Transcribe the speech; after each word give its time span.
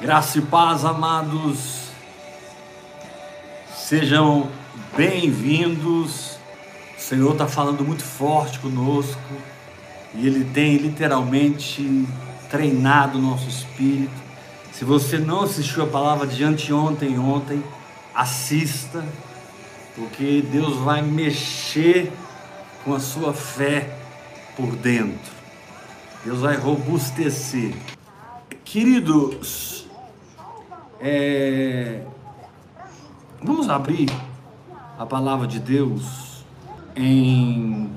Graça 0.00 0.38
e 0.38 0.42
paz, 0.42 0.84
amados. 0.84 1.88
Sejam 3.74 4.48
bem-vindos. 4.96 6.38
O 6.96 7.00
Senhor 7.00 7.32
está 7.32 7.48
falando 7.48 7.84
muito 7.84 8.04
forte 8.04 8.60
conosco 8.60 9.20
e 10.14 10.24
Ele 10.24 10.44
tem 10.54 10.76
literalmente 10.76 12.06
treinado 12.48 13.18
o 13.18 13.20
nosso 13.20 13.48
espírito. 13.48 14.14
Se 14.72 14.84
você 14.84 15.18
não 15.18 15.42
assistiu 15.42 15.82
a 15.82 15.86
palavra 15.88 16.28
de 16.28 16.44
anteontem 16.44 17.18
ontem, 17.18 17.60
assista, 18.14 19.04
porque 19.96 20.44
Deus 20.48 20.76
vai 20.76 21.02
mexer 21.02 22.12
com 22.84 22.94
a 22.94 23.00
sua 23.00 23.34
fé 23.34 23.98
por 24.56 24.76
dentro. 24.76 25.32
Deus 26.24 26.38
vai 26.38 26.54
robustecer. 26.54 27.74
Queridos, 28.64 29.77
é... 31.00 32.02
vamos 33.42 33.68
abrir 33.68 34.08
a 34.98 35.06
palavra 35.06 35.46
de 35.46 35.60
Deus 35.60 36.44
em 36.96 37.90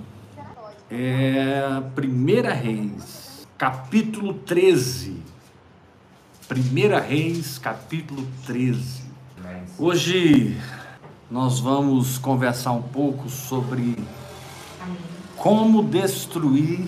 é, 0.89 1.81
Primeira 1.95 2.53
Reis, 2.53 3.47
capítulo 3.57 4.33
13. 4.33 5.21
Primeira 6.47 6.99
Reis, 6.99 7.57
capítulo 7.57 8.27
13. 8.45 9.01
Hoje 9.79 10.59
nós 11.29 11.59
vamos 11.59 12.17
conversar 12.17 12.73
um 12.73 12.81
pouco 12.81 13.29
sobre 13.29 13.97
como 15.37 15.81
destruir 15.81 16.87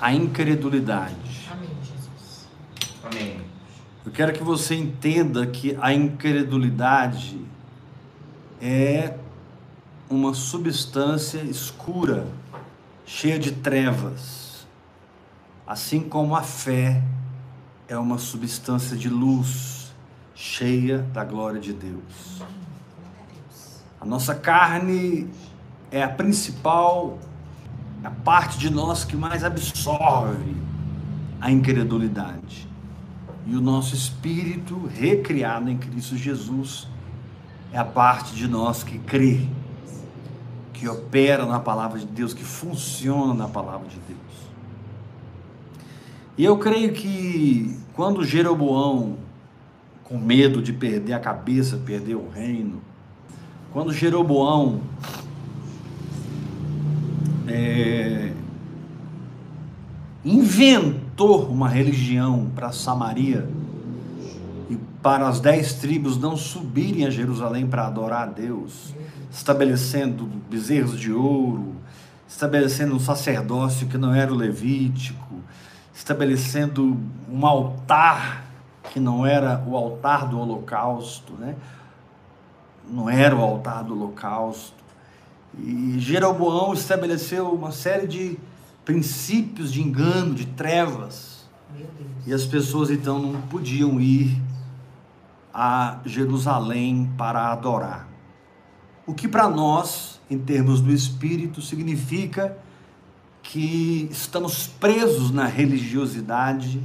a 0.00 0.12
incredulidade. 0.12 1.48
Amém, 1.50 1.70
Jesus. 1.80 2.48
Amém. 3.04 3.45
Eu 4.06 4.12
quero 4.12 4.32
que 4.32 4.42
você 4.42 4.76
entenda 4.76 5.44
que 5.48 5.76
a 5.80 5.92
incredulidade 5.92 7.44
é 8.62 9.16
uma 10.08 10.32
substância 10.32 11.38
escura, 11.38 12.24
cheia 13.04 13.36
de 13.36 13.50
trevas, 13.50 14.64
assim 15.66 16.00
como 16.00 16.36
a 16.36 16.42
fé 16.42 17.02
é 17.88 17.98
uma 17.98 18.16
substância 18.16 18.96
de 18.96 19.08
luz, 19.08 19.92
cheia 20.36 20.98
da 20.98 21.24
glória 21.24 21.60
de 21.60 21.72
Deus. 21.72 22.40
A 24.00 24.04
nossa 24.04 24.36
carne 24.36 25.28
é 25.90 26.04
a 26.04 26.08
principal, 26.08 27.18
a 28.04 28.10
parte 28.10 28.56
de 28.56 28.70
nós 28.70 29.04
que 29.04 29.16
mais 29.16 29.42
absorve 29.42 30.54
a 31.40 31.50
incredulidade. 31.50 32.65
E 33.46 33.54
o 33.54 33.60
nosso 33.60 33.94
espírito, 33.94 34.90
recriado 34.92 35.70
em 35.70 35.78
Cristo 35.78 36.16
Jesus, 36.16 36.88
é 37.72 37.78
a 37.78 37.84
parte 37.84 38.34
de 38.34 38.48
nós 38.48 38.82
que 38.82 38.98
crê, 38.98 39.40
que 40.72 40.88
opera 40.88 41.46
na 41.46 41.60
palavra 41.60 41.98
de 41.98 42.06
Deus, 42.06 42.34
que 42.34 42.42
funciona 42.42 43.32
na 43.32 43.46
palavra 43.46 43.88
de 43.88 43.98
Deus. 44.08 44.20
E 46.36 46.44
eu 46.44 46.58
creio 46.58 46.92
que 46.92 47.78
quando 47.94 48.24
Jeroboão, 48.24 49.16
com 50.04 50.18
medo 50.18 50.60
de 50.60 50.72
perder 50.72 51.14
a 51.14 51.20
cabeça, 51.20 51.76
perder 51.78 52.16
o 52.16 52.28
reino, 52.28 52.82
quando 53.72 53.92
Jeroboão 53.92 54.80
é, 57.46 58.32
inventou 60.26 61.46
uma 61.46 61.68
religião 61.68 62.50
para 62.52 62.72
Samaria 62.72 63.48
e 64.68 64.76
para 65.00 65.28
as 65.28 65.38
dez 65.38 65.74
tribos 65.74 66.18
não 66.18 66.36
subirem 66.36 67.06
a 67.06 67.10
Jerusalém 67.10 67.64
para 67.64 67.86
adorar 67.86 68.22
a 68.24 68.32
Deus, 68.32 68.92
estabelecendo 69.30 70.28
bezerros 70.50 70.98
de 70.98 71.12
ouro, 71.12 71.76
estabelecendo 72.28 72.96
um 72.96 72.98
sacerdócio 72.98 73.86
que 73.86 73.96
não 73.96 74.12
era 74.12 74.32
o 74.32 74.36
levítico, 74.36 75.36
estabelecendo 75.94 76.98
um 77.30 77.46
altar 77.46 78.46
que 78.92 78.98
não 78.98 79.24
era 79.24 79.62
o 79.64 79.76
altar 79.76 80.26
do 80.26 80.40
holocausto, 80.40 81.34
né? 81.34 81.54
Não 82.90 83.08
era 83.08 83.34
o 83.36 83.40
altar 83.40 83.84
do 83.84 83.94
holocausto. 83.94 84.74
E 85.56 85.96
Jeroboão 85.98 86.74
estabeleceu 86.74 87.52
uma 87.52 87.70
série 87.70 88.08
de 88.08 88.38
princípios 88.86 89.72
de 89.72 89.82
engano, 89.82 90.32
de 90.32 90.46
trevas. 90.46 91.44
E 92.24 92.32
as 92.32 92.46
pessoas 92.46 92.88
então 92.88 93.20
não 93.20 93.42
podiam 93.42 94.00
ir 94.00 94.40
a 95.52 95.98
Jerusalém 96.06 97.12
para 97.18 97.52
adorar. 97.52 98.08
O 99.04 99.12
que 99.12 99.26
para 99.26 99.48
nós, 99.48 100.20
em 100.30 100.38
termos 100.38 100.80
do 100.80 100.92
espírito, 100.92 101.60
significa 101.60 102.56
que 103.42 104.08
estamos 104.10 104.66
presos 104.66 105.30
na 105.30 105.46
religiosidade 105.46 106.80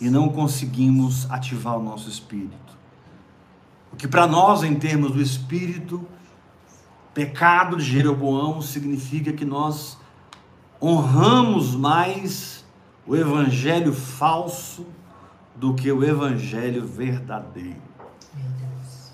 e 0.00 0.08
não 0.10 0.28
conseguimos 0.28 1.30
ativar 1.30 1.76
o 1.78 1.82
nosso 1.82 2.08
espírito. 2.08 2.76
O 3.92 3.96
que 3.96 4.08
para 4.08 4.26
nós, 4.26 4.62
em 4.62 4.74
termos 4.74 5.12
do 5.12 5.20
espírito, 5.20 6.06
pecado 7.12 7.76
de 7.76 7.84
Jeroboão 7.84 8.62
significa 8.62 9.32
que 9.32 9.44
nós 9.44 9.98
honramos 10.82 11.76
mais 11.76 12.64
o 13.06 13.14
evangelho 13.14 13.92
falso 13.92 14.84
do 15.54 15.74
que 15.74 15.92
o 15.92 16.02
evangelho 16.02 16.84
verdadeiro. 16.84 17.80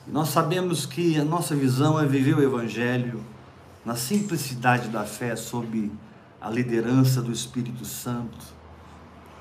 Nós 0.06 0.29
sabemos 0.29 0.87
que 0.87 1.19
a 1.21 1.25
nossa 1.25 1.55
visão 1.55 2.01
é 2.01 2.06
viver 2.06 2.34
o 2.34 2.43
evangelho 2.43 3.23
na 3.84 3.95
simplicidade 3.95 4.89
da 4.89 5.05
fé 5.05 5.37
sob 5.37 5.93
a 6.41 6.49
liderança 6.49 7.21
do 7.21 7.31
Espírito 7.31 7.85
Santo, 7.85 8.47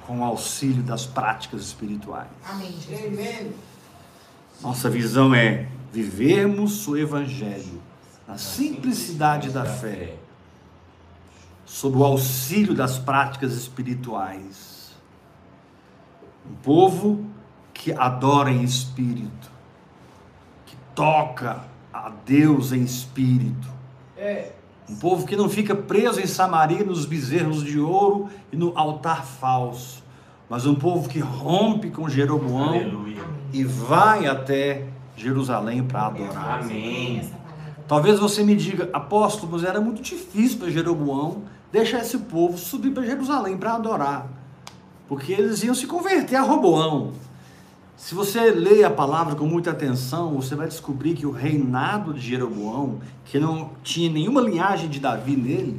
com 0.05 0.19
o 0.19 0.23
auxílio 0.23 0.83
das 0.83 1.05
práticas 1.05 1.61
espirituais. 1.61 2.27
Amém, 2.43 2.75
Jesus. 2.79 3.53
Nossa 4.61 4.89
visão 4.89 5.33
é 5.33 5.69
vivermos 5.93 6.87
o 6.87 6.97
evangelho 6.97 7.81
na 8.27 8.37
simplicidade 8.37 9.49
da 9.49 9.63
fé, 9.63 10.15
sob 11.67 11.97
o 11.97 12.03
auxílio 12.03 12.73
das 12.73 12.97
práticas 12.97 13.53
espirituais. 13.53 14.95
Um 16.49 16.55
povo 16.55 17.25
que 17.73 17.91
adora 17.91 18.49
em 18.49 18.63
espírito, 18.63 19.51
que 20.65 20.77
toca 20.95 21.61
a 21.93 22.09
Deus 22.25 22.71
em 22.71 22.81
espírito. 22.81 23.67
Um 24.89 24.95
povo 24.95 25.27
que 25.27 25.35
não 25.35 25.49
fica 25.49 25.75
preso 25.75 26.21
em 26.21 26.25
Samaria 26.25 26.85
nos 26.85 27.05
bezerros 27.05 27.61
de 27.61 27.77
ouro 27.77 28.29
e 28.51 28.55
no 28.55 28.71
altar 28.75 29.25
falso, 29.25 30.01
mas 30.49 30.65
um 30.65 30.73
povo 30.73 31.09
que 31.09 31.19
rompe 31.19 31.91
com 31.91 32.07
Jeroboão 32.07 32.69
Aleluia. 32.69 33.21
e 33.51 33.65
vai 33.65 34.25
até 34.25 34.87
Jerusalém 35.17 35.83
para 35.83 36.07
adorar. 36.07 36.63
Amém. 36.63 37.29
Talvez 37.85 38.19
você 38.19 38.41
me 38.43 38.55
diga, 38.55 38.89
apóstolo, 38.93 39.51
mas 39.51 39.65
era 39.65 39.81
muito 39.81 40.01
difícil 40.01 40.59
para 40.59 40.69
Jeroboão 40.69 41.43
deixar 41.71 42.01
esse 42.01 42.17
povo 42.17 42.57
subir 42.57 42.91
para 42.91 43.05
Jerusalém 43.05 43.57
para 43.57 43.73
adorar, 43.73 44.27
porque 45.07 45.33
eles 45.33 45.63
iam 45.63 45.75
se 45.75 45.87
converter 45.87 46.35
a 46.35 46.41
Roboão. 46.41 47.13
Se 47.97 48.13
você 48.13 48.51
lê 48.51 48.83
a 48.83 48.91
palavra 48.91 49.35
com 49.35 49.47
muita 49.47 49.71
atenção, 49.71 50.35
você 50.35 50.55
vai 50.55 50.67
descobrir 50.67 51.15
que 51.15 51.25
o 51.25 51.31
reinado 51.31 52.13
de 52.13 52.21
Jeroboão, 52.21 52.99
que 53.25 53.39
não 53.39 53.71
tinha 53.83 54.09
nenhuma 54.09 54.39
linhagem 54.39 54.87
de 54.87 54.99
Davi 54.99 55.35
nele, 55.35 55.77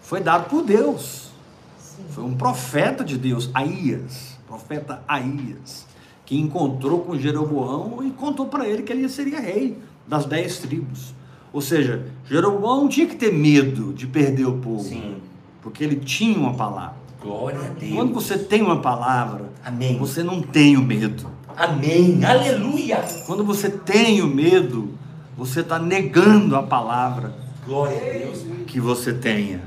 foi 0.00 0.20
dado 0.20 0.48
por 0.48 0.64
Deus. 0.64 1.30
Sim. 1.78 2.04
Foi 2.08 2.24
um 2.24 2.34
profeta 2.34 3.04
de 3.04 3.18
Deus, 3.18 3.50
Aías, 3.52 4.38
profeta 4.48 5.02
Aías, 5.06 5.86
que 6.24 6.38
encontrou 6.38 7.02
com 7.02 7.18
Jeroboão 7.18 8.02
e 8.02 8.10
contou 8.10 8.46
para 8.46 8.66
ele 8.66 8.82
que 8.82 8.92
ele 8.92 9.08
seria 9.08 9.38
rei 9.38 9.78
das 10.06 10.24
dez 10.24 10.58
tribos. 10.58 11.12
Ou 11.52 11.60
seja, 11.60 12.06
Jeroboão 12.28 12.82
não 12.82 12.88
tinha 12.88 13.06
que 13.06 13.16
ter 13.16 13.32
medo 13.32 13.92
de 13.92 14.06
perder 14.06 14.46
o 14.46 14.58
povo, 14.58 14.84
Sim. 14.84 15.16
porque 15.62 15.82
ele 15.82 15.96
tinha 15.96 16.38
uma 16.38 16.54
palavra. 16.54 16.94
Glória 17.20 17.58
a 17.58 17.68
Deus. 17.68 17.92
Quando 17.94 18.14
você 18.14 18.38
tem 18.38 18.62
uma 18.62 18.80
palavra, 18.80 19.50
Amém. 19.64 19.98
você 19.98 20.22
não 20.22 20.40
tem 20.40 20.76
o 20.76 20.82
medo. 20.82 21.28
Amém. 21.56 22.24
Aleluia. 22.24 23.04
Quando 23.26 23.44
você 23.44 23.68
tem 23.68 24.22
o 24.22 24.26
medo, 24.26 24.94
você 25.36 25.60
está 25.60 25.78
negando 25.78 26.56
a 26.56 26.62
palavra 26.62 27.34
Glória 27.66 27.96
a 27.96 28.18
Deus. 28.18 28.44
que 28.66 28.80
você 28.80 29.12
tenha. 29.12 29.62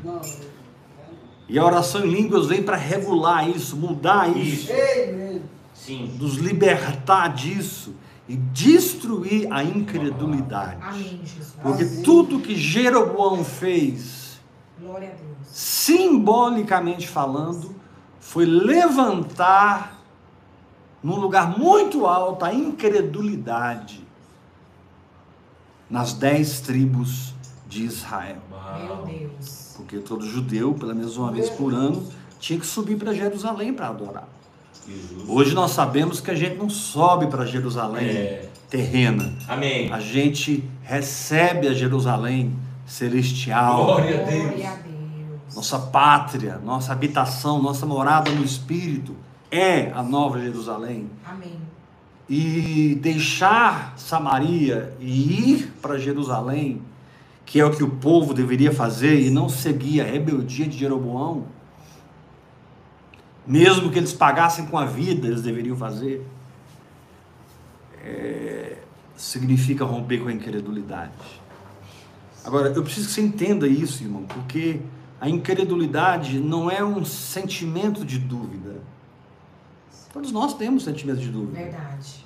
E 1.47 1.59
a 1.59 1.65
oração 1.65 2.05
em 2.05 2.09
línguas 2.09 2.47
vem 2.47 2.63
para 2.63 2.77
regular 2.77 3.47
isso, 3.47 3.75
mudar 3.75 4.35
isso. 4.35 4.71
Sim. 5.73 6.15
nos 6.17 6.35
libertar 6.37 7.27
disso 7.27 7.93
e 8.27 8.35
destruir 8.35 9.51
a 9.51 9.63
incredulidade. 9.63 10.77
Amém. 10.81 11.21
Porque 11.61 11.85
tudo 12.03 12.39
que 12.39 12.55
Jeroboão 12.55 13.43
fez, 13.43 14.39
simbolicamente 15.45 17.07
falando, 17.07 17.75
foi 18.19 18.45
levantar 18.45 20.01
num 21.03 21.19
lugar 21.19 21.57
muito 21.57 22.05
alto, 22.05 22.45
a 22.45 22.53
incredulidade 22.53 24.07
nas 25.89 26.13
dez 26.13 26.61
tribos 26.61 27.33
de 27.67 27.83
Israel. 27.83 28.37
Meu 28.85 28.95
Deus. 29.05 29.73
Porque 29.75 29.99
todo 29.99 30.25
judeu, 30.25 30.73
pelo 30.73 30.95
menos 30.95 31.17
uma 31.17 31.31
vez 31.31 31.49
por 31.49 31.73
ano, 31.73 32.07
tinha 32.39 32.57
que 32.57 32.65
subir 32.65 32.97
para 32.97 33.13
Jerusalém 33.13 33.73
para 33.73 33.89
adorar. 33.89 34.27
Hoje 35.27 35.53
nós 35.53 35.71
sabemos 35.71 36.19
que 36.19 36.29
a 36.31 36.35
gente 36.35 36.57
não 36.57 36.69
sobe 36.69 37.27
para 37.27 37.45
Jerusalém 37.45 38.09
É. 38.09 38.49
terrena. 38.69 39.33
Amém. 39.47 39.91
A 39.91 39.99
gente 39.99 40.63
recebe 40.83 41.67
a 41.67 41.73
Jerusalém 41.73 42.53
celestial. 42.85 43.85
Glória 43.85 44.21
a 44.21 44.23
Deus. 44.23 44.43
Glória 44.43 44.69
a 44.69 44.75
Deus. 44.75 45.55
Nossa 45.55 45.79
pátria, 45.79 46.59
nossa 46.63 46.91
habitação, 46.91 47.61
nossa 47.61 47.85
morada 47.85 48.31
no 48.31 48.43
Espírito 48.43 49.15
é 49.51 49.91
a 49.93 50.01
nova 50.01 50.41
Jerusalém. 50.41 51.09
Amém. 51.25 51.53
E 52.29 52.97
deixar 53.01 53.93
Samaria 53.97 54.95
e 54.99 55.51
ir 55.51 55.73
para 55.81 55.97
Jerusalém, 55.99 56.81
que 57.45 57.59
é 57.59 57.65
o 57.65 57.69
que 57.71 57.83
o 57.83 57.89
povo 57.89 58.33
deveria 58.33 58.71
fazer, 58.71 59.19
e 59.21 59.29
não 59.29 59.47
seguir 59.47 60.01
a 60.01 60.05
rebeldia 60.05 60.65
de 60.65 60.77
Jeroboão, 60.77 61.43
mesmo 63.45 63.91
que 63.91 63.99
eles 63.99 64.13
pagassem 64.13 64.65
com 64.65 64.77
a 64.77 64.85
vida, 64.85 65.27
eles 65.27 65.41
deveriam 65.41 65.75
fazer, 65.75 66.25
é, 68.03 68.77
significa 69.15 69.85
romper 69.85 70.19
com 70.21 70.29
a 70.29 70.33
incredulidade. 70.33 71.11
Agora, 72.45 72.69
eu 72.69 72.83
preciso 72.83 73.07
que 73.07 73.13
você 73.13 73.21
entenda 73.21 73.67
isso, 73.67 74.03
irmão, 74.03 74.23
porque 74.23 74.81
a 75.19 75.29
incredulidade 75.29 76.39
não 76.39 76.69
é 76.69 76.83
um 76.83 77.05
sentimento 77.05 78.03
de 78.03 78.19
dúvida. 78.19 78.81
Todos 80.11 80.31
nós 80.31 80.53
temos 80.53 80.83
sentimento 80.83 81.19
de 81.19 81.29
dúvida. 81.29 81.57
Verdade. 81.57 82.25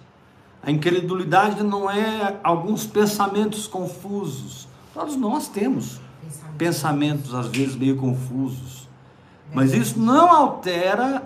A 0.62 0.72
incredulidade 0.72 1.64
não 1.64 1.90
é 1.90 2.38
alguns 2.44 2.86
pensamentos 2.86 3.68
confusos. 3.68 4.68
Todos 4.94 5.16
nós 5.16 5.48
temos 5.48 6.02
Pensamento. 6.22 6.58
pensamentos, 6.58 7.34
às 7.34 7.48
vezes, 7.48 7.75
meio 7.75 7.96
confusos. 7.96 8.76
Mas 9.53 9.73
isso 9.73 9.99
não 9.99 10.29
altera 10.29 11.23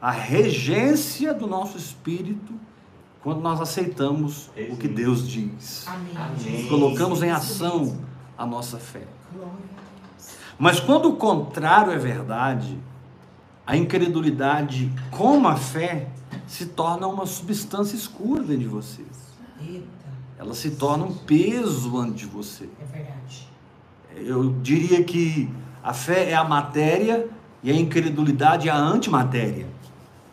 a 0.00 0.10
regência 0.10 1.34
do 1.34 1.46
nosso 1.46 1.76
espírito 1.76 2.54
quando 3.22 3.40
nós 3.40 3.60
aceitamos 3.60 4.50
o 4.70 4.76
que 4.76 4.88
Deus 4.88 5.28
diz. 5.28 5.86
Amém. 5.86 6.38
Jesus. 6.38 6.68
Colocamos 6.68 7.22
em 7.22 7.30
ação 7.30 7.98
a 8.36 8.46
nossa 8.46 8.78
fé. 8.78 9.06
Mas 10.58 10.80
quando 10.80 11.08
o 11.08 11.16
contrário 11.16 11.92
é 11.92 11.98
verdade, 11.98 12.78
a 13.66 13.76
incredulidade, 13.76 14.90
como 15.10 15.46
a 15.46 15.56
fé, 15.56 16.08
se 16.46 16.66
torna 16.66 17.06
uma 17.06 17.26
substância 17.26 17.96
escura 17.96 18.42
dentro 18.42 18.62
de 18.62 18.68
vocês. 18.68 19.08
Eita. 19.60 19.86
Ela 20.38 20.54
se 20.54 20.70
torna 20.72 21.04
um 21.04 21.14
peso 21.14 21.98
ante 21.98 22.18
de 22.18 22.26
você. 22.26 22.68
É 22.80 22.84
verdade. 22.84 23.48
Eu 24.16 24.52
diria 24.62 25.02
que 25.04 25.50
a 25.82 25.92
fé 25.92 26.30
é 26.30 26.34
a 26.34 26.44
matéria 26.44 27.28
e 27.62 27.70
a 27.70 27.74
incredulidade 27.74 28.68
é 28.68 28.72
a 28.72 28.78
antimatéria. 28.78 29.66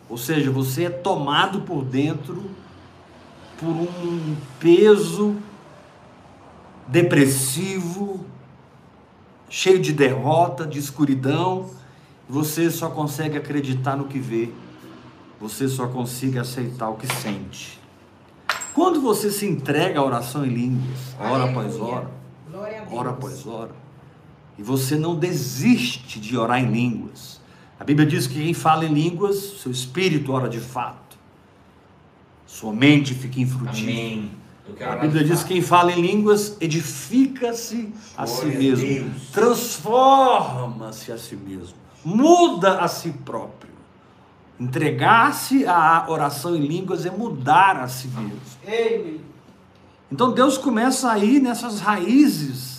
Ou 0.08 0.16
seja, 0.16 0.50
você 0.50 0.84
é 0.84 0.90
tomado 0.90 1.62
por 1.62 1.84
dentro 1.84 2.44
por 3.58 3.68
um 3.68 4.36
peso 4.60 5.36
depressivo, 6.86 8.24
cheio 9.48 9.80
de 9.80 9.92
derrota, 9.92 10.66
de 10.66 10.78
escuridão. 10.78 11.70
Você 12.28 12.70
só 12.70 12.90
consegue 12.90 13.36
acreditar 13.36 13.96
no 13.96 14.04
que 14.04 14.18
vê. 14.18 14.50
Você 15.40 15.68
só 15.68 15.86
consegue 15.86 16.38
aceitar 16.38 16.88
o 16.88 16.94
que 16.96 17.06
sente. 17.06 17.80
Quando 18.72 19.00
você 19.00 19.30
se 19.30 19.46
entrega 19.46 20.00
à 20.00 20.04
oração 20.04 20.44
em 20.44 20.50
línguas, 20.50 21.16
hora 21.18 21.44
após 21.44 21.80
hora, 21.80 22.10
hora 22.90 23.10
após 23.10 23.46
hora, 23.46 23.70
e 24.58 24.62
você 24.62 24.96
não 24.96 25.14
desiste 25.14 26.18
de 26.18 26.36
orar 26.36 26.62
em 26.62 26.70
línguas. 26.70 27.40
A 27.78 27.84
Bíblia 27.84 28.06
diz 28.06 28.26
que 28.26 28.34
quem 28.34 28.54
fala 28.54 28.84
em 28.84 28.92
línguas, 28.92 29.36
seu 29.60 29.70
espírito 29.70 30.32
ora 30.32 30.48
de 30.48 30.60
fato, 30.60 31.16
sua 32.46 32.72
mente 32.72 33.14
fica 33.14 33.38
quero 34.74 34.92
A 34.92 34.96
Bíblia 34.96 35.24
diz 35.24 35.42
que 35.42 35.54
quem 35.54 35.62
fala 35.62 35.92
em 35.92 36.00
línguas 36.00 36.56
edifica-se 36.60 37.92
a 38.16 38.26
si 38.26 38.46
mesmo, 38.46 39.10
transforma-se 39.32 41.12
a 41.12 41.18
si 41.18 41.36
mesmo, 41.36 41.76
muda 42.04 42.80
a 42.80 42.88
si 42.88 43.10
próprio. 43.10 43.76
Entregar-se 44.58 45.66
à 45.66 46.06
oração 46.08 46.56
em 46.56 46.66
línguas 46.66 47.04
é 47.04 47.10
mudar 47.10 47.76
a 47.76 47.88
si 47.88 48.08
mesmo. 48.08 48.40
Então 50.10 50.32
Deus 50.32 50.56
começa 50.56 51.12
a 51.12 51.18
ir 51.18 51.40
nessas 51.42 51.80
raízes 51.80 52.75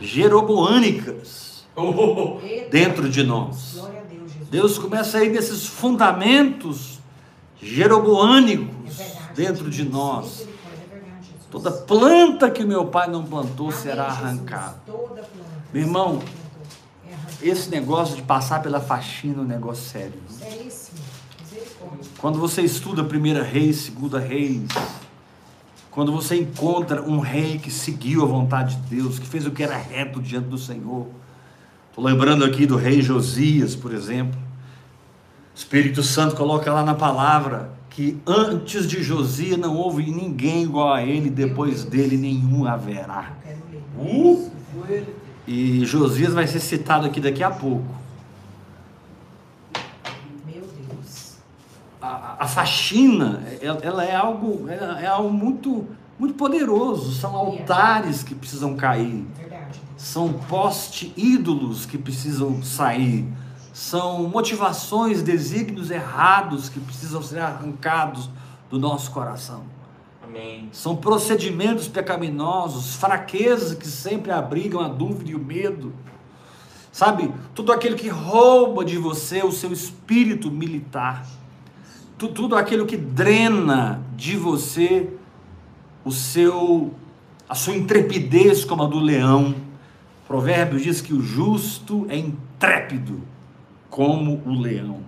jeroboânicas 0.00 1.54
Oh, 1.76 2.38
Eita. 2.42 2.70
dentro 2.70 3.08
de 3.08 3.24
nós. 3.24 3.72
Glória 3.74 4.00
a 4.00 4.02
Deus, 4.04 4.30
Jesus. 4.30 4.48
Deus 4.48 4.78
começa 4.78 5.18
a 5.18 5.24
ir 5.24 5.30
nesses 5.32 5.66
fundamentos 5.66 7.00
jeroboânicos 7.60 9.00
É 9.00 9.04
verdade, 9.04 9.34
dentro 9.34 9.70
de 9.70 9.84
nós. 9.84 10.42
É 10.42 10.44
verdade. 10.94 11.28
Toda 11.50 11.72
planta 11.72 12.48
que 12.50 12.64
meu 12.64 12.86
pai 12.86 13.08
não 13.10 13.24
plantou 13.24 13.68
Amém, 13.70 13.78
será 13.80 14.04
arrancada. 14.04 14.76
Meu 15.72 15.82
irmão, 15.82 16.22
É. 17.42 17.48
Esse 17.48 17.68
negócio 17.70 18.14
de 18.14 18.22
passar 18.22 18.62
pela 18.62 18.80
faxina 18.80 19.38
é 19.38 19.40
um 19.40 19.44
negócio 19.44 19.84
sério. 19.90 20.14
Seríssimo. 20.28 20.98
Misericórdia. 21.42 22.10
Quando 22.18 22.38
você 22.38 22.62
estuda 22.62 23.02
primeira 23.02 23.42
reis, 23.42 23.78
segunda 23.78 24.20
reis, 24.20 24.62
quando 25.94 26.10
você 26.10 26.34
encontra 26.34 27.00
um 27.02 27.20
rei 27.20 27.56
que 27.56 27.70
seguiu 27.70 28.24
a 28.24 28.26
vontade 28.26 28.74
de 28.74 28.96
Deus, 28.96 29.20
que 29.20 29.26
fez 29.28 29.46
o 29.46 29.52
que 29.52 29.62
era 29.62 29.76
reto 29.76 30.20
diante 30.20 30.48
do 30.48 30.58
Senhor. 30.58 31.06
Estou 31.88 32.04
lembrando 32.04 32.44
aqui 32.44 32.66
do 32.66 32.76
rei 32.76 33.00
Josias, 33.00 33.76
por 33.76 33.94
exemplo. 33.94 34.36
O 34.36 35.56
Espírito 35.56 36.02
Santo 36.02 36.34
coloca 36.34 36.72
lá 36.72 36.82
na 36.82 36.96
palavra 36.96 37.70
que 37.90 38.20
antes 38.26 38.88
de 38.88 39.04
Josias 39.04 39.56
não 39.56 39.76
houve 39.76 40.10
ninguém 40.10 40.64
igual 40.64 40.92
a 40.92 41.00
ele, 41.00 41.30
depois 41.30 41.84
dele 41.84 42.16
nenhum 42.16 42.66
haverá. 42.66 43.32
Uh! 43.96 44.50
E 45.46 45.84
Josias 45.84 46.34
vai 46.34 46.48
ser 46.48 46.58
citado 46.58 47.06
aqui 47.06 47.20
daqui 47.20 47.44
a 47.44 47.52
pouco. 47.52 47.86
Meu 50.44 50.64
Deus. 50.88 51.36
A, 52.04 52.36
a 52.40 52.46
faxina, 52.46 53.42
ela, 53.60 53.80
ela 53.82 54.04
é 54.04 54.14
algo, 54.14 54.68
ela 54.68 55.00
é 55.00 55.06
algo 55.06 55.32
muito, 55.32 55.86
muito 56.18 56.34
poderoso. 56.34 57.14
São 57.14 57.34
altares 57.34 58.22
que 58.22 58.34
precisam 58.34 58.76
cair, 58.76 59.26
É 59.40 59.64
são 59.96 60.32
poste 60.32 61.14
ídolos 61.16 61.86
que 61.86 61.96
precisam 61.96 62.62
sair, 62.62 63.26
são 63.72 64.28
motivações, 64.28 65.22
desígnios 65.22 65.90
errados 65.90 66.68
que 66.68 66.78
precisam 66.78 67.22
ser 67.22 67.40
arrancados 67.40 68.28
do 68.68 68.78
nosso 68.78 69.10
coração. 69.10 69.62
Amém. 70.22 70.68
São 70.72 70.96
procedimentos 70.96 71.88
pecaminosos, 71.88 72.96
fraquezas 72.96 73.74
que 73.74 73.86
sempre 73.86 74.30
abrigam 74.30 74.80
a 74.80 74.88
dúvida 74.88 75.30
e 75.30 75.34
o 75.34 75.38
medo. 75.38 75.92
Sabe, 76.92 77.32
tudo 77.54 77.72
aquilo 77.72 77.96
que 77.96 78.08
rouba 78.08 78.84
de 78.84 78.96
você 78.98 79.42
o 79.42 79.50
seu 79.50 79.72
espírito 79.72 80.50
militar. 80.50 81.24
Tu- 82.18 82.28
Tudo 82.28 82.56
aquilo 82.56 82.86
que 82.86 82.96
drena 82.96 84.00
de 84.16 84.36
você 84.36 85.12
o 86.04 86.10
seu 86.12 86.92
a 87.48 87.54
sua 87.54 87.74
intrepidez 87.76 88.64
como 88.64 88.82
a 88.82 88.86
do 88.86 88.98
leão. 88.98 89.54
Provérbios 90.26 90.82
diz 90.82 91.00
que 91.00 91.12
o 91.12 91.20
justo 91.20 92.06
é 92.08 92.16
intrépido 92.16 93.20
como 93.90 94.42
o 94.46 94.58
leão. 94.58 95.00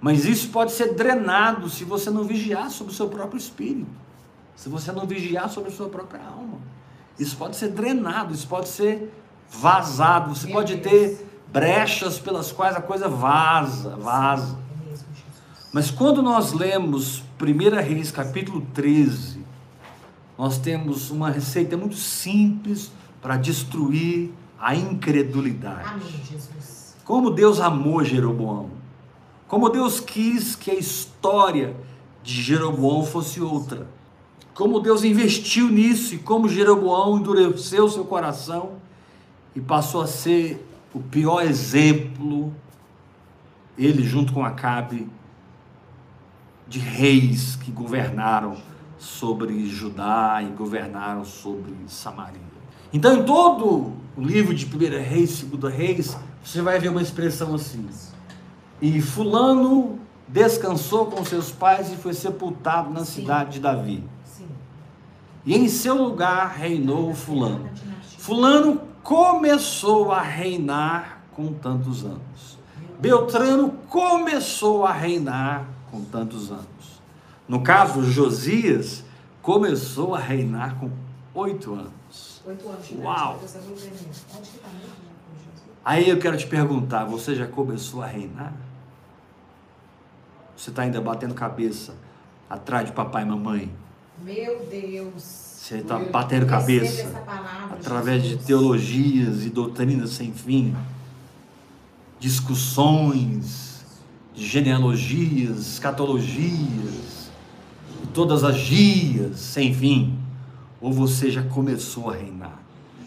Mas 0.00 0.24
isso 0.26 0.48
pode 0.50 0.72
ser 0.72 0.94
drenado 0.94 1.70
se 1.70 1.84
você 1.84 2.10
não 2.10 2.24
vigiar 2.24 2.70
sobre 2.70 2.92
o 2.92 2.96
seu 2.96 3.08
próprio 3.08 3.38
espírito, 3.38 3.86
se 4.54 4.68
você 4.68 4.92
não 4.92 5.06
vigiar 5.06 5.48
sobre 5.48 5.70
a 5.70 5.72
sua 5.72 5.88
própria 5.88 6.20
alma. 6.22 6.58
Isso 7.18 7.36
pode 7.36 7.56
ser 7.56 7.68
drenado, 7.68 8.34
isso 8.34 8.46
pode 8.46 8.68
ser 8.68 9.10
vazado, 9.50 10.34
você 10.34 10.46
Meu 10.46 10.56
pode 10.56 10.76
Deus. 10.76 10.82
ter 11.18 11.26
brechas 11.52 12.18
pelas 12.18 12.50
quais 12.52 12.76
a 12.76 12.80
coisa 12.82 13.08
vaza, 13.08 13.96
vaza. 13.96 14.58
Mas 15.72 15.90
quando 15.90 16.20
nós 16.20 16.52
lemos 16.52 17.22
1 17.40 17.80
Reis 17.82 18.10
capítulo 18.10 18.60
13, 18.74 19.40
nós 20.36 20.58
temos 20.58 21.10
uma 21.10 21.30
receita 21.30 21.78
muito 21.78 21.96
simples 21.96 22.92
para 23.22 23.38
destruir 23.38 24.30
a 24.60 24.76
incredulidade. 24.76 25.88
Amém, 25.88 26.20
Jesus. 26.30 26.94
Como 27.04 27.30
Deus 27.30 27.58
amou 27.58 28.04
Jeroboão. 28.04 28.70
Como 29.48 29.70
Deus 29.70 29.98
quis 29.98 30.54
que 30.54 30.70
a 30.70 30.74
história 30.74 31.74
de 32.22 32.42
Jeroboão 32.42 33.04
fosse 33.04 33.40
outra. 33.40 33.86
Como 34.54 34.78
Deus 34.78 35.04
investiu 35.04 35.70
nisso 35.70 36.14
e 36.14 36.18
como 36.18 36.50
Jeroboão 36.50 37.16
endureceu 37.18 37.88
seu 37.88 38.04
coração 38.04 38.74
e 39.56 39.60
passou 39.60 40.02
a 40.02 40.06
ser 40.06 40.66
o 40.92 41.00
pior 41.00 41.42
exemplo, 41.42 42.54
ele 43.78 44.04
junto 44.04 44.34
com 44.34 44.44
Acabe, 44.44 45.08
de 46.68 46.78
reis 46.78 47.56
que 47.56 47.70
governaram 47.70 48.56
sobre 48.98 49.66
Judá 49.66 50.40
e 50.42 50.46
governaram 50.46 51.24
sobre 51.24 51.74
Samaria. 51.86 52.40
Então, 52.92 53.16
em 53.16 53.24
todo 53.24 53.92
o 54.16 54.20
livro 54.20 54.54
de 54.54 54.66
1 54.66 54.68
Reis, 55.02 55.42
2 55.42 55.74
Reis, 55.74 56.16
você 56.44 56.60
vai 56.60 56.78
ver 56.78 56.88
uma 56.88 57.02
expressão 57.02 57.54
assim. 57.54 57.88
E 58.80 59.00
Fulano 59.00 59.98
descansou 60.28 61.06
com 61.06 61.24
seus 61.24 61.50
pais 61.50 61.92
e 61.92 61.96
foi 61.96 62.14
sepultado 62.14 62.90
na 62.90 63.04
Sim. 63.04 63.22
cidade 63.22 63.52
de 63.52 63.60
Davi. 63.60 64.04
Sim. 64.24 64.48
E 65.44 65.56
em 65.56 65.68
seu 65.68 65.96
lugar 65.96 66.54
reinou 66.56 67.14
Fulano. 67.14 67.70
Fulano 68.18 68.80
começou 69.02 70.12
a 70.12 70.20
reinar 70.20 71.22
com 71.32 71.52
tantos 71.52 72.04
anos. 72.04 72.58
Beltrano 73.00 73.70
começou 73.88 74.86
a 74.86 74.92
reinar 74.92 75.66
com 75.92 76.02
tantos 76.02 76.50
anos. 76.50 77.02
No 77.46 77.62
caso, 77.62 78.02
Josias 78.02 79.04
começou 79.42 80.14
a 80.14 80.18
reinar 80.18 80.80
com 80.80 80.90
oito 81.34 81.74
anos. 81.74 82.42
Oito 82.46 82.68
anos 82.68 82.88
de 82.88 82.96
Uau. 82.96 83.38
que 83.38 83.46
tá 83.46 83.58
né? 83.60 84.80
Aí 85.84 86.08
eu 86.08 86.18
quero 86.18 86.36
te 86.36 86.46
perguntar: 86.46 87.04
você 87.04 87.36
já 87.36 87.46
começou 87.46 88.02
a 88.02 88.06
reinar? 88.06 88.54
Você 90.56 90.70
está 90.70 90.82
ainda 90.82 91.00
batendo 91.00 91.34
cabeça 91.34 91.94
atrás 92.48 92.86
de 92.86 92.92
papai 92.92 93.22
e 93.22 93.26
mamãe? 93.26 93.74
Meu 94.24 94.64
Deus. 94.66 95.42
Você 95.62 95.78
está 95.78 95.98
batendo 95.98 96.46
cabeça 96.46 97.08
palavra, 97.20 97.76
através 97.76 98.22
de 98.22 98.28
Jesus. 98.30 98.46
teologias 98.46 99.44
e 99.44 99.50
doutrinas 99.50 100.10
sem 100.10 100.32
fim, 100.32 100.74
discussões 102.18 103.71
de 103.71 103.71
genealogias, 104.34 105.58
escatologias, 105.58 107.30
todas 108.12 108.44
as 108.44 108.56
gias 108.56 109.38
sem 109.38 109.74
fim, 109.74 110.18
ou 110.80 110.92
você 110.92 111.30
já 111.30 111.42
começou 111.42 112.10
a 112.10 112.16
reinar? 112.16 112.60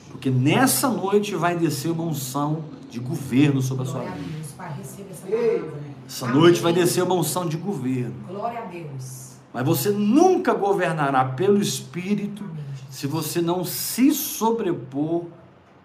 Porque 0.10 0.30
nessa 0.30 0.90
noite 0.90 1.36
vai 1.36 1.58
descer 1.58 1.92
uma 1.92 2.04
unção 2.04 2.64
de 2.90 3.00
governo 3.00 3.62
sobre 3.62 3.84
a 3.84 3.86
sua 3.86 4.00
Glória 4.00 4.14
a 4.14 4.16
vida. 4.16 4.38
Deus, 4.38 4.52
Pai, 4.54 4.74
receba 4.78 5.10
essa 5.12 5.28
palavra. 5.28 5.80
Essa 6.08 6.26
Amém. 6.26 6.38
noite 6.40 6.62
vai 6.62 6.74
descer 6.74 7.04
uma 7.04 7.16
unção 7.16 7.48
de 7.48 7.58
governo. 7.58 8.16
Glória 8.28 8.60
a 8.60 8.66
Deus. 8.66 9.36
Mas 9.54 9.66
você 9.66 9.90
nunca 9.90 10.54
governará 10.54 11.26
pelo 11.26 11.62
Espírito 11.62 12.44
Amém, 12.44 12.64
se 12.90 13.08
você 13.08 13.42
não 13.42 13.66
se 13.66 14.12
sobrepor 14.12 15.26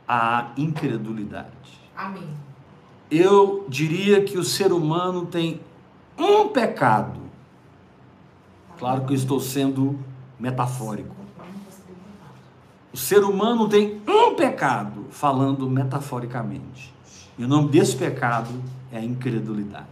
à 0.06 0.52
incredulidade. 0.56 1.48
Amém. 1.96 2.28
Eu 3.10 3.66
diria 3.68 4.22
que 4.22 4.38
o 4.38 4.44
ser 4.44 4.72
humano 4.72 5.26
tem 5.26 5.60
um 6.16 6.48
pecado. 6.48 7.18
Claro 8.78 9.04
que 9.04 9.12
eu 9.12 9.16
estou 9.16 9.40
sendo 9.40 9.98
metafórico. 10.38 11.14
O 12.92 12.96
ser 12.96 13.22
humano 13.22 13.68
tem 13.68 14.00
um 14.06 14.34
pecado, 14.34 15.06
falando 15.10 15.68
metaforicamente. 15.68 16.92
E 17.38 17.44
o 17.44 17.48
nome 17.48 17.68
desse 17.68 17.96
pecado 17.96 18.50
é 18.92 18.98
a 18.98 19.04
incredulidade. 19.04 19.86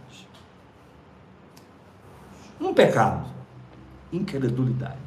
Um 2.59 2.73
pecado, 2.73 3.25
incredulidade. 4.11 4.97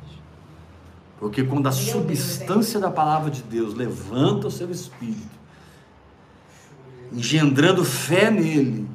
Porque 1.19 1.45
quando 1.45 1.66
a 1.66 1.71
Deus, 1.71 1.83
substância 1.83 2.81
da 2.81 2.90
palavra 2.90 3.31
de 3.31 3.42
Deus 3.42 3.75
levanta 3.75 4.49
o 4.49 4.50
seu 4.50 4.71
espírito, 4.71 5.42
engendrando 7.12 7.85
fé 7.85 8.31
nele, 8.31 8.87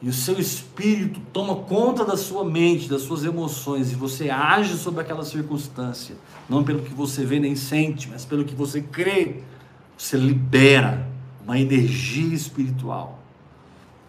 e 0.00 0.08
o 0.08 0.12
seu 0.12 0.38
espírito 0.40 1.20
toma 1.32 1.54
conta 1.54 2.04
da 2.04 2.16
sua 2.16 2.44
mente, 2.44 2.88
das 2.88 3.02
suas 3.02 3.24
emoções, 3.24 3.92
e 3.92 3.94
você 3.94 4.30
age 4.30 4.76
sobre 4.76 5.00
aquela 5.00 5.24
circunstância, 5.24 6.16
não 6.48 6.64
pelo 6.64 6.82
que 6.82 6.92
você 6.92 7.24
vê 7.24 7.38
nem 7.38 7.54
sente, 7.54 8.08
mas 8.10 8.24
pelo 8.24 8.44
que 8.44 8.54
você 8.54 8.80
crê, 8.80 9.42
você 9.96 10.16
libera 10.16 11.06
uma 11.44 11.58
energia 11.58 12.34
espiritual, 12.34 13.20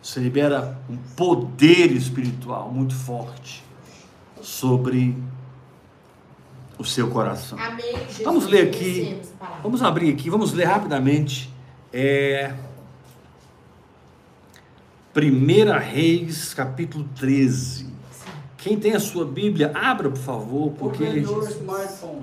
você 0.01 0.19
libera 0.19 0.79
um 0.89 0.97
poder 1.15 1.91
espiritual 1.91 2.71
muito 2.71 2.95
forte 2.95 3.63
sobre 4.41 5.15
o 6.77 6.83
seu 6.83 7.09
coração. 7.09 7.57
Amém, 7.59 7.93
Jesus. 8.07 8.23
Vamos 8.23 8.47
ler 8.47 8.67
aqui. 8.67 9.21
Vamos 9.61 9.81
abrir 9.81 10.11
aqui, 10.11 10.29
vamos 10.29 10.53
ler 10.53 10.65
rapidamente. 10.65 11.49
É... 11.91 12.53
1 15.15 15.77
Reis, 15.77 16.55
capítulo 16.55 17.07
13. 17.15 17.85
Sim. 17.85 17.93
Quem 18.57 18.79
tem 18.79 18.93
a 18.93 18.99
sua 18.99 19.23
Bíblia, 19.23 19.71
abra, 19.75 20.09
por 20.09 20.17
favor, 20.17 20.71
porque 20.71 21.03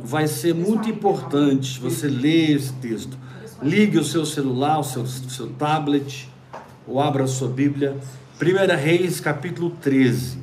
vai 0.02 0.26
ser 0.26 0.56
muito 0.56 0.90
importante 0.90 1.78
você 1.78 2.08
ler 2.08 2.56
esse 2.56 2.72
texto. 2.72 3.16
Ligue 3.62 3.96
o 3.96 4.02
seu 4.02 4.26
celular, 4.26 4.80
o 4.80 4.82
seu, 4.82 5.02
o 5.02 5.06
seu 5.06 5.46
tablet, 5.50 6.28
ou 6.84 7.00
abra 7.00 7.22
a 7.22 7.26
sua 7.28 7.46
Bíblia. 7.46 7.96
1 8.42 8.76
Reis, 8.76 9.20
capítulo 9.20 9.70
13. 9.80 10.38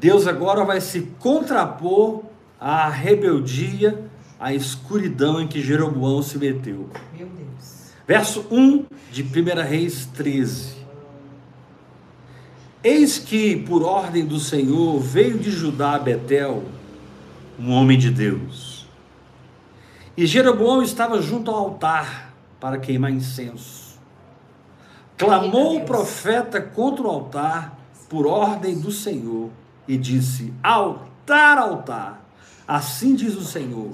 Deus 0.00 0.26
agora 0.26 0.64
vai 0.64 0.80
se 0.80 1.02
contrapor 1.18 2.22
à 2.58 2.88
rebeldia, 2.88 4.08
à 4.40 4.54
escuridão 4.54 5.38
em 5.38 5.46
que 5.46 5.60
Jeroboão 5.60 6.22
se 6.22 6.38
meteu. 6.38 6.88
Meu 7.14 7.26
Deus. 7.26 7.92
Verso 8.08 8.46
1 8.50 8.86
de 9.12 9.22
1 9.22 9.62
Reis 9.68 10.06
13. 10.14 10.83
Eis 12.84 13.18
que, 13.18 13.56
por 13.56 13.82
ordem 13.82 14.26
do 14.26 14.38
Senhor, 14.38 15.00
veio 15.00 15.38
de 15.38 15.50
Judá 15.50 15.94
a 15.94 15.98
Betel 15.98 16.62
um 17.58 17.72
homem 17.72 17.96
de 17.96 18.10
Deus. 18.10 18.86
E 20.14 20.26
Jeroboão 20.26 20.82
estava 20.82 21.22
junto 21.22 21.50
ao 21.50 21.56
altar 21.56 22.34
para 22.60 22.76
queimar 22.78 23.10
incenso. 23.10 23.98
Clamou 25.16 25.78
o 25.78 25.84
profeta 25.86 26.60
contra 26.60 27.06
o 27.06 27.08
altar 27.08 27.78
por 28.06 28.26
ordem 28.26 28.78
do 28.78 28.92
Senhor 28.92 29.48
e 29.88 29.96
disse: 29.96 30.52
Altar, 30.62 31.56
altar, 31.56 32.22
assim 32.68 33.14
diz 33.14 33.34
o 33.34 33.44
Senhor: 33.44 33.92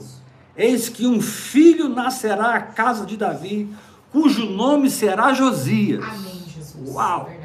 Eis 0.57 0.89
que 0.89 1.07
um 1.07 1.21
filho 1.21 1.89
nascerá 1.89 2.57
à 2.57 2.61
casa 2.61 3.07
de 3.07 3.17
Davi, 3.17 3.73
cujo 4.11 4.51
nome 4.51 4.91
será 4.91 5.33
Josias. 5.33 6.03
Amém, 6.03 6.43
Jesus. 6.53 6.93
Uau. 6.93 7.40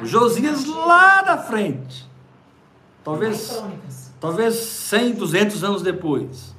O 0.00 0.06
Josias 0.06 0.66
lá 0.66 1.22
da 1.22 1.38
frente. 1.38 2.08
Talvez 3.02 3.62
talvez 4.24 4.54
100, 4.54 5.16
200 5.16 5.62
anos 5.62 5.82
depois, 5.82 6.54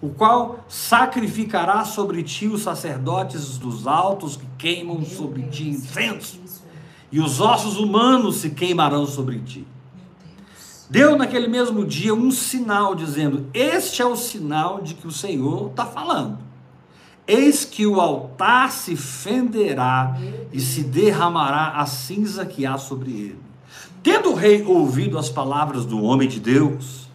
o 0.00 0.08
qual 0.08 0.64
sacrificará 0.66 1.84
sobre 1.84 2.22
ti 2.22 2.48
os 2.48 2.62
sacerdotes 2.62 3.58
dos 3.58 3.86
altos 3.86 4.36
que 4.36 4.46
queimam 4.56 5.04
sobre 5.04 5.42
ti 5.42 5.68
incenso, 5.68 6.40
Isso. 6.42 6.62
e 7.12 7.20
os 7.20 7.38
ossos 7.38 7.76
humanos 7.76 8.36
se 8.36 8.48
queimarão 8.48 9.04
sobre 9.04 9.38
ti. 9.40 9.66
Deu 10.88 11.14
naquele 11.14 11.46
mesmo 11.46 11.84
dia 11.84 12.14
um 12.14 12.30
sinal, 12.30 12.94
dizendo: 12.94 13.46
Este 13.52 14.00
é 14.00 14.06
o 14.06 14.16
sinal 14.16 14.80
de 14.80 14.94
que 14.94 15.06
o 15.06 15.12
Senhor 15.12 15.68
está 15.70 15.84
falando. 15.84 16.38
Eis 17.30 17.64
que 17.64 17.86
o 17.86 18.00
altar 18.00 18.72
se 18.72 18.96
fenderá 18.96 20.16
e 20.52 20.58
se 20.58 20.82
derramará 20.82 21.74
a 21.76 21.86
cinza 21.86 22.44
que 22.44 22.66
há 22.66 22.76
sobre 22.76 23.12
ele. 23.12 23.38
Tendo 24.02 24.32
o 24.32 24.34
rei 24.34 24.64
ouvido 24.64 25.16
as 25.16 25.28
palavras 25.28 25.84
do 25.84 26.02
homem 26.02 26.28
de 26.28 26.40
Deus, 26.40 27.08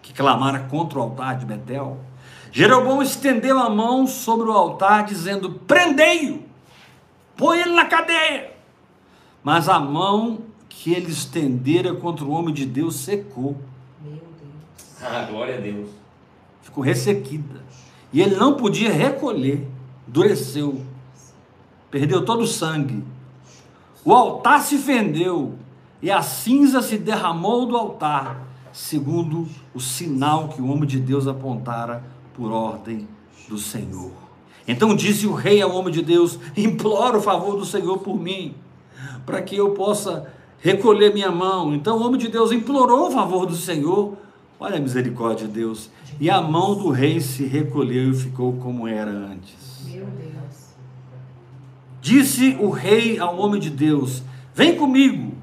que 0.00 0.14
clamara 0.14 0.60
contra 0.60 0.98
o 0.98 1.02
altar 1.02 1.36
de 1.36 1.44
Betel, 1.44 1.98
Jeroboão 2.50 3.02
estendeu 3.02 3.58
a 3.58 3.68
mão 3.68 4.06
sobre 4.06 4.48
o 4.48 4.52
altar, 4.52 5.04
dizendo: 5.04 5.50
Prendei-o, 5.66 6.44
põe 7.36 7.60
ele 7.60 7.74
na 7.74 7.84
cadeia. 7.84 8.52
Mas 9.44 9.68
a 9.68 9.78
mão 9.78 10.38
que 10.66 10.94
ele 10.94 11.10
estendera 11.10 11.92
contra 11.94 12.24
o 12.24 12.30
homem 12.30 12.54
de 12.54 12.64
Deus 12.64 12.96
secou, 12.96 13.54
Meu 14.02 14.12
Deus. 14.12 15.02
Ah, 15.02 15.26
glória 15.30 15.58
a 15.58 15.60
Deus. 15.60 15.90
ficou 16.62 16.82
ressequida. 16.82 17.68
E 18.12 18.20
ele 18.20 18.36
não 18.36 18.54
podia 18.54 18.92
recolher, 18.92 19.68
endureceu, 20.06 20.80
perdeu 21.90 22.24
todo 22.24 22.42
o 22.42 22.46
sangue. 22.46 23.02
O 24.04 24.12
altar 24.12 24.62
se 24.62 24.78
fendeu 24.78 25.54
e 26.00 26.10
a 26.10 26.22
cinza 26.22 26.80
se 26.80 26.96
derramou 26.96 27.66
do 27.66 27.76
altar, 27.76 28.46
segundo 28.72 29.46
o 29.74 29.80
sinal 29.80 30.48
que 30.48 30.62
o 30.62 30.68
homem 30.68 30.86
de 30.86 30.98
Deus 30.98 31.26
apontara 31.26 32.02
por 32.34 32.52
ordem 32.52 33.06
do 33.48 33.58
Senhor. 33.58 34.12
Então 34.66 34.94
disse 34.94 35.26
o 35.26 35.32
rei 35.32 35.60
ao 35.60 35.74
homem 35.74 35.92
de 35.92 36.02
Deus: 36.02 36.38
Imploro 36.56 37.18
o 37.18 37.22
favor 37.22 37.56
do 37.56 37.64
Senhor 37.64 37.98
por 37.98 38.18
mim, 38.18 38.54
para 39.26 39.42
que 39.42 39.56
eu 39.56 39.70
possa 39.70 40.30
recolher 40.60 41.12
minha 41.12 41.30
mão. 41.30 41.74
Então 41.74 41.98
o 41.98 42.06
homem 42.06 42.18
de 42.18 42.28
Deus 42.28 42.52
implorou 42.52 43.08
o 43.08 43.10
favor 43.10 43.46
do 43.46 43.56
Senhor. 43.56 44.16
Olha 44.60 44.76
a 44.76 44.80
misericórdia 44.80 45.46
de 45.46 45.54
Deus. 45.54 45.90
E 46.20 46.28
a 46.28 46.40
mão 46.40 46.74
do 46.74 46.90
rei 46.90 47.20
se 47.20 47.44
recolheu 47.44 48.10
e 48.10 48.14
ficou 48.14 48.54
como 48.54 48.88
era 48.88 49.10
antes. 49.10 49.84
Meu 49.86 50.04
Deus. 50.06 50.74
Disse 52.00 52.56
o 52.60 52.70
rei 52.70 53.18
ao 53.18 53.38
homem 53.38 53.60
de 53.60 53.70
Deus: 53.70 54.22
Vem 54.54 54.76
comigo 54.76 55.34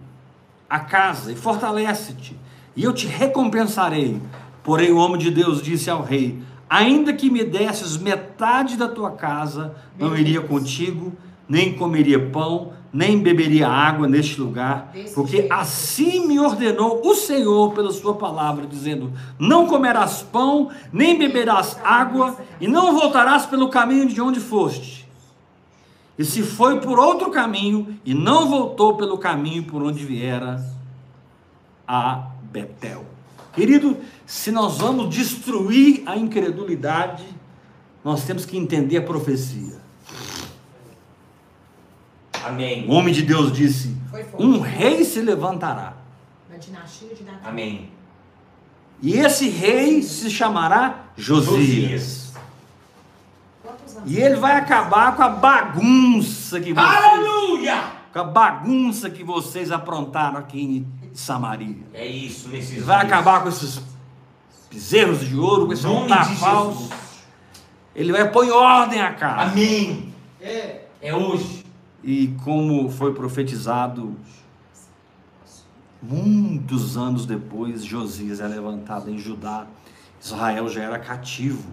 a 0.69 0.79
casa 0.79 1.31
e 1.31 1.35
fortalece-te. 1.35 2.35
e 2.75 2.83
eu 2.83 2.91
te 2.91 3.07
recompensarei. 3.07 4.19
Porém, 4.63 4.91
o 4.91 4.97
homem 4.97 5.17
de 5.17 5.31
Deus 5.31 5.61
disse 5.61 5.89
ao 5.89 6.03
rei: 6.03 6.41
Ainda 6.69 7.13
que 7.13 7.29
me 7.29 7.43
desses 7.43 7.97
metade 7.97 8.75
da 8.75 8.89
tua 8.89 9.11
casa, 9.11 9.75
não 9.97 10.17
iria 10.17 10.41
contigo, 10.41 11.13
nem 11.47 11.73
comeria 11.73 12.19
pão, 12.29 12.73
nem 12.95 13.19
beberia 13.19 13.67
água 13.67 14.07
neste 14.07 14.39
lugar, 14.39 14.93
porque 15.13 15.47
assim 15.49 16.25
me 16.25 16.39
ordenou 16.39 17.01
o 17.05 17.13
Senhor 17.13 17.73
pela 17.73 17.91
sua 17.91 18.13
palavra, 18.13 18.65
dizendo: 18.65 19.11
Não 19.37 19.67
comerás 19.67 20.21
pão, 20.21 20.71
nem 20.93 21.17
beberás 21.17 21.77
água, 21.83 22.37
e 22.61 22.69
não 22.69 22.97
voltarás 22.97 23.45
pelo 23.45 23.67
caminho 23.67 24.07
de 24.07 24.21
onde 24.21 24.39
foste. 24.39 25.05
E 26.17 26.23
se 26.23 26.41
foi 26.41 26.79
por 26.79 26.97
outro 26.97 27.29
caminho, 27.31 27.99
e 28.05 28.13
não 28.13 28.47
voltou 28.47 28.95
pelo 28.95 29.17
caminho 29.17 29.63
por 29.63 29.83
onde 29.83 30.05
viera 30.05 30.65
a 31.85 32.29
Betel. 32.43 33.03
Querido, 33.51 33.97
se 34.25 34.51
nós 34.51 34.77
vamos 34.77 35.13
destruir 35.13 36.03
a 36.05 36.15
incredulidade, 36.15 37.25
nós 38.05 38.23
temos 38.23 38.45
que 38.45 38.57
entender 38.57 38.95
a 38.95 39.01
profecia. 39.01 39.83
Amém. 42.45 42.85
O 42.87 42.93
homem 42.93 43.13
de 43.13 43.21
Deus 43.23 43.51
disse. 43.51 43.95
Um 44.39 44.59
rei 44.59 45.03
se 45.03 45.19
levantará, 45.21 45.93
Da 46.49 46.57
dinastia 46.57 47.13
de 47.13 47.23
Davi. 47.23 47.39
Amém. 47.43 47.89
e 49.01 49.13
esse 49.17 49.49
rei 49.49 50.01
se 50.01 50.29
chamará 50.29 51.05
Josias. 51.17 51.55
Josias. 51.55 52.25
E 54.05 54.17
ele 54.17 54.35
vai 54.35 54.53
acabar 54.57 55.15
com 55.15 55.23
a 55.23 55.29
bagunça 55.29 56.59
que 56.59 56.73
vocês, 56.73 56.87
Aleluia! 57.03 57.83
com 58.13 58.19
a 58.19 58.23
bagunça 58.23 59.09
que 59.09 59.23
vocês 59.23 59.71
aprontaram 59.71 60.37
aqui 60.37 60.61
em 60.61 60.87
Samaria. 61.13 61.77
É 61.93 62.05
isso, 62.05 62.47
nesses 62.49 62.71
Ele 62.73 62.81
vai 62.81 62.99
dias. 62.99 63.11
acabar 63.11 63.41
com 63.41 63.49
esses 63.49 63.81
bezerros 64.71 65.21
de 65.27 65.35
ouro, 65.37 65.65
com 65.67 65.73
esse 65.73 65.85
altar 65.85 66.29
falso. 66.37 66.89
Ele 67.95 68.11
vai 68.11 68.29
pôr 68.29 68.45
em 68.45 68.51
ordem 68.51 69.01
a 69.01 69.13
casa. 69.13 69.51
Amém. 69.51 70.13
É. 70.41 70.81
É 71.01 71.13
hoje. 71.15 71.64
E 72.07 72.27
como 72.43 72.87
foi 72.91 73.15
profetizado, 73.15 74.15
muitos 76.01 76.97
anos 76.97 77.25
depois, 77.25 77.83
Josias 77.83 78.39
é 78.39 78.47
levantado 78.47 79.09
em 79.09 79.17
Judá. 79.17 79.65
Israel 80.21 80.69
já 80.69 80.83
era 80.83 80.99
cativo 80.99 81.63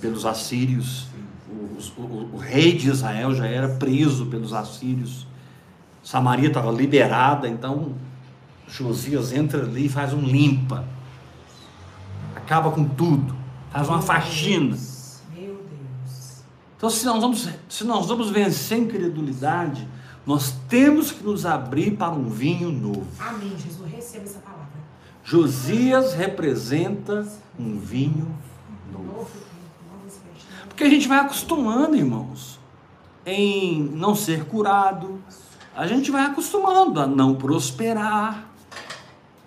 pelos 0.00 0.24
assírios. 0.24 1.08
O, 1.50 2.00
o- 2.00 2.30
o 2.34 2.36
rei 2.38 2.72
de 2.76 2.88
Israel 2.88 3.34
já 3.34 3.46
era 3.46 3.68
preso 3.68 4.26
pelos 4.26 4.54
assírios. 4.54 5.26
Samaria 6.02 6.48
estava 6.48 6.70
liberada, 6.70 7.46
então 7.46 7.94
Josias 8.66 9.32
entra 9.32 9.62
ali 9.64 9.84
e 9.86 9.88
faz 9.88 10.14
um 10.14 10.20
limpa. 10.22 10.84
Acaba 12.34 12.70
com 12.70 12.84
tudo. 12.84 13.34
Faz 13.70 13.86
uma 13.88 14.00
faxina. 14.00 14.76
Então, 16.84 16.90
se 16.94 17.06
nós, 17.06 17.18
vamos, 17.22 17.48
se 17.66 17.84
nós 17.84 18.06
vamos 18.06 18.28
vencer 18.28 18.76
a 18.76 18.80
incredulidade, 18.82 19.88
nós 20.26 20.54
temos 20.68 21.10
que 21.10 21.24
nos 21.24 21.46
abrir 21.46 21.92
para 21.92 22.10
um 22.10 22.28
vinho 22.28 22.70
novo. 22.70 23.06
Amém, 23.18 23.56
Jesus. 23.56 23.90
Receba 23.90 24.24
essa 24.26 24.38
palavra. 24.40 24.68
Josias 25.24 26.12
representa 26.12 27.26
um 27.58 27.78
vinho 27.78 28.36
novo. 28.92 29.30
Porque 30.68 30.84
a 30.84 30.90
gente 30.90 31.08
vai 31.08 31.20
acostumando, 31.20 31.96
irmãos, 31.96 32.60
em 33.24 33.80
não 33.80 34.14
ser 34.14 34.44
curado, 34.44 35.22
a 35.74 35.86
gente 35.86 36.10
vai 36.10 36.26
acostumando 36.26 37.00
a 37.00 37.06
não 37.06 37.34
prosperar, 37.34 38.46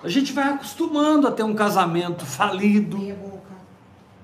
a 0.04 0.10
gente 0.10 0.34
vai 0.34 0.50
acostumando 0.50 1.28
a 1.28 1.32
ter 1.32 1.44
um 1.44 1.54
casamento 1.54 2.26
falido, 2.26 2.98
Meia 2.98 3.14
boca. 3.14 3.42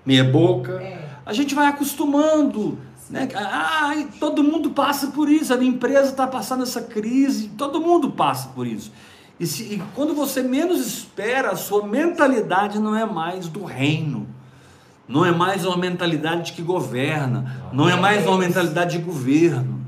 meia 0.03 0.23
boca. 0.23 0.71
É. 0.81 1.13
A 1.23 1.31
gente 1.31 1.53
vai 1.55 1.67
acostumando, 1.67 2.77
né? 3.13 3.29
Ah, 3.35 3.93
todo 4.19 4.43
mundo 4.43 4.71
passa 4.71 5.07
por 5.07 5.29
isso, 5.29 5.53
a 5.53 5.57
minha 5.57 5.69
empresa 5.71 6.09
está 6.09 6.25
passando 6.27 6.63
essa 6.63 6.81
crise, 6.81 7.49
todo 7.57 7.79
mundo 7.79 8.11
passa 8.11 8.49
por 8.49 8.65
isso. 8.65 8.91
E, 9.39 9.45
se- 9.45 9.63
e 9.63 9.83
quando 9.95 10.13
você 10.13 10.41
menos 10.41 10.79
espera, 10.85 11.51
a 11.51 11.55
sua 11.55 11.85
mentalidade 11.85 12.79
não 12.79 12.95
é 12.95 13.05
mais 13.05 13.47
do 13.47 13.63
reino, 13.63 14.27
não 15.07 15.23
é 15.25 15.31
mais 15.31 15.63
uma 15.65 15.77
mentalidade 15.77 16.53
que 16.53 16.61
governa, 16.61 17.69
não 17.71 17.87
é 17.87 17.95
mais 17.95 18.25
uma 18.25 18.37
mentalidade 18.37 18.97
de 18.97 19.03
governo. 19.03 19.81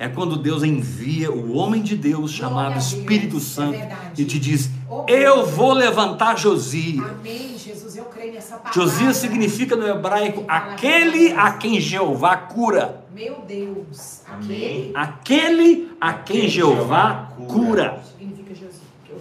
É 0.00 0.08
quando 0.08 0.36
Deus 0.38 0.62
envia 0.62 1.30
o 1.30 1.54
homem 1.54 1.82
de 1.82 1.94
Deus 1.94 2.32
chamado 2.32 2.72
Deus, 2.72 2.86
Espírito 2.86 3.36
é 3.36 3.40
Santo 3.40 3.72
verdade. 3.72 4.22
e 4.22 4.24
te 4.24 4.38
diz: 4.38 4.70
Oh, 4.88 5.04
Eu 5.06 5.44
vou 5.44 5.74
levantar 5.74 6.38
Josias. 6.38 7.04
Amém, 7.04 7.58
Jesus. 7.58 7.96
Eu 7.98 8.06
creio 8.06 8.32
nessa 8.32 8.56
palavra. 8.56 8.72
Josias 8.72 9.18
significa 9.18 9.76
no 9.76 9.86
hebraico 9.86 10.42
aquele 10.48 11.32
a 11.34 11.52
quem 11.52 11.78
Jeová 11.78 12.34
cura. 12.34 13.04
Meu 13.14 13.42
Deus. 13.46 14.22
Amém. 14.26 14.90
Aquele 14.94 15.90
Aquele 15.90 15.90
a 16.00 16.14
quem 16.14 16.48
Jeová 16.48 17.34
cura. 17.46 18.02
significa 18.18 18.52
é 18.52 18.54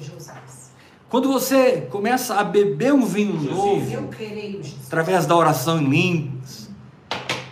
Josias. 0.02 0.72
Quando 1.10 1.28
você 1.28 1.88
começa 1.92 2.36
a 2.36 2.44
beber 2.46 2.94
um 2.94 3.04
vinho 3.04 3.34
novo, 3.34 4.10
através 4.88 5.26
da 5.26 5.36
oração 5.36 5.82
em 5.82 5.90
línguas, 5.90 6.69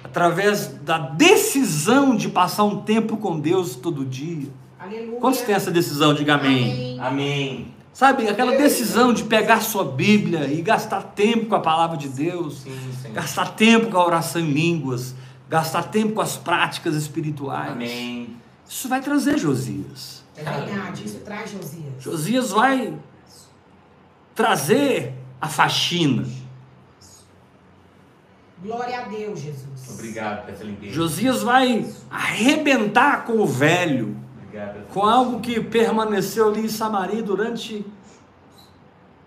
através 0.07 0.67
da 0.67 0.97
decisão 0.97 2.15
de 2.15 2.29
passar 2.29 2.63
um 2.63 2.81
tempo 2.81 3.17
com 3.17 3.39
Deus 3.39 3.75
todo 3.75 4.05
dia. 4.05 4.49
Aleluia. 4.79 5.19
Quantos 5.19 5.41
têm 5.41 5.53
essa 5.53 5.69
decisão? 5.69 6.13
Diga 6.13 6.35
amém. 6.35 6.63
Amém. 6.63 6.99
Amém. 6.99 7.73
Sabe, 7.93 8.27
aquela 8.29 8.55
decisão 8.55 9.11
de 9.11 9.23
pegar 9.23 9.59
sua 9.61 9.83
Bíblia 9.83 10.45
e 10.45 10.61
gastar 10.61 11.01
tempo 11.01 11.47
com 11.47 11.55
a 11.55 11.59
palavra 11.59 11.97
de 11.97 12.07
Deus, 12.07 12.59
Sim, 12.59 12.77
Senhor. 13.01 13.15
gastar 13.15 13.55
tempo 13.55 13.87
com 13.87 13.97
a 13.97 14.05
oração 14.05 14.39
em 14.39 14.51
línguas, 14.51 15.15
gastar 15.49 15.81
tempo 15.83 16.13
com 16.13 16.21
as 16.21 16.37
práticas 16.37 16.93
espirituais. 16.95 17.71
Amém. 17.71 18.35
Isso 18.69 18.87
vai 18.87 19.01
trazer 19.01 19.39
Josias. 19.39 20.23
É 20.35 20.43
verdade. 20.43 21.05
Isso 21.05 21.19
traz 21.21 21.49
Josias. 21.51 22.03
Josias 22.03 22.51
vai 22.51 22.93
trazer 24.35 25.13
a 25.41 25.47
faxina. 25.47 26.23
Glória 28.61 29.01
a 29.01 29.03
Deus, 29.03 29.39
Jesus. 29.39 29.89
Obrigado 29.93 30.45
por 30.45 30.53
essa 30.53 30.63
limpeza. 30.63 30.93
Josias 30.93 31.43
vai 31.43 31.85
arrebentar 32.09 33.25
com 33.25 33.33
o 33.33 33.45
velho, 33.45 34.17
Obrigado. 34.43 34.87
com 34.87 35.05
algo 35.05 35.39
que 35.39 35.61
permaneceu 35.61 36.47
ali 36.49 36.65
em 36.65 36.69
Samaria 36.69 37.21
durante 37.21 37.85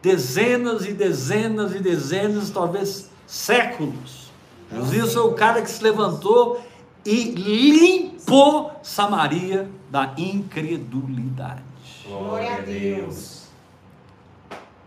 dezenas 0.02 0.84
e 0.86 0.92
dezenas 0.92 1.74
e 1.74 1.78
dezenas, 1.78 2.50
talvez 2.50 3.08
séculos. 3.26 4.30
Josias 4.72 5.12
foi 5.14 5.22
o 5.22 5.34
cara 5.34 5.62
que 5.62 5.70
se 5.70 5.82
levantou 5.82 6.60
e 7.04 7.30
limpou 7.32 8.72
Samaria 8.82 9.68
da 9.90 10.12
incredulidade. 10.16 11.62
Glória 12.04 12.56
a 12.56 12.60
Deus. 12.60 13.48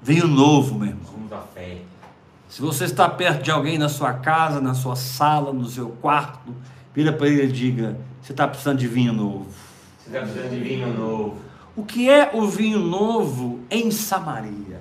Vinho 0.02 0.28
novo, 0.28 0.76
meu 0.76 0.90
irmão. 0.90 1.06
Somos 1.06 1.30
da 1.30 1.40
fé. 1.40 1.82
Se 2.54 2.62
você 2.62 2.86
está 2.86 3.10
perto 3.10 3.42
de 3.42 3.50
alguém 3.50 3.80
na 3.80 3.90
sua 3.90 4.14
casa, 4.14 4.62
na 4.62 4.76
sua 4.76 4.96
sala, 4.96 5.52
no 5.52 5.66
seu 5.66 5.90
quarto, 5.90 6.54
vira 6.94 7.12
para 7.12 7.28
ele 7.28 7.46
e 7.46 7.52
diga: 7.52 7.98
Você 8.22 8.32
está 8.32 8.48
precisando 8.48 8.78
de 8.78 8.88
vinho 8.88 9.12
novo. 9.12 9.48
Você 9.98 10.10
está 10.10 10.20
precisando 10.20 10.52
de 10.52 10.60
vinho 10.60 10.94
novo. 10.94 11.42
O 11.76 11.84
que 11.84 12.08
é 12.08 12.30
o 12.32 12.46
vinho 12.48 12.78
novo 12.78 13.62
em 13.72 13.90
Samaria? 13.90 14.80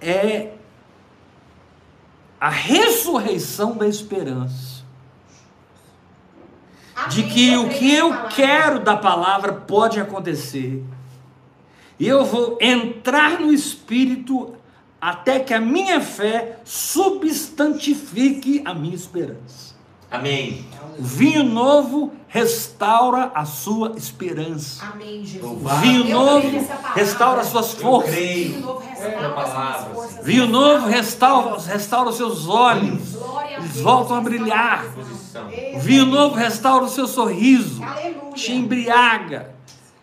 É 0.00 0.52
a 2.40 2.48
ressurreição 2.48 3.76
da 3.76 3.88
esperança. 3.88 4.84
De 7.08 7.24
que 7.24 7.56
o 7.56 7.70
que 7.70 7.92
eu 7.92 8.28
quero 8.28 8.78
da 8.78 8.96
palavra 8.96 9.52
pode 9.52 9.98
acontecer. 9.98 10.80
E 11.98 12.06
eu 12.06 12.24
vou 12.24 12.56
entrar 12.60 13.40
no 13.40 13.52
Espírito 13.52 14.59
até 15.00 15.40
que 15.40 15.54
a 15.54 15.60
minha 15.60 16.00
fé 16.00 16.58
substantifique 16.64 18.62
a 18.64 18.74
minha 18.74 18.94
esperança. 18.94 19.70
Amém. 20.10 20.66
O 20.98 21.02
vinho 21.02 21.44
novo 21.44 22.12
restaura 22.26 23.30
a 23.32 23.44
sua 23.44 23.92
esperança. 23.96 24.84
Amém, 24.92 25.24
Jesus. 25.24 25.62
Vinho 25.80 26.04
novo 26.04 26.66
restaura 26.94 27.40
as 27.40 27.46
suas 27.46 27.74
Eu 27.74 27.80
forças. 27.80 28.10
creio. 28.14 28.50
Vinho 28.52 28.66
novo 28.66 28.82
É, 28.82 28.98
restaura 28.98 29.72
forças. 29.94 30.24
Vinho 30.26 30.46
novo 30.46 30.86
restaura, 30.88 31.60
restaura 31.60 32.08
os 32.10 32.16
seus 32.16 32.48
olhos. 32.48 33.16
Eles 33.56 33.80
voltam 33.80 34.16
a 34.16 34.20
brilhar. 34.20 34.84
O 35.74 35.78
vinho 35.78 36.06
novo 36.06 36.34
restaura 36.34 36.84
o 36.84 36.88
seu 36.88 37.06
sorriso. 37.06 37.80
Te 38.34 38.52
embriaga. 38.52 39.54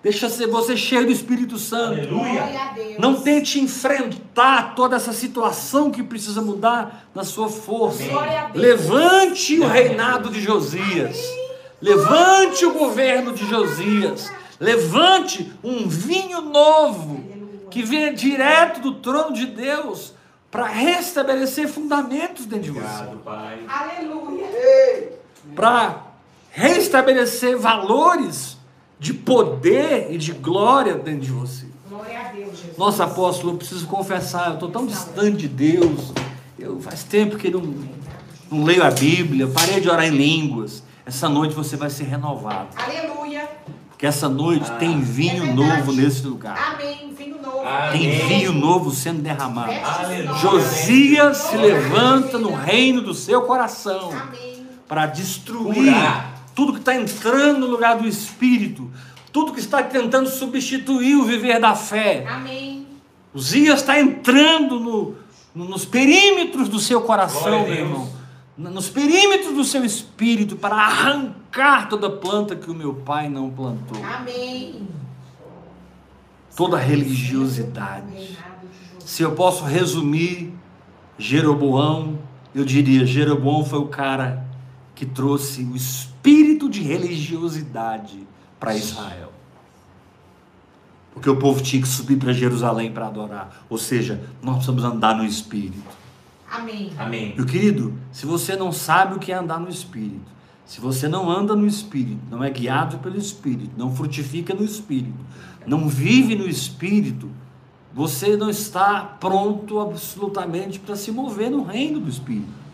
Deixa 0.08 0.30
ser 0.30 0.48
você 0.48 0.78
cheio 0.78 1.06
do 1.06 1.12
Espírito 1.12 1.58
Santo. 1.58 2.00
Aleluia. 2.00 2.96
Não 2.98 3.16
tente 3.16 3.60
enfrentar 3.60 4.74
toda 4.74 4.96
essa 4.96 5.12
situação 5.12 5.92
que 5.92 6.02
precisa 6.02 6.42
mudar 6.42 7.10
na 7.14 7.26
sua 7.26 7.50
força. 7.50 8.06
Levante 8.54 9.60
o 9.60 9.68
reinado 9.68 10.30
de 10.30 10.40
Josias. 10.40 11.20
Levante 11.82 12.66
o 12.66 12.72
governo 12.72 13.34
de 13.34 13.46
Josias. 13.50 14.32
Levante 14.62 15.52
um 15.62 15.90
vinho 15.90 16.40
novo 16.40 17.22
que 17.70 17.84
venha 17.84 18.14
direto 18.14 18.80
do 18.80 18.94
trono 18.96 19.34
de 19.34 19.46
Deus 19.46 20.14
para 20.50 20.68
restabelecer 20.68 21.68
fundamentos 21.68 22.46
dentro 22.46 22.72
de 22.72 22.80
você, 22.80 23.04
para 25.54 26.02
restabelecer 26.50 27.58
valores 27.58 28.57
de 29.00 29.14
poder 29.14 30.08
e 30.12 30.18
de 30.18 30.32
glória 30.32 30.96
dentro 30.96 31.22
de 31.22 31.32
você. 31.32 31.66
Glória 31.90 32.20
a 32.20 32.24
Deus, 32.32 32.58
Jesus. 32.58 32.78
Nossa, 32.78 33.04
apóstolo, 33.06 33.54
eu 33.54 33.58
preciso 33.58 33.88
confessar, 33.88 34.50
eu 34.50 34.54
estou 34.56 34.70
tão 34.70 34.86
distante 34.86 35.38
de 35.38 35.48
Deus. 35.48 36.12
Eu 36.58 36.80
faz 36.82 37.04
tempo 37.04 37.38
que 37.38 37.50
não, 37.50 37.62
não 38.52 38.64
leio 38.64 38.84
a 38.84 38.92
Bíblia, 38.92 39.48
parei 39.48 39.80
de 39.80 39.90
orar 39.90 40.06
em 40.06 40.12
línguas. 40.12 40.84
Essa 41.06 41.30
noite 41.30 41.54
você 41.54 41.78
vai 41.78 41.90
ser 41.90 42.04
renovado. 42.04 42.70
Aleluia. 42.76 43.50
Porque 43.90 44.06
essa 44.06 44.28
noite 44.28 44.70
tem 44.74 45.00
vinho 45.00 45.44
É 45.44 45.54
novo 45.54 45.92
nesse 45.92 46.28
lugar. 46.28 46.76
Amém. 46.76 47.14
Vinho 47.18 47.42
novo. 47.42 47.60
Amém. 47.66 48.00
Tem 48.00 48.28
vinho 48.28 48.52
novo 48.52 48.92
sendo 48.92 49.22
derramado. 49.22 49.72
Aleluia. 49.72 50.38
Josias 50.38 51.38
se 51.38 51.58
levanta 51.58 52.38
no 52.38 52.54
reino 52.54 53.02
do 53.02 53.14
seu 53.14 53.44
coração 53.44 54.12
Amém. 54.12 54.68
para 54.88 55.06
destruir 55.08 55.94
Curar. 55.94 56.37
Tudo 56.58 56.74
que 56.74 56.80
está 56.80 56.96
entrando 56.96 57.60
no 57.60 57.68
lugar 57.68 58.00
do 58.00 58.08
espírito, 58.08 58.90
tudo 59.32 59.54
que 59.54 59.60
está 59.60 59.84
tentando 59.84 60.28
substituir 60.28 61.16
o 61.16 61.24
viver 61.24 61.60
da 61.60 61.76
fé. 61.76 62.26
Amém. 62.28 62.88
Uzias 63.32 63.82
está 63.82 64.00
entrando 64.00 64.80
no- 64.80 65.16
no- 65.54 65.66
nos 65.70 65.86
perímetros 65.86 66.68
do 66.68 66.80
seu 66.80 67.02
coração, 67.02 67.62
meu 67.68 67.74
irmão. 67.76 68.10
Nos 68.58 68.90
perímetros 68.90 69.54
do 69.54 69.64
seu 69.64 69.86
espírito 69.86 70.56
para 70.56 70.78
arrancar 70.78 71.88
toda 71.90 72.10
planta 72.10 72.56
que 72.56 72.72
o 72.72 72.74
meu 72.74 72.96
pai 72.96 73.30
não 73.30 73.52
plantou. 73.52 74.04
Amém. 74.04 74.88
Toda 76.56 76.76
religiosidade. 76.78 78.36
Se 79.06 79.22
eu 79.22 79.34
posso 79.34 79.64
resumir 79.64 80.52
Jeroboão, 81.20 82.18
eu 82.56 82.66
diria: 82.66 83.06
Jeroboão 83.06 83.64
foi 83.64 83.78
o 83.78 83.86
cara 83.86 84.47
que 84.98 85.06
trouxe 85.06 85.62
o 85.62 85.76
espírito 85.76 86.68
de 86.68 86.82
religiosidade 86.82 88.28
para 88.60 88.76
Israel. 88.76 89.32
Porque 91.14 91.30
o 91.30 91.36
povo 91.36 91.62
tinha 91.62 91.80
que 91.80 91.88
subir 91.88 92.18
para 92.18 92.34
Jerusalém 92.34 92.92
para 92.92 93.06
adorar. 93.06 93.64
Ou 93.70 93.78
seja, 93.78 94.28
nós 94.42 94.56
precisamos 94.56 94.84
andar 94.84 95.16
no 95.16 95.24
espírito. 95.24 95.88
Amém. 96.50 96.92
Amém. 96.98 97.36
Meu 97.38 97.46
querido, 97.46 97.94
se 98.12 98.26
você 98.26 98.56
não 98.56 98.72
sabe 98.72 99.16
o 99.16 99.20
que 99.20 99.32
é 99.32 99.36
andar 99.36 99.60
no 99.60 99.70
espírito, 99.70 100.32
se 100.66 100.82
você 100.82 101.08
não 101.08 101.30
anda 101.30 101.56
no 101.56 101.68
espírito, 101.68 102.22
não 102.32 102.44
é 102.44 102.50
guiado 102.50 102.98
pelo 102.98 103.20
espírito, 103.20 103.70
não 103.78 103.96
frutifica 103.96 104.56
no 104.56 104.64
espírito, 104.64 105.24
não 105.68 105.88
vive 105.88 106.36
no 106.36 106.50
espírito, 106.50 107.30
você 107.94 108.36
não 108.36 108.50
está 108.50 109.02
pronto 109.20 109.80
absolutamente 109.80 110.80
para 110.80 110.96
se 110.96 111.12
mover 111.12 111.52
no 111.52 111.64
reino 111.64 112.00
do 112.00 112.10
espírito. 112.10 112.67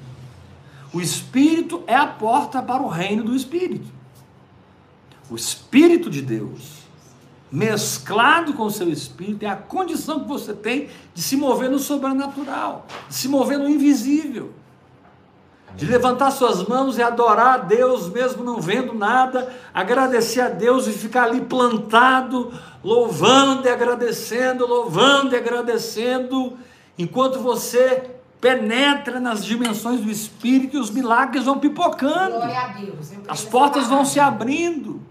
O 0.93 1.01
espírito 1.01 1.83
é 1.87 1.95
a 1.95 2.05
porta 2.05 2.61
para 2.61 2.83
o 2.83 2.87
reino 2.87 3.23
do 3.23 3.35
espírito. 3.35 3.87
O 5.29 5.35
espírito 5.35 6.09
de 6.09 6.21
Deus 6.21 6.83
mesclado 7.51 8.53
com 8.53 8.63
o 8.63 8.71
seu 8.71 8.89
espírito 8.89 9.43
é 9.43 9.47
a 9.47 9.55
condição 9.55 10.21
que 10.21 10.27
você 10.27 10.53
tem 10.53 10.89
de 11.13 11.21
se 11.21 11.37
mover 11.37 11.69
no 11.69 11.77
sobrenatural, 11.77 12.87
de 13.07 13.13
se 13.13 13.27
mover 13.27 13.59
no 13.59 13.69
invisível, 13.69 14.51
de 15.75 15.85
levantar 15.85 16.31
suas 16.31 16.67
mãos 16.67 16.97
e 16.97 17.03
adorar 17.03 17.53
a 17.53 17.57
Deus 17.59 18.09
mesmo 18.09 18.43
não 18.43 18.59
vendo 18.59 18.93
nada, 18.93 19.53
agradecer 19.71 20.41
a 20.41 20.49
Deus 20.49 20.87
e 20.87 20.91
ficar 20.91 21.25
ali 21.25 21.41
plantado, 21.41 22.51
louvando 22.83 23.67
e 23.67 23.71
agradecendo, 23.71 24.65
louvando 24.65 25.35
e 25.35 25.37
agradecendo, 25.37 26.57
enquanto 26.97 27.37
você 27.37 28.12
penetra 28.43 29.21
nas 29.21 29.45
dimensões 29.45 30.01
do 30.01 30.11
espírito 30.11 30.75
e 30.75 30.79
os 30.79 30.89
milagres 30.89 31.45
vão 31.45 31.59
pipocando. 31.59 32.35
Glória 32.35 32.59
a 32.59 32.67
Deus. 32.67 33.09
Eu 33.13 33.19
creio 33.19 33.31
As 33.31 33.45
portas 33.45 33.87
vão 33.87 34.03
se 34.03 34.19
abrindo, 34.19 35.01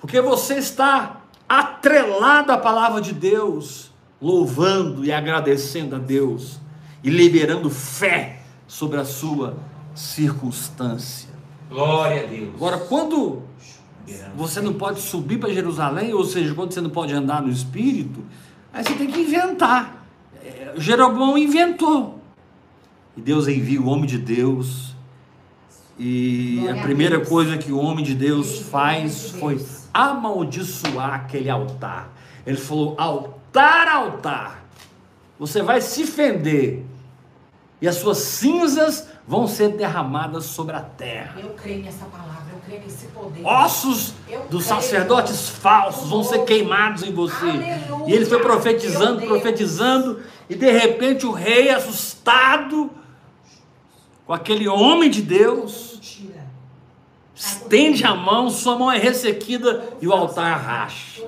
porque 0.00 0.18
você 0.18 0.54
está 0.54 1.20
atrelado 1.46 2.50
à 2.50 2.56
palavra 2.56 3.02
de 3.02 3.12
Deus, 3.12 3.92
louvando 4.18 5.04
e 5.04 5.12
agradecendo 5.12 5.96
a 5.96 5.98
Deus 5.98 6.58
e 7.04 7.10
liberando 7.10 7.68
fé 7.68 8.40
sobre 8.66 8.98
a 8.98 9.04
sua 9.04 9.58
circunstância. 9.94 11.28
Glória 11.68 12.24
a 12.24 12.26
Deus. 12.26 12.54
Agora, 12.54 12.78
quando 12.78 13.42
você 14.34 14.62
não 14.62 14.72
pode 14.72 15.02
subir 15.02 15.38
para 15.38 15.52
Jerusalém, 15.52 16.14
ou 16.14 16.24
seja, 16.24 16.54
quando 16.54 16.72
você 16.72 16.80
não 16.80 16.90
pode 16.90 17.12
andar 17.12 17.42
no 17.42 17.50
espírito, 17.50 18.24
aí 18.72 18.82
você 18.82 18.94
tem 18.94 19.06
que 19.06 19.20
inventar. 19.20 20.02
É, 20.42 20.72
Jeroboão 20.78 21.36
inventou. 21.36 22.19
E 23.16 23.20
Deus 23.20 23.48
envia 23.48 23.80
o 23.80 23.88
homem 23.88 24.06
de 24.06 24.18
Deus. 24.18 24.94
E 25.98 26.66
a 26.68 26.82
primeira 26.82 27.20
coisa 27.20 27.58
que 27.58 27.70
o 27.70 27.78
homem 27.78 28.04
de 28.04 28.14
Deus 28.14 28.60
faz 28.60 29.32
foi 29.32 29.64
amaldiçoar 29.92 31.14
aquele 31.14 31.50
altar. 31.50 32.10
Ele 32.46 32.56
falou: 32.56 32.94
altar, 32.98 33.86
altar, 33.88 34.64
você 35.38 35.62
vai 35.62 35.80
se 35.82 36.06
fender, 36.06 36.84
e 37.82 37.88
as 37.88 37.96
suas 37.96 38.18
cinzas 38.18 39.08
vão 39.26 39.46
ser 39.46 39.70
derramadas 39.70 40.44
sobre 40.44 40.74
a 40.74 40.80
terra. 40.80 41.38
Eu 41.38 41.50
creio 41.50 41.82
nessa 41.82 42.06
palavra. 42.06 42.30
Eu 42.52 42.60
creio 42.64 42.82
nesse 42.82 43.06
poder. 43.08 43.44
Ossos 43.44 44.14
Eu 44.28 44.40
dos 44.48 44.66
creio. 44.66 44.80
sacerdotes 44.80 45.48
falsos 45.50 46.08
vão 46.08 46.24
ser 46.24 46.44
queimados 46.44 47.02
em 47.02 47.12
você. 47.12 47.44
Aleluia. 47.44 48.04
E 48.06 48.12
ele 48.12 48.24
foi 48.24 48.40
profetizando, 48.40 49.26
profetizando, 49.26 50.20
e 50.48 50.54
de 50.54 50.70
repente 50.70 51.26
o 51.26 51.32
rei, 51.32 51.68
assustado 51.70 52.90
com 54.30 54.34
aquele 54.34 54.68
homem 54.68 55.10
de 55.10 55.22
Deus, 55.22 56.00
estende 57.34 58.04
a 58.04 58.14
mão, 58.14 58.48
sua 58.48 58.78
mão 58.78 58.92
é 58.92 58.96
ressequida 58.96 59.82
e 60.00 60.06
o 60.06 60.12
altar 60.12 60.56
racha. 60.56 61.22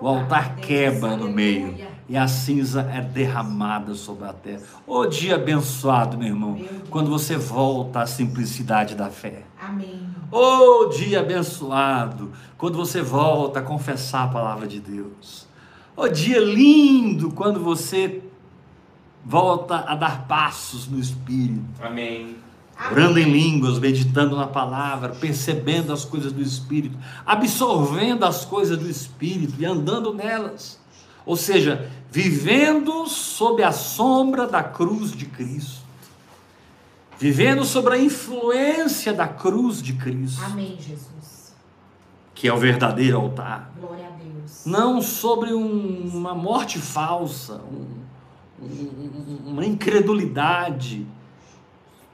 O 0.00 0.06
altar 0.06 0.54
quebra 0.54 1.16
no 1.16 1.28
meio 1.28 1.76
e 2.08 2.16
a 2.16 2.28
cinza 2.28 2.88
é 2.94 3.00
derramada 3.00 3.96
sobre 3.96 4.28
a 4.28 4.32
terra. 4.32 4.62
Ô 4.86 5.06
dia 5.06 5.34
abençoado, 5.34 6.16
meu 6.16 6.28
irmão, 6.28 6.56
quando 6.88 7.10
você 7.10 7.36
volta 7.36 8.02
à 8.02 8.06
simplicidade 8.06 8.94
da 8.94 9.10
fé. 9.10 9.42
Amém. 9.60 10.06
Ô 10.30 10.84
dia 10.86 11.18
abençoado, 11.18 12.30
quando 12.56 12.76
você 12.76 13.02
volta 13.02 13.58
a 13.58 13.62
confessar 13.62 14.26
a 14.26 14.28
palavra 14.28 14.68
de 14.68 14.78
Deus. 14.78 15.48
Ô 15.96 16.06
dia 16.06 16.38
lindo, 16.38 17.32
quando 17.32 17.58
você 17.58 18.22
volta 19.24 19.76
a 19.86 19.94
dar 19.94 20.26
passos 20.26 20.88
no 20.88 20.98
Espírito, 20.98 21.62
Amém. 21.82 22.36
orando 22.90 23.18
em 23.18 23.30
línguas, 23.30 23.78
meditando 23.78 24.36
na 24.36 24.46
palavra, 24.46 25.10
percebendo 25.10 25.92
as 25.92 26.04
coisas 26.04 26.32
do 26.32 26.40
Espírito, 26.42 26.96
absorvendo 27.26 28.24
as 28.24 28.44
coisas 28.44 28.78
do 28.78 28.88
Espírito 28.88 29.54
e 29.58 29.64
andando 29.64 30.12
nelas. 30.14 30.78
Ou 31.26 31.36
seja, 31.36 31.90
vivendo 32.10 33.06
sob 33.06 33.62
a 33.62 33.72
sombra 33.72 34.46
da 34.46 34.62
cruz 34.62 35.12
de 35.12 35.26
Cristo. 35.26 35.80
Vivendo 37.18 37.64
sobre 37.66 37.94
a 37.94 37.98
influência 37.98 39.12
da 39.12 39.28
cruz 39.28 39.82
de 39.82 39.92
Cristo 39.92 40.42
Amém, 40.42 40.76
Jesus. 40.80 41.54
que 42.34 42.48
é 42.48 42.52
o 42.52 42.56
verdadeiro 42.56 43.18
altar. 43.18 43.70
Glória 43.78 44.06
a 44.06 44.10
Deus. 44.10 44.62
Não 44.64 45.02
sobre 45.02 45.52
um- 45.52 46.10
uma 46.14 46.34
morte 46.34 46.78
falsa, 46.78 47.60
um- 47.70 47.76
um- 47.76 47.99
uma 49.46 49.64
incredulidade 49.64 51.06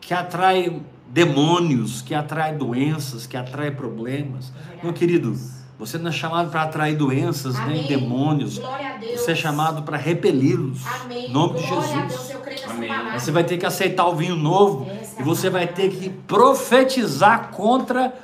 que 0.01 0.15
atrai 0.15 0.81
demônios, 1.09 2.03
que 2.03 2.15
atrai 2.15 2.55
doenças, 2.55 3.27
que 3.27 3.37
atrai 3.37 3.71
problemas. 3.71 4.53
Meu 4.83 4.93
querido, 4.93 5.37
você 5.79 5.99
não 5.99 6.09
é 6.09 6.13
chamado 6.13 6.51
para 6.51 6.63
atrair 6.63 6.97
doenças 6.97 7.55
nem 7.55 7.65
Amém. 7.65 7.87
demônios. 7.87 8.59
Glória 8.59 8.95
a 8.95 8.97
Deus. 8.97 9.21
Você 9.21 9.33
é 9.33 9.35
chamado 9.35 9.83
para 9.83 9.97
repeli-los. 9.97 10.81
Em 11.11 11.31
nome 11.31 11.61
de 11.61 11.67
Glória 11.67 11.99
a 11.99 12.07
Deus. 12.07 12.11
Jesus. 12.13 12.31
Eu 12.31 12.41
creio 12.41 12.61
nessa 12.61 12.73
Amém. 12.73 12.89
palavra. 12.89 13.19
Você 13.21 13.31
vai 13.31 13.45
ter 13.45 13.59
que 13.59 13.67
aceitar 13.67 14.07
o 14.07 14.17
vinho 14.17 14.37
novo 14.37 14.91
Essa 14.91 15.21
e 15.21 15.25
você 15.25 15.51
vai 15.51 15.67
ter 15.67 15.91
que 15.91 16.09
profetizar 16.09 17.51
contra 17.51 18.15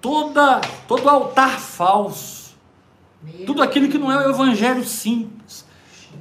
toda 0.00 0.60
todo 0.86 1.08
altar 1.08 1.58
falso. 1.58 2.54
Meu 3.22 3.44
Tudo 3.44 3.62
aquilo 3.62 3.88
que 3.88 3.98
não 3.98 4.12
é 4.12 4.26
o 4.26 4.30
evangelho 4.30 4.84
simples. 4.84 5.65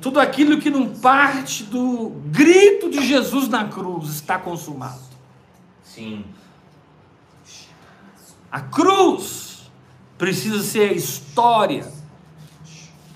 Tudo 0.01 0.19
aquilo 0.19 0.60
que 0.60 0.69
não 0.69 0.89
parte 0.89 1.63
do 1.63 2.10
grito 2.27 2.89
de 2.89 3.05
Jesus 3.05 3.47
na 3.47 3.65
cruz 3.65 4.10
está 4.10 4.38
consumado. 4.38 4.99
Sim. 5.84 6.23
A 8.51 8.62
cruz 8.62 9.69
precisa 10.17 10.62
ser 10.63 10.89
a 10.91 10.93
história, 10.93 11.91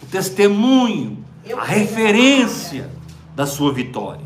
o 0.01 0.05
testemunho, 0.07 1.23
a 1.57 1.63
referência 1.63 2.89
da 3.35 3.45
sua 3.45 3.71
vitória. 3.73 4.25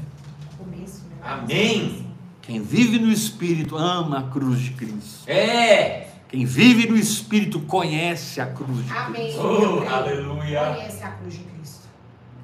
Né? 0.66 0.86
Amém. 1.24 2.08
Quem 2.42 2.62
vive 2.62 3.00
no 3.00 3.12
Espírito 3.12 3.78
ama 3.78 4.20
a 4.20 4.24
cruz 4.24 4.60
de 4.60 4.72
Cristo. 4.72 5.30
É. 5.30 6.08
Quem 6.28 6.46
vive 6.46 6.90
no 6.90 6.96
Espírito 6.98 7.60
conhece 7.62 8.42
a 8.42 8.48
cruz 8.48 8.86
de 8.86 8.92
Amém. 8.92 9.22
Cristo. 9.24 9.42
Oh, 9.42 9.54
Eu 9.62 9.78
creio. 9.78 9.94
aleluia. 9.94 10.60
Conhece 10.76 11.04
a 11.04 11.12
cruz 11.12 11.34
de 11.34 11.40
Cristo. 11.40 11.53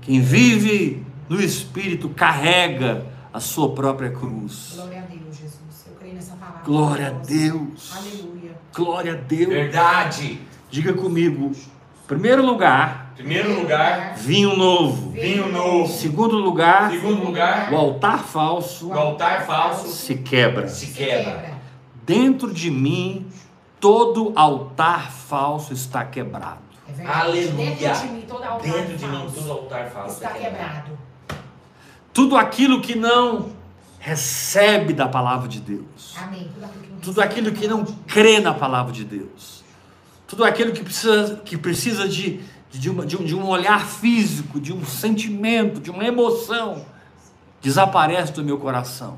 Quem 0.02 0.22
vive 0.22 1.06
no 1.28 1.42
Espírito 1.42 2.10
carrega 2.10 3.06
a 3.32 3.40
sua 3.40 3.74
própria 3.74 4.10
cruz. 4.10 4.74
Glória 4.76 5.00
a 5.00 5.06
Deus, 5.06 5.38
Jesus. 5.38 5.86
Eu 5.88 5.94
creio 6.00 6.16
nessa 6.16 6.36
palavra. 6.36 6.62
Glória 6.66 7.08
a 7.08 7.12
Deus. 7.12 7.94
Aleluia. 7.96 8.52
Glória 8.74 9.14
a 9.14 9.16
Deus. 9.16 9.50
Verdade. 9.50 10.40
Diga 10.72 10.94
comigo. 10.94 11.52
Primeiro 12.08 12.44
lugar, 12.44 13.14
Primeiro 13.16 13.54
lugar, 13.62 14.16
vinho 14.16 14.56
novo. 14.58 15.12
vinho 15.12 15.52
novo. 15.52 15.92
Segundo 15.94 16.38
lugar, 16.38 16.90
Segundo 16.90 17.24
lugar, 17.24 17.72
o 17.72 17.76
altar 17.78 18.24
falso 18.24 18.88
o 18.88 18.94
altar 18.94 19.46
falso 19.46 19.90
se 19.90 20.16
quebra. 20.16 20.68
se 20.68 20.88
Se 20.88 20.94
quebra. 20.94 21.60
Dentro 22.06 22.52
de 22.52 22.72
mim, 22.72 23.28
todo 23.80 24.32
altar 24.36 25.12
falso 25.12 25.72
está 25.74 26.04
quebrado. 26.06 26.69
Aleluia. 27.08 27.52
Dentro 27.76 28.08
de 28.08 28.14
mim, 28.14 28.22
todo 28.28 28.44
altar 28.44 28.72
Dentro 28.72 28.98
de 28.98 29.06
mim, 29.06 29.18
falso 29.18 29.36
todo 29.36 29.52
altar 29.52 29.90
falso 29.92 30.16
está 30.16 30.30
quebrado. 30.30 30.98
Tudo 32.14 32.38
aquilo 32.38 32.82
que 32.82 32.96
não 32.96 33.52
recebe 34.00 34.94
da 34.94 35.08
palavra 35.08 35.48
de 35.48 35.60
Deus. 35.60 36.16
Amém. 36.18 36.50
Tudo 36.54 36.64
aquilo 36.64 36.82
que 36.82 36.88
não, 36.88 37.00
Tudo 37.00 37.22
aquilo 37.22 37.52
que 37.52 37.68
não 37.68 37.86
crê 38.08 38.40
na 38.40 38.54
palavra 38.54 38.92
de 38.92 39.04
Deus. 39.06 39.64
Tudo 40.28 40.44
aquilo 40.44 40.72
que 40.72 40.84
precisa, 40.84 41.36
que 41.44 41.58
precisa 41.58 42.08
de, 42.08 42.42
de, 42.72 42.90
uma- 42.90 43.06
de 43.06 43.18
um, 43.18 43.24
de 43.26 43.36
um 43.36 43.48
olhar 43.48 43.86
físico, 43.86 44.60
de 44.60 44.72
um 44.74 44.86
sentimento, 44.86 45.80
de 45.80 45.90
uma 45.90 46.04
emoção, 46.06 46.86
desaparece 47.62 48.32
do 48.34 48.44
meu 48.44 48.58
coração. 48.58 49.18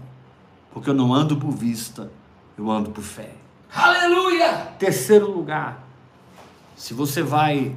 Porque 0.73 0.89
eu 0.89 0.93
não 0.93 1.13
ando 1.13 1.35
por 1.37 1.51
vista, 1.51 2.09
eu 2.57 2.69
ando 2.71 2.91
por 2.91 3.03
fé. 3.03 3.31
Aleluia! 3.73 4.67
Terceiro 4.79 5.29
lugar, 5.31 5.85
se 6.75 6.93
você 6.93 7.21
vai 7.21 7.75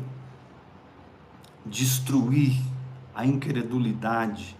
destruir 1.64 2.60
a 3.14 3.24
incredulidade 3.24 4.56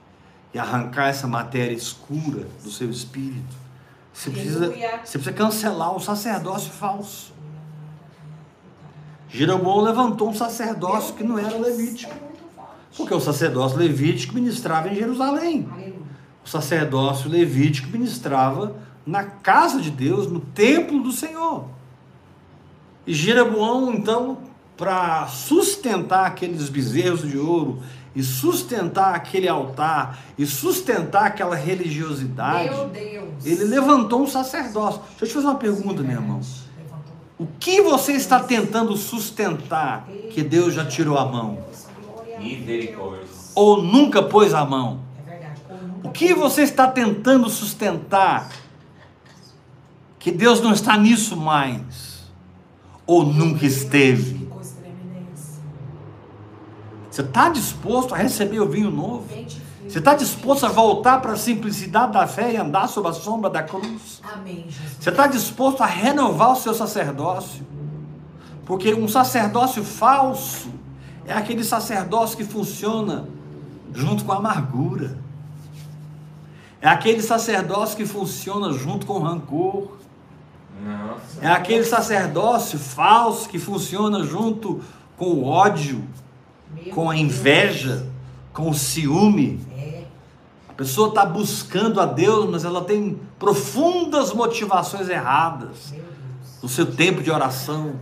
e 0.52 0.58
arrancar 0.58 1.08
essa 1.08 1.26
matéria 1.26 1.74
escura 1.74 2.46
do 2.62 2.70
seu 2.70 2.90
espírito, 2.90 3.56
você 4.12 4.30
precisa, 4.30 4.68
você 4.68 5.18
precisa 5.18 5.32
cancelar 5.32 5.94
o 5.94 6.00
sacerdócio 6.00 6.72
falso. 6.72 7.34
Jeroboão 9.28 9.80
levantou 9.80 10.28
um 10.30 10.34
sacerdócio 10.34 11.14
que 11.16 11.24
não 11.24 11.36
era 11.36 11.58
levítico, 11.58 12.14
É 12.14 12.96
porque 12.96 13.12
o 13.12 13.20
sacerdócio 13.20 13.76
levítico 13.76 14.34
ministrava 14.34 14.88
em 14.88 14.94
Jerusalém. 14.94 15.68
O 16.44 16.48
sacerdócio 16.48 17.28
levítico 17.28 17.88
ministrava 17.88 18.76
na 19.04 19.24
casa 19.24 19.80
de 19.80 19.90
Deus, 19.90 20.30
no 20.30 20.38
templo 20.38 21.02
do 21.02 21.10
Senhor. 21.10 21.66
E 23.06 23.12
Jeroboão, 23.12 23.92
então, 23.92 24.38
para 24.76 25.26
sustentar 25.28 26.26
aqueles 26.26 26.68
bezerros 26.68 27.22
de 27.28 27.38
ouro, 27.38 27.82
e 28.14 28.22
sustentar 28.22 29.14
aquele 29.14 29.48
altar, 29.48 30.18
e 30.38 30.46
sustentar 30.46 31.26
aquela 31.26 31.56
religiosidade, 31.56 32.70
Meu 32.70 32.88
Deus. 32.88 33.44
ele 33.44 33.64
levantou 33.64 34.22
um 34.22 34.26
sacerdócio. 34.26 35.00
Deixa 35.10 35.24
eu 35.24 35.28
te 35.28 35.34
fazer 35.34 35.46
uma 35.46 35.56
pergunta, 35.56 36.02
meu 36.02 36.12
irmão. 36.12 36.36
Levantou. 36.38 37.12
O 37.38 37.46
que 37.58 37.82
você 37.82 38.12
está 38.12 38.38
tentando 38.38 38.96
sustentar 38.96 40.06
que 40.30 40.42
Deus 40.42 40.74
já 40.74 40.86
tirou 40.86 41.18
a 41.18 41.24
mão? 41.24 41.58
Ou 43.54 43.82
nunca 43.82 44.22
pôs 44.22 44.54
a 44.54 44.64
mão? 44.64 45.00
É 45.26 45.52
O 46.02 46.10
que 46.10 46.34
você 46.34 46.62
está 46.62 46.86
tentando 46.86 47.48
sustentar 47.48 48.48
que 50.18 50.30
Deus 50.30 50.60
não 50.60 50.72
está 50.72 50.96
nisso 50.96 51.36
mais? 51.36 52.13
Ou 53.06 53.24
nunca 53.24 53.66
esteve? 53.66 54.44
Você 57.10 57.20
está 57.20 57.48
disposto 57.48 58.14
a 58.14 58.18
receber 58.18 58.60
o 58.60 58.68
vinho 58.68 58.90
novo? 58.90 59.24
Você 59.86 59.98
está 59.98 60.14
disposto 60.14 60.66
a 60.66 60.68
voltar 60.68 61.20
para 61.20 61.32
a 61.32 61.36
simplicidade 61.36 62.12
da 62.12 62.26
fé 62.26 62.52
e 62.52 62.56
andar 62.56 62.88
sob 62.88 63.08
a 63.08 63.12
sombra 63.12 63.48
da 63.48 63.62
cruz? 63.62 64.20
Amém. 64.22 64.66
Você 64.98 65.10
está 65.10 65.26
disposto 65.26 65.82
a 65.82 65.86
renovar 65.86 66.52
o 66.52 66.56
seu 66.56 66.74
sacerdócio? 66.74 67.64
Porque 68.66 68.94
um 68.94 69.06
sacerdócio 69.06 69.84
falso 69.84 70.70
é 71.26 71.32
aquele 71.32 71.62
sacerdócio 71.62 72.36
que 72.36 72.44
funciona 72.44 73.28
junto 73.94 74.24
com 74.24 74.32
a 74.32 74.36
amargura. 74.36 75.16
É 76.80 76.88
aquele 76.88 77.22
sacerdócio 77.22 77.96
que 77.96 78.06
funciona 78.06 78.72
junto 78.72 79.06
com 79.06 79.14
o 79.14 79.22
rancor. 79.22 79.98
Nossa. 80.84 81.40
É 81.40 81.48
aquele 81.48 81.84
sacerdócio 81.84 82.78
falso 82.78 83.48
que 83.48 83.58
funciona 83.58 84.22
junto 84.24 84.82
com 85.16 85.26
o 85.26 85.44
ódio, 85.44 86.04
Meu 86.74 86.92
com 86.94 87.10
a 87.10 87.14
Deus. 87.14 87.24
inveja, 87.24 88.06
com 88.52 88.68
o 88.70 88.74
ciúme. 88.74 89.60
É. 89.76 90.04
A 90.68 90.72
pessoa 90.72 91.08
está 91.08 91.24
buscando 91.24 92.00
a 92.00 92.06
Deus, 92.06 92.50
mas 92.50 92.64
ela 92.64 92.84
tem 92.84 93.18
profundas 93.38 94.32
motivações 94.32 95.08
erradas 95.08 95.90
Deus. 95.90 96.02
no 96.62 96.68
seu 96.68 96.86
tempo 96.86 97.22
de 97.22 97.30
oração. 97.30 97.94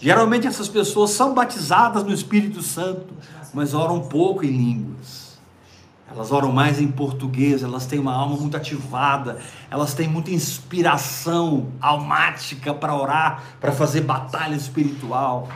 Geralmente 0.00 0.48
essas 0.48 0.68
pessoas 0.68 1.10
são 1.10 1.32
batizadas 1.32 2.02
no 2.02 2.12
Espírito 2.12 2.60
Santo, 2.60 3.14
mas 3.54 3.72
oram 3.72 4.00
pouco 4.00 4.44
em 4.44 4.50
línguas. 4.50 5.21
Elas 6.14 6.30
oram 6.30 6.52
mais 6.52 6.80
em 6.80 6.88
português, 6.88 7.62
elas 7.62 7.86
têm 7.86 7.98
uma 7.98 8.14
alma 8.14 8.36
muito 8.36 8.56
ativada, 8.56 9.38
elas 9.70 9.94
têm 9.94 10.08
muita 10.08 10.30
inspiração 10.30 11.68
almática 11.80 12.74
para 12.74 12.94
orar, 12.94 13.42
para 13.60 13.72
fazer 13.72 14.02
batalha 14.02 14.54
espiritual. 14.54 15.48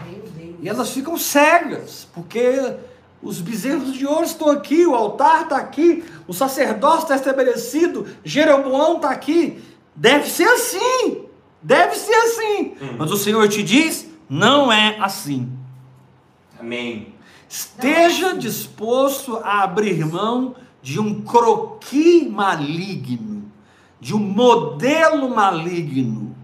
E 0.61 0.69
elas 0.69 0.91
ficam 0.91 1.19
cegas, 1.19 2.09
porque 2.15 2.77
os 3.23 3.41
bezerros 3.41 3.93
de 3.93 4.07
ouro 4.07 4.25
estão 4.25 4.51
aqui, 4.51 4.87
o 4.87 4.95
altar 4.95 5.43
está 5.43 5.57
aqui, 5.59 6.05
o 6.27 6.33
sacerdócio 6.33 7.03
está 7.03 7.17
estabelecido, 7.17 8.07
Jeroboão 8.25 8.97
está 8.97 9.11
aqui. 9.11 9.63
Deve 9.95 10.29
ser 10.29 10.49
assim, 10.49 11.25
deve 11.63 11.97
ser 11.97 12.15
assim. 12.15 12.77
Mas 12.99 13.11
o 13.11 13.17
Senhor 13.17 13.49
te 13.49 13.63
diz: 13.63 14.09
não 14.29 14.73
é 14.73 14.97
assim. 15.01 15.51
Amém. 16.59 17.16
Esteja 17.49 18.37
disposto 18.37 19.37
a 19.39 19.63
abrir 19.63 20.05
mão 20.05 20.57
de 20.83 21.01
um 21.01 21.23
croqui 21.23 22.29
maligno, 22.29 23.51
de 24.01 24.15
um 24.15 24.19
modelo 24.19 25.35
maligno, 25.35 26.35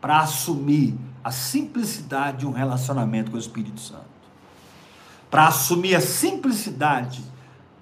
para 0.00 0.20
assumir 0.20 0.94
a 1.22 1.30
simplicidade 1.30 2.38
de 2.38 2.46
um 2.46 2.52
relacionamento 2.52 3.30
com 3.30 3.36
o 3.36 3.40
Espírito 3.40 3.80
Santo. 3.80 4.04
Para 5.30 5.46
assumir 5.46 5.94
a 5.94 6.00
simplicidade 6.00 7.22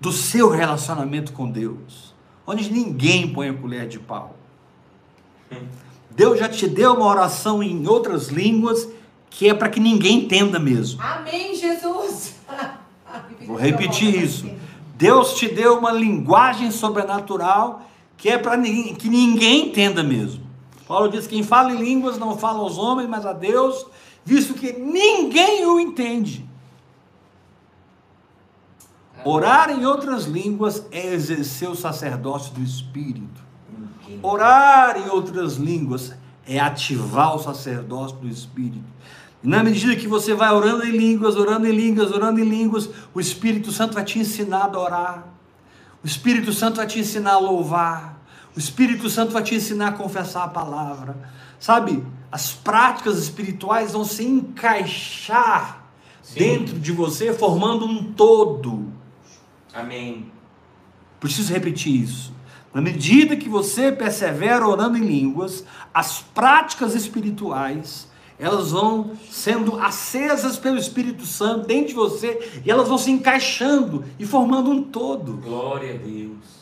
do 0.00 0.12
seu 0.12 0.50
relacionamento 0.50 1.32
com 1.32 1.50
Deus, 1.50 2.14
onde 2.46 2.70
ninguém 2.70 3.32
põe 3.32 3.48
a 3.48 3.54
colher 3.54 3.88
de 3.88 3.98
pau. 3.98 4.36
Deus 6.10 6.38
já 6.38 6.48
te 6.48 6.68
deu 6.68 6.94
uma 6.94 7.06
oração 7.06 7.62
em 7.62 7.86
outras 7.86 8.28
línguas 8.28 8.88
que 9.30 9.48
é 9.48 9.54
para 9.54 9.68
que 9.68 9.80
ninguém 9.80 10.24
entenda 10.24 10.58
mesmo. 10.58 11.00
Amém, 11.00 11.54
Jesus. 11.54 12.34
Vou 13.46 13.56
repetir 13.56 14.14
isso. 14.14 14.50
Deus 14.96 15.34
te 15.34 15.48
deu 15.48 15.78
uma 15.78 15.92
linguagem 15.92 16.70
sobrenatural 16.70 17.86
que 18.16 18.28
é 18.28 18.36
para 18.36 18.54
ninguém, 18.56 18.94
que 18.94 19.08
ninguém 19.08 19.68
entenda 19.68 20.02
mesmo. 20.02 20.44
Paulo 20.86 21.08
diz: 21.08 21.26
quem 21.26 21.42
fala 21.42 21.72
em 21.72 21.82
línguas 21.82 22.18
não 22.18 22.36
fala 22.36 22.58
aos 22.58 22.76
homens, 22.76 23.08
mas 23.08 23.24
a 23.24 23.32
Deus, 23.32 23.86
visto 24.24 24.52
que 24.52 24.72
ninguém 24.74 25.64
o 25.64 25.80
entende. 25.80 26.44
Orar 29.24 29.70
em 29.70 29.84
outras 29.84 30.24
línguas 30.24 30.84
é 30.90 31.14
exercer 31.14 31.68
o 31.68 31.74
sacerdócio 31.74 32.52
do 32.54 32.62
Espírito. 32.62 33.40
Orar 34.22 34.96
em 34.98 35.08
outras 35.08 35.56
línguas 35.56 36.14
é 36.46 36.58
ativar 36.58 37.36
o 37.36 37.38
sacerdócio 37.38 38.16
do 38.18 38.28
Espírito. 38.28 38.84
E 39.42 39.48
na 39.48 39.62
medida 39.62 39.96
que 39.96 40.06
você 40.06 40.34
vai 40.34 40.52
orando 40.52 40.84
em 40.84 40.96
línguas, 40.96 41.36
orando 41.36 41.66
em 41.66 41.72
línguas, 41.72 42.10
orando 42.10 42.40
em 42.40 42.44
línguas, 42.44 42.90
o 43.14 43.20
Espírito 43.20 43.72
Santo 43.72 43.94
vai 43.94 44.04
te 44.04 44.18
ensinar 44.18 44.58
a 44.58 44.64
adorar. 44.64 45.34
O 46.02 46.06
Espírito 46.06 46.52
Santo 46.52 46.76
vai 46.76 46.86
te 46.86 46.98
ensinar 46.98 47.32
a 47.32 47.38
louvar. 47.38 48.20
O 48.54 48.58
Espírito 48.58 49.08
Santo 49.08 49.32
vai 49.32 49.42
te 49.42 49.54
ensinar 49.54 49.88
a 49.88 49.92
confessar 49.92 50.44
a 50.44 50.48
palavra. 50.48 51.16
Sabe, 51.58 52.04
as 52.30 52.52
práticas 52.52 53.18
espirituais 53.18 53.92
vão 53.92 54.04
se 54.04 54.24
encaixar 54.24 55.84
Sim. 56.22 56.38
dentro 56.38 56.78
de 56.78 56.92
você, 56.92 57.32
formando 57.32 57.84
um 57.86 58.12
todo. 58.12 58.92
Amém. 59.72 60.30
Preciso 61.18 61.52
repetir 61.52 62.02
isso. 62.02 62.32
Na 62.72 62.80
medida 62.80 63.36
que 63.36 63.48
você 63.48 63.90
persevera 63.90 64.66
orando 64.66 64.96
em 64.96 65.04
línguas, 65.04 65.64
as 65.92 66.20
práticas 66.20 66.94
espirituais, 66.94 68.08
elas 68.40 68.70
vão 68.70 69.12
sendo 69.30 69.78
acesas 69.78 70.56
pelo 70.56 70.78
Espírito 70.78 71.26
Santo 71.26 71.66
dentro 71.66 71.88
de 71.88 71.94
você 71.94 72.62
e 72.64 72.70
elas 72.70 72.88
vão 72.88 72.96
se 72.96 73.10
encaixando 73.10 74.04
e 74.18 74.24
formando 74.24 74.70
um 74.70 74.82
todo. 74.82 75.34
Glória 75.34 75.94
a 75.94 75.98
Deus. 75.98 76.60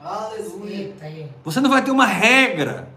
Aleluia. 0.00 0.94
Você 1.44 1.60
não 1.60 1.68
vai 1.68 1.82
ter 1.82 1.90
uma 1.90 2.06
regra 2.06 2.88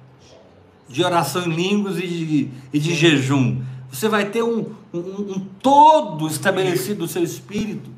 de 0.88 1.04
oração 1.04 1.44
em 1.46 1.54
línguas 1.54 1.98
e 1.98 2.08
de, 2.08 2.52
e 2.72 2.80
de 2.80 2.94
jejum. 2.94 3.62
Você 3.92 4.08
vai 4.08 4.30
ter 4.30 4.44
um, 4.44 4.74
um, 4.94 5.00
um 5.00 5.48
todo 5.62 6.28
estabelecido 6.28 7.00
no 7.00 7.08
seu 7.08 7.24
espírito, 7.24 7.90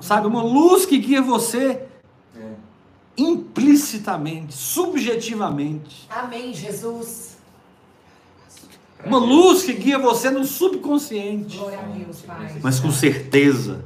sabe? 0.00 0.26
Uma 0.26 0.42
luz 0.42 0.84
que 0.84 0.98
guia 0.98 1.22
você 1.22 1.82
É. 2.36 2.52
implicitamente, 3.16 4.54
subjetivamente. 4.54 6.06
Amém, 6.10 6.52
Jesus. 6.52 7.33
Uma 9.06 9.18
luz 9.18 9.62
que 9.62 9.72
guia 9.74 9.98
você 9.98 10.30
no 10.30 10.44
subconsciente, 10.44 11.56
Glória 11.56 11.78
a 11.78 11.82
Deus, 11.82 12.22
Pai. 12.22 12.56
mas 12.62 12.80
com 12.80 12.90
certeza, 12.90 13.84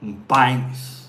com 0.00 0.12
paz. 0.12 1.04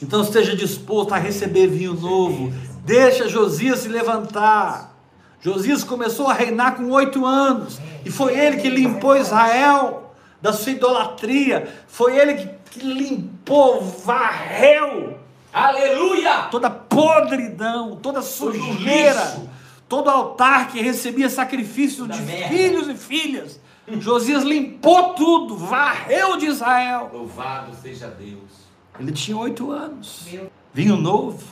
Então 0.00 0.22
esteja 0.22 0.56
disposto 0.56 1.12
a 1.12 1.18
receber 1.18 1.68
vinho 1.68 1.94
novo. 1.94 2.52
Deixa 2.84 3.28
Josias 3.28 3.80
se 3.80 3.88
levantar. 3.88 4.96
Josias 5.40 5.84
começou 5.84 6.28
a 6.28 6.32
reinar 6.32 6.76
com 6.76 6.90
oito 6.90 7.24
anos. 7.24 7.80
E 8.04 8.10
foi 8.10 8.36
ele 8.36 8.56
que 8.56 8.68
limpou 8.68 9.16
Israel 9.16 10.12
da 10.40 10.52
sua 10.52 10.72
idolatria. 10.72 11.72
Foi 11.86 12.16
ele 12.16 12.34
que, 12.34 12.48
que 12.70 12.86
limpou, 12.86 13.80
varreu 13.82 15.18
Aleluia! 15.52 16.44
toda 16.50 16.70
podridão, 16.70 17.96
toda 17.96 18.22
sujeira, 18.22 19.22
lixo. 19.22 19.48
Todo 19.92 20.08
altar 20.08 20.68
que 20.68 20.80
recebia 20.80 21.28
sacrifício 21.28 22.06
Toda 22.06 22.18
de 22.18 22.22
merda. 22.22 22.48
filhos 22.48 22.88
e 22.88 22.94
filhas. 22.94 23.60
Josias 24.00 24.42
limpou 24.42 25.12
tudo, 25.12 25.54
varreu 25.54 26.38
de 26.38 26.46
Israel. 26.46 27.10
Louvado 27.12 27.76
seja 27.76 28.08
Deus. 28.08 28.62
Ele 28.98 29.12
tinha 29.12 29.36
oito 29.36 29.70
anos. 29.70 30.24
Meu 30.32 30.50
Vinho 30.72 30.96
novo. 30.96 31.44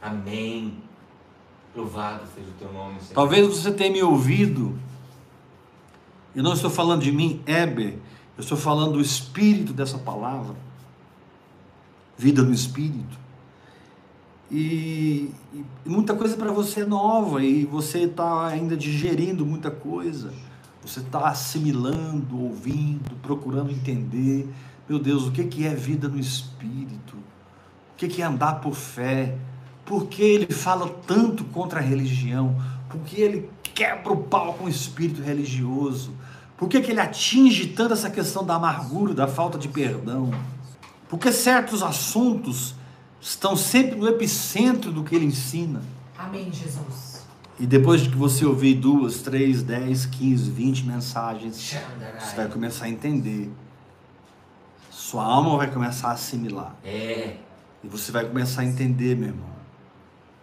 Amém. 0.00 0.78
Louvado 1.74 2.22
seja 2.32 2.46
o 2.48 2.52
teu 2.52 2.72
nome, 2.72 3.00
Senhor. 3.00 3.14
Talvez 3.14 3.48
você 3.48 3.72
tenha 3.72 3.90
me 3.90 4.00
ouvido. 4.00 4.78
Eu 6.36 6.44
não 6.44 6.52
estou 6.52 6.70
falando 6.70 7.02
de 7.02 7.10
mim, 7.10 7.42
Heber. 7.48 7.94
Eu 8.36 8.42
estou 8.42 8.56
falando 8.56 8.92
do 8.92 9.00
espírito 9.00 9.72
dessa 9.72 9.98
palavra. 9.98 10.54
Vida 12.16 12.42
no 12.42 12.54
espírito. 12.54 13.18
E, 14.52 15.30
e 15.54 15.64
muita 15.86 16.14
coisa 16.14 16.36
para 16.36 16.52
você 16.52 16.82
é 16.82 16.84
nova 16.84 17.42
e 17.42 17.64
você 17.64 18.00
está 18.00 18.46
ainda 18.46 18.76
digerindo 18.76 19.46
muita 19.46 19.70
coisa. 19.70 20.30
Você 20.84 21.00
está 21.00 21.28
assimilando, 21.28 22.38
ouvindo, 22.38 23.14
procurando 23.22 23.70
entender. 23.70 24.46
Meu 24.86 24.98
Deus, 24.98 25.26
o 25.26 25.32
que 25.32 25.44
que 25.44 25.66
é 25.66 25.74
vida 25.74 26.06
no 26.06 26.20
espírito? 26.20 27.16
O 27.16 27.96
que 27.96 28.08
que 28.08 28.20
é 28.20 28.26
andar 28.26 28.60
por 28.60 28.74
fé? 28.74 29.38
Por 29.86 30.06
que 30.06 30.22
ele 30.22 30.52
fala 30.52 30.86
tanto 31.06 31.44
contra 31.44 31.80
a 31.80 31.82
religião? 31.82 32.54
Por 32.90 33.00
que 33.00 33.22
ele 33.22 33.48
quebra 33.62 34.12
o 34.12 34.18
pau 34.18 34.52
com 34.54 34.64
o 34.64 34.68
espírito 34.68 35.22
religioso? 35.22 36.12
Por 36.58 36.68
que, 36.68 36.80
que 36.80 36.90
ele 36.90 37.00
atinge 37.00 37.68
tanto 37.68 37.94
essa 37.94 38.10
questão 38.10 38.44
da 38.44 38.54
amargura, 38.54 39.14
da 39.14 39.26
falta 39.26 39.58
de 39.58 39.66
perdão? 39.66 40.30
Porque 41.08 41.32
certos 41.32 41.82
assuntos 41.82 42.74
estão 43.22 43.56
sempre 43.56 43.94
no 43.94 44.08
epicentro 44.08 44.90
do 44.90 45.04
que 45.04 45.14
ele 45.14 45.24
ensina. 45.24 45.80
Amém, 46.18 46.52
Jesus. 46.52 47.22
E 47.58 47.66
depois 47.66 48.00
de 48.00 48.10
que 48.10 48.16
você 48.16 48.44
ouvir 48.44 48.74
duas, 48.74 49.22
três, 49.22 49.62
dez, 49.62 50.04
quinze, 50.04 50.50
vinte 50.50 50.84
mensagens, 50.84 51.76
você 52.18 52.36
vai 52.36 52.48
começar 52.48 52.86
a 52.86 52.88
entender. 52.88 53.48
Sua 54.90 55.24
alma 55.24 55.56
vai 55.56 55.70
começar 55.70 56.08
a 56.08 56.12
assimilar. 56.12 56.74
É. 56.84 57.36
E 57.84 57.88
você 57.88 58.10
vai 58.10 58.24
começar 58.24 58.62
a 58.62 58.64
entender, 58.64 59.16
meu 59.16 59.28
irmão, 59.28 59.50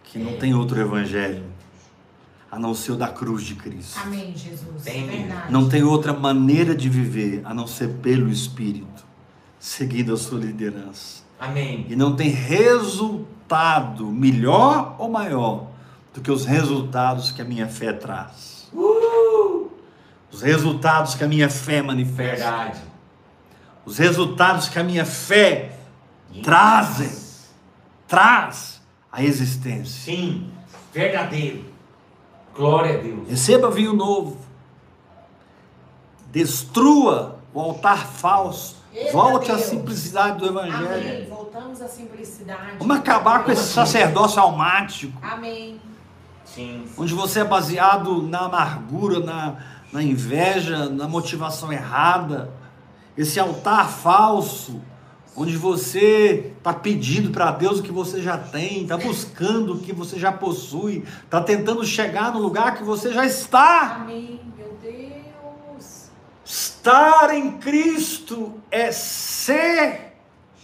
que 0.02 0.18
não 0.18 0.38
tem 0.38 0.54
outro 0.54 0.80
evangelho 0.80 1.44
a 2.50 2.58
não 2.58 2.74
ser 2.74 2.92
o 2.92 2.96
da 2.96 3.08
cruz 3.08 3.42
de 3.44 3.54
Cristo. 3.54 3.98
Amém, 4.00 4.34
Jesus. 4.34 4.82
Verdade. 4.82 5.52
Não 5.52 5.68
tem 5.68 5.82
outra 5.82 6.12
maneira 6.12 6.74
de 6.74 6.88
viver 6.88 7.42
a 7.44 7.52
não 7.52 7.66
ser 7.66 7.88
pelo 7.98 8.28
Espírito, 8.28 9.04
seguindo 9.58 10.12
a 10.12 10.16
sua 10.16 10.38
liderança. 10.38 11.22
Amém. 11.40 11.86
E 11.88 11.96
não 11.96 12.14
tem 12.14 12.28
resultado 12.28 14.06
melhor 14.06 14.94
ou 14.98 15.08
maior 15.08 15.68
do 16.12 16.20
que 16.20 16.30
os 16.30 16.44
resultados 16.44 17.32
que 17.32 17.40
a 17.40 17.44
minha 17.44 17.66
fé 17.66 17.94
traz. 17.94 18.70
Os 20.30 20.42
resultados 20.42 21.14
que 21.14 21.24
a 21.24 21.28
minha 21.28 21.48
fé 21.48 21.80
manifesta. 21.80 22.44
Verdade. 22.44 22.80
Os 23.86 23.96
resultados 23.96 24.68
que 24.68 24.78
a 24.78 24.84
minha 24.84 25.06
fé 25.06 25.78
trazem. 26.42 27.10
Traz 28.06 28.80
a 29.10 29.24
existência. 29.24 30.04
Sim. 30.04 30.52
Verdadeiro. 30.92 31.64
Glória 32.54 32.98
a 32.98 33.02
Deus. 33.02 33.28
Receba 33.28 33.70
vinho 33.70 33.94
novo. 33.94 34.36
Destrua 36.30 37.40
o 37.54 37.60
altar 37.60 38.06
falso. 38.06 38.79
Eita 38.92 39.12
Volte 39.12 39.52
à 39.52 39.58
simplicidade 39.58 40.38
do 40.38 40.48
Amém. 40.58 40.68
Evangelho. 40.68 41.28
Voltamos 41.28 41.80
à 41.80 41.88
simplicidade. 41.88 42.76
Vamos 42.78 42.96
acabar 42.96 43.44
com 43.44 43.52
esse 43.52 43.72
sacerdócio 43.72 44.40
almático, 44.40 45.16
Amém. 45.22 45.80
Sim. 46.44 46.84
onde 46.98 47.14
você 47.14 47.40
é 47.40 47.44
baseado 47.44 48.22
na 48.22 48.40
amargura, 48.46 49.20
na, 49.20 49.56
na 49.92 50.02
inveja, 50.02 50.88
na 50.88 51.06
motivação 51.06 51.72
errada. 51.72 52.50
Esse 53.16 53.38
altar 53.38 53.88
falso, 53.88 54.80
onde 55.36 55.56
você 55.56 56.52
está 56.58 56.72
pedindo 56.72 57.30
para 57.30 57.52
Deus 57.52 57.78
o 57.78 57.82
que 57.82 57.92
você 57.92 58.20
já 58.20 58.36
tem, 58.36 58.82
está 58.82 58.96
buscando 58.96 59.74
o 59.74 59.78
que 59.78 59.92
você 59.92 60.18
já 60.18 60.32
possui, 60.32 61.04
está 61.24 61.40
tentando 61.40 61.84
chegar 61.84 62.32
no 62.32 62.40
lugar 62.40 62.76
que 62.76 62.82
você 62.82 63.12
já 63.12 63.24
está. 63.24 64.00
Amém. 64.00 64.40
Estar 66.50 67.32
em 67.32 67.52
Cristo 67.58 68.60
é 68.72 68.90
ser, 68.90 70.16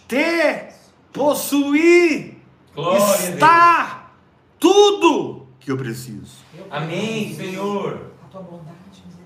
ter, 0.09 0.75
possuir, 1.13 2.39
Glória 2.75 3.31
estar 3.31 4.13
tudo 4.59 5.47
que 5.61 5.71
eu 5.71 5.77
preciso. 5.77 6.39
Amém, 6.69 7.37
Senhor. 7.37 8.11
A 8.25 8.29
tua 8.33 8.43
bondade. 8.43 8.75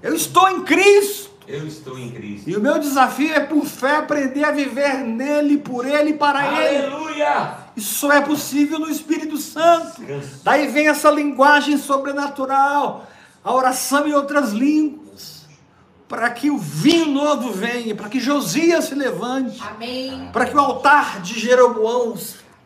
Eu 0.02 0.14
estou 0.14 0.50
em 0.50 0.62
Cristo 0.62 1.30
Eu 1.48 1.66
estou 1.66 1.98
em 1.98 2.10
Cristo. 2.10 2.50
e 2.50 2.54
o 2.54 2.60
meu 2.60 2.78
desafio 2.78 3.32
é 3.32 3.40
por 3.40 3.64
fé 3.64 3.96
aprender 3.96 4.44
a 4.44 4.50
viver 4.50 4.98
nele, 4.98 5.56
por 5.56 5.86
ele 5.86 6.10
e 6.10 6.14
para 6.18 6.60
ele. 6.62 6.84
Aleluia. 6.84 7.56
Isso 7.74 7.94
só 8.00 8.12
é 8.12 8.20
possível 8.20 8.78
no 8.78 8.90
Espírito 8.90 9.38
Santo. 9.38 10.02
Daí 10.44 10.68
vem 10.68 10.88
essa 10.88 11.10
linguagem 11.10 11.78
sobrenatural, 11.78 13.06
a 13.42 13.54
oração 13.54 14.06
em 14.06 14.12
outras 14.12 14.52
línguas, 14.52 15.39
para 16.10 16.28
que 16.30 16.50
o 16.50 16.58
vinho 16.58 17.06
novo 17.06 17.52
venha, 17.52 17.94
para 17.94 18.08
que 18.08 18.18
Josias 18.18 18.86
se 18.86 18.96
levante, 18.96 19.62
para 20.32 20.44
que 20.44 20.56
o 20.56 20.58
altar 20.58 21.22
de 21.22 21.38
Jeroboão 21.38 22.16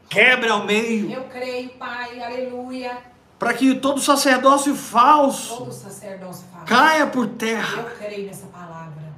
quebre 0.09 0.49
ao 0.49 0.65
meio, 0.65 1.13
Eu 1.13 1.25
creio, 1.25 1.69
Pai. 1.79 2.23
Aleluia. 2.23 2.97
para 3.39 3.53
que 3.53 3.75
todo 3.75 4.01
sacerdócio 4.01 4.75
falso 4.75 5.59
Todo 5.59 5.73
sacerdócio 5.73 6.47
fala. 6.51 6.65
caia 6.65 7.07
por 7.07 7.27
terra. 7.27 7.83
Eu 7.83 7.91
creio 7.99 8.27
nessa 8.29 8.47
palavra. 8.47 9.13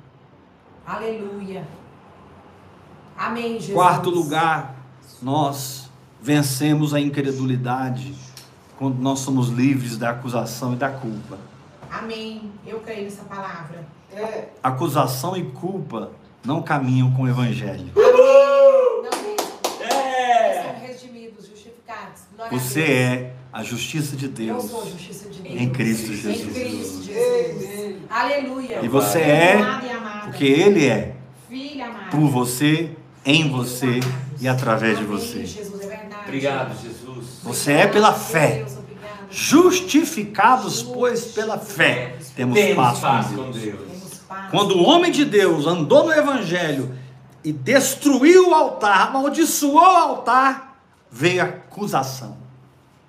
Aleluia. 0.84 1.64
Amém, 3.16 3.60
Jesus. 3.60 3.74
Quarto 3.74 4.10
lugar, 4.10 4.74
nós 5.22 5.88
vencemos 6.20 6.92
a 6.92 6.98
incredulidade 6.98 8.12
quando 8.76 8.98
nós 8.98 9.20
somos 9.20 9.50
livres 9.50 9.96
da 9.96 10.10
acusação 10.10 10.72
e 10.72 10.76
da 10.76 10.90
culpa. 10.90 11.38
Amém. 11.90 12.50
Eu 12.66 12.80
creio 12.80 13.04
nessa 13.04 13.24
palavra. 13.24 13.86
Acusação 14.62 15.36
e 15.36 15.42
culpa 15.44 16.10
não 16.44 16.62
caminham 16.62 17.10
com 17.12 17.22
o 17.22 17.28
evangelho. 17.28 17.90
Não 17.94 19.02
mesmo. 19.22 19.82
É. 19.82 20.62
São 20.62 20.80
redimidos, 20.86 21.46
justificados. 21.48 22.22
Glória 22.36 22.58
Você 22.58 22.82
é 22.82 23.32
a 23.52 23.62
justiça 23.62 24.16
de 24.16 24.26
Eu 24.26 24.30
Deus. 24.32 24.64
sou 24.70 24.82
a 24.82 24.86
justiça 24.86 25.28
de 25.28 25.42
Deus. 25.42 25.60
Em 25.60 25.70
Cristo 25.70 26.12
Em 26.12 26.16
Jesus. 26.16 26.52
Cristo 26.52 27.02
Jesus. 27.02 27.96
Aleluia. 28.10 28.80
E 28.82 28.88
você 28.88 29.18
é 29.20 29.56
e 29.58 30.24
porque 30.26 30.44
Ele 30.44 30.86
é 30.86 31.14
Filha 31.48 31.86
amada. 31.86 32.10
por 32.10 32.28
você, 32.28 32.90
em 33.24 33.50
você 33.50 34.00
e 34.40 34.48
através 34.48 34.98
de 34.98 35.04
você. 35.04 35.44
Jesus, 35.46 35.82
é 35.82 35.86
verdade. 35.86 36.22
Obrigado, 36.24 36.80
Jesus. 36.82 37.26
Você 37.42 37.72
é 37.72 37.86
pela 37.86 38.12
fé. 38.12 38.58
Deus. 38.64 38.75
Justificados, 39.30 40.82
pois, 40.82 41.26
pela 41.26 41.58
fé, 41.58 42.16
temos 42.34 42.54
Temos 42.54 42.76
paz 42.76 42.98
paz 43.00 43.26
com 43.28 43.36
com 43.36 43.50
Deus. 43.50 43.64
Deus. 43.64 44.20
Quando 44.50 44.76
o 44.76 44.82
homem 44.82 45.10
de 45.10 45.24
Deus 45.24 45.66
andou 45.66 46.04
no 46.04 46.12
evangelho 46.12 46.94
e 47.42 47.52
destruiu 47.52 48.50
o 48.50 48.54
altar, 48.54 49.08
amaldiçoou 49.08 49.74
o 49.74 49.78
altar, 49.78 50.80
veio 51.10 51.42
a 51.42 51.46
acusação. 51.46 52.36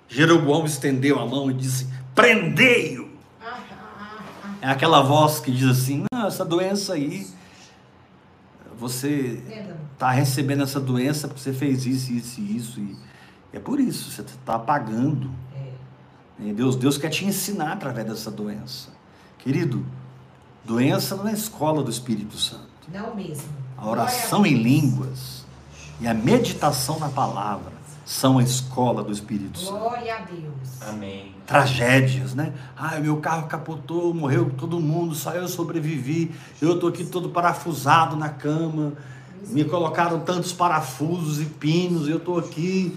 Jeroboão 0.08 0.64
estendeu 0.64 1.18
a 1.18 1.26
mão 1.26 1.50
e 1.50 1.54
disse: 1.54 1.88
Prendei-o. 2.14 3.10
Ah, 3.40 3.58
ah, 3.70 4.18
ah. 4.44 4.54
É 4.62 4.70
aquela 4.70 5.02
voz 5.02 5.38
que 5.40 5.50
diz 5.50 5.68
assim: 5.68 6.04
Não, 6.12 6.26
essa 6.26 6.44
doença 6.44 6.94
aí, 6.94 7.26
você 8.78 9.42
está 9.92 10.10
recebendo 10.10 10.62
essa 10.62 10.80
doença 10.80 11.26
porque 11.28 11.40
você 11.40 11.52
fez 11.52 11.84
isso, 11.84 12.12
isso 12.12 12.40
e 12.40 12.56
isso. 12.56 12.80
E 12.80 12.96
é 13.52 13.58
por 13.58 13.80
isso, 13.80 14.10
você 14.10 14.22
está 14.22 14.58
pagando. 14.58 15.30
É. 16.40 16.48
E 16.48 16.52
Deus, 16.52 16.76
Deus 16.76 16.96
quer 16.98 17.10
te 17.10 17.24
ensinar 17.24 17.72
através 17.72 18.06
dessa 18.06 18.30
doença. 18.30 18.88
Querido, 19.38 19.84
doença 20.64 21.16
não 21.16 21.28
é 21.28 21.32
escola 21.32 21.82
do 21.82 21.90
Espírito 21.90 22.36
Santo. 22.36 22.68
Não 22.92 23.14
mesmo. 23.14 23.48
A 23.76 23.88
oração 23.88 24.44
em 24.44 24.54
a 24.54 24.58
línguas 24.58 25.44
e 26.00 26.06
a 26.06 26.14
meditação 26.14 26.98
na 26.98 27.08
palavra 27.08 27.72
são 28.04 28.38
a 28.38 28.42
escola 28.42 29.02
do 29.02 29.12
Espírito 29.12 29.58
Santo. 29.58 29.78
Glória 29.78 30.16
a 30.16 30.20
Deus. 30.20 30.82
Amém. 30.88 31.34
Tragédias, 31.46 32.34
né? 32.34 32.54
Ah, 32.76 32.98
meu 32.98 33.18
carro 33.18 33.46
capotou, 33.46 34.14
morreu 34.14 34.50
todo 34.56 34.80
mundo, 34.80 35.14
só 35.14 35.32
eu 35.32 35.46
sobrevivi. 35.46 36.34
Eu 36.60 36.78
tô 36.78 36.88
aqui 36.88 37.04
todo 37.04 37.28
parafusado 37.28 38.16
na 38.16 38.30
cama. 38.30 38.94
Me 39.48 39.64
colocaram 39.64 40.20
tantos 40.20 40.52
parafusos 40.52 41.40
e 41.40 41.44
pinos, 41.44 42.08
eu 42.08 42.18
tô 42.18 42.38
aqui 42.38 42.96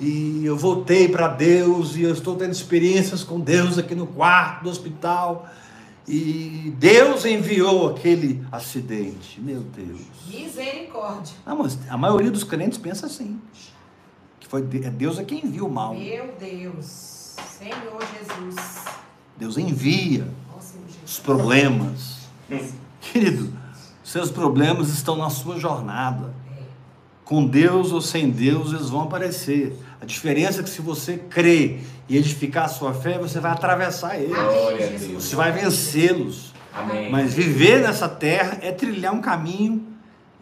e 0.00 0.46
eu 0.46 0.56
voltei 0.56 1.08
para 1.08 1.28
Deus 1.28 1.94
e 1.94 2.02
eu 2.02 2.12
estou 2.12 2.34
tendo 2.34 2.52
experiências 2.52 3.22
com 3.22 3.38
Deus 3.38 3.76
aqui 3.76 3.94
no 3.94 4.06
quarto 4.06 4.64
do 4.64 4.70
hospital. 4.70 5.46
E 6.08 6.74
Deus 6.78 7.24
enviou 7.24 7.90
aquele 7.90 8.42
acidente. 8.50 9.40
Meu 9.40 9.60
Deus. 9.60 10.00
Misericórdia. 10.26 11.36
Ah, 11.44 11.54
mas 11.54 11.78
a 11.88 11.96
maioria 11.96 12.30
dos 12.30 12.42
crentes 12.42 12.78
pensa 12.78 13.06
assim. 13.06 13.40
Que 14.40 14.48
foi 14.48 14.62
é 14.82 14.90
Deus 14.90 15.18
é 15.18 15.24
quem 15.24 15.44
envia 15.44 15.64
o 15.64 15.70
mal. 15.70 15.94
Meu 15.94 16.34
Deus. 16.40 17.36
Senhor 17.58 18.00
Jesus. 18.18 18.84
Deus 19.36 19.58
envia 19.58 20.26
os 21.04 21.18
problemas. 21.18 22.20
Querido, 23.00 23.52
seus 24.02 24.30
problemas 24.30 24.88
estão 24.88 25.16
na 25.16 25.28
sua 25.30 25.58
jornada. 25.58 26.34
Com 27.24 27.46
Deus 27.46 27.92
ou 27.92 28.00
sem 28.00 28.30
Deus, 28.30 28.72
eles 28.72 28.90
vão 28.90 29.02
aparecer. 29.02 29.76
A 30.00 30.06
diferença 30.06 30.60
é 30.60 30.62
que 30.62 30.70
se 30.70 30.80
você 30.80 31.18
crer 31.18 31.80
e 32.08 32.16
edificar 32.16 32.64
a 32.64 32.68
sua 32.68 32.94
fé, 32.94 33.18
você 33.18 33.38
vai 33.38 33.52
atravessar 33.52 34.18
eles. 34.18 34.36
Amém. 34.36 35.14
Você 35.14 35.36
vai 35.36 35.52
vencê-los. 35.52 36.54
Mas 37.10 37.34
viver 37.34 37.82
nessa 37.82 38.08
terra 38.08 38.58
é 38.62 38.72
trilhar 38.72 39.12
um 39.12 39.20
caminho 39.20 39.86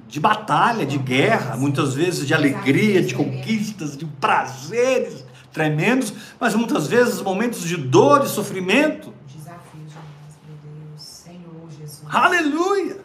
de 0.06 0.20
batalha, 0.20 0.86
de 0.86 0.96
guerra, 0.96 1.56
muitas 1.56 1.94
vezes 1.94 2.26
de 2.26 2.32
alegria, 2.32 3.02
de 3.02 3.14
conquistas, 3.14 3.96
de 3.96 4.04
prazeres 4.04 5.24
tremendos, 5.52 6.12
mas 6.38 6.54
muitas 6.54 6.86
vezes 6.86 7.20
momentos 7.20 7.62
de 7.62 7.76
dor 7.76 8.24
e 8.24 8.28
sofrimento. 8.28 9.12
Desafio 9.26 9.80
demais, 9.86 10.38
meu 10.46 10.56
Deus. 10.62 11.02
Senhor 11.02 11.70
Jesus. 11.78 12.04
Aleluia! 12.08 12.98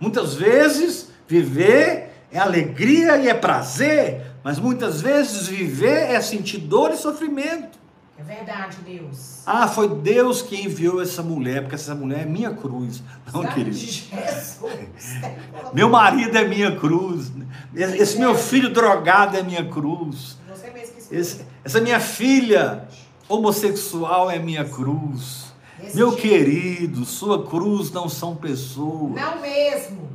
Muitas 0.00 0.34
vezes 0.34 1.10
viver 1.28 2.10
é 2.32 2.38
alegria 2.38 3.16
e 3.18 3.28
é 3.28 3.34
prazer, 3.34 4.33
mas 4.44 4.58
muitas 4.60 5.00
vezes 5.00 5.48
viver 5.48 6.10
é 6.12 6.20
sentir 6.20 6.58
dor 6.58 6.92
e 6.92 6.96
sofrimento. 6.96 7.82
É 8.16 8.22
verdade, 8.22 8.76
Deus. 8.86 9.40
Ah, 9.44 9.66
foi 9.66 9.88
Deus 9.88 10.40
que 10.40 10.54
enviou 10.62 11.02
essa 11.02 11.20
mulher, 11.20 11.62
porque 11.62 11.74
essa 11.74 11.96
mulher 11.96 12.20
é 12.20 12.24
minha 12.24 12.52
cruz. 12.54 13.02
Não, 13.32 13.42
Sangue 13.42 13.54
querido. 13.54 13.76
Jesus. 13.76 14.10
Meu 15.74 15.88
marido 15.88 16.36
é 16.38 16.46
minha 16.46 16.76
cruz. 16.76 17.32
Esse 17.74 17.96
esse 17.96 18.18
meu 18.18 18.36
filho 18.36 18.72
drogado 18.72 19.36
é 19.36 19.42
minha 19.42 19.68
cruz. 19.68 20.38
Você 20.48 20.70
mesmo 20.70 20.94
que 20.94 21.00
escolheu. 21.00 21.20
Esse- 21.20 21.44
essa 21.64 21.80
minha 21.80 21.98
filha 21.98 22.86
homossexual 23.28 24.30
é 24.30 24.38
minha 24.38 24.64
cruz. 24.64 25.52
Meu 25.92 26.12
querido, 26.14 27.04
sua 27.04 27.44
cruz 27.46 27.90
não 27.90 28.08
são 28.08 28.36
pessoas. 28.36 29.12
Não 29.20 29.40
mesmo. 29.40 30.08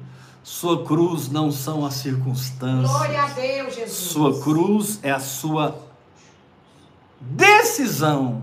Sua 0.50 0.84
cruz 0.84 1.30
não 1.30 1.52
são 1.52 1.86
as 1.86 1.94
circunstâncias. 1.94 2.90
Glória 2.90 3.22
a 3.22 3.28
Deus, 3.28 3.76
Jesus. 3.76 3.92
Sua 3.92 4.42
cruz 4.42 5.00
é 5.04 5.12
a 5.12 5.20
sua 5.20 5.80
decisão 7.22 8.42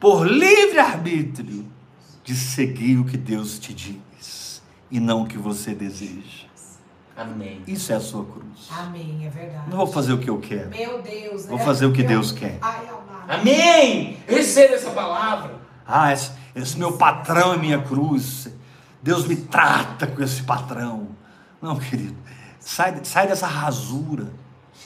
por 0.00 0.26
livre 0.26 0.80
arbítrio 0.80 1.64
de 2.24 2.34
seguir 2.34 2.98
o 2.98 3.04
que 3.04 3.16
Deus 3.16 3.60
te 3.60 3.72
diz 3.72 4.60
e 4.90 4.98
não 4.98 5.22
o 5.22 5.26
que 5.26 5.38
você 5.38 5.72
deseja. 5.72 6.48
Amém. 7.16 7.62
Isso 7.64 7.92
é 7.92 7.94
a 7.94 8.00
sua 8.00 8.24
cruz. 8.24 8.68
Amém, 8.76 9.24
é 9.24 9.30
verdade. 9.30 9.70
Não 9.70 9.76
vou 9.76 9.86
fazer 9.86 10.12
o 10.12 10.18
que 10.18 10.28
eu 10.28 10.40
quero. 10.40 10.68
Meu 10.70 11.00
Deus. 11.00 11.46
Vou 11.46 11.58
é- 11.58 11.64
fazer 11.64 11.86
o 11.86 11.92
que 11.92 12.02
eu- 12.02 12.08
Deus 12.08 12.32
quer. 12.32 12.58
Ai. 12.60 12.88
Amém. 13.28 14.18
Receba 14.26 14.74
essa 14.74 14.90
palavra. 14.90 15.54
Ah, 15.86 16.12
esse, 16.12 16.32
esse 16.56 16.76
meu 16.76 16.98
patrão 16.98 17.54
é 17.54 17.56
minha 17.56 17.80
cruz. 17.80 18.48
Deus 19.02 19.26
me 19.26 19.36
trata 19.36 20.06
com 20.06 20.22
esse 20.22 20.42
patrão. 20.42 21.08
Não, 21.60 21.76
querido. 21.76 22.16
Sai, 22.58 23.00
sai 23.04 23.26
dessa 23.26 23.46
rasura. 23.46 24.32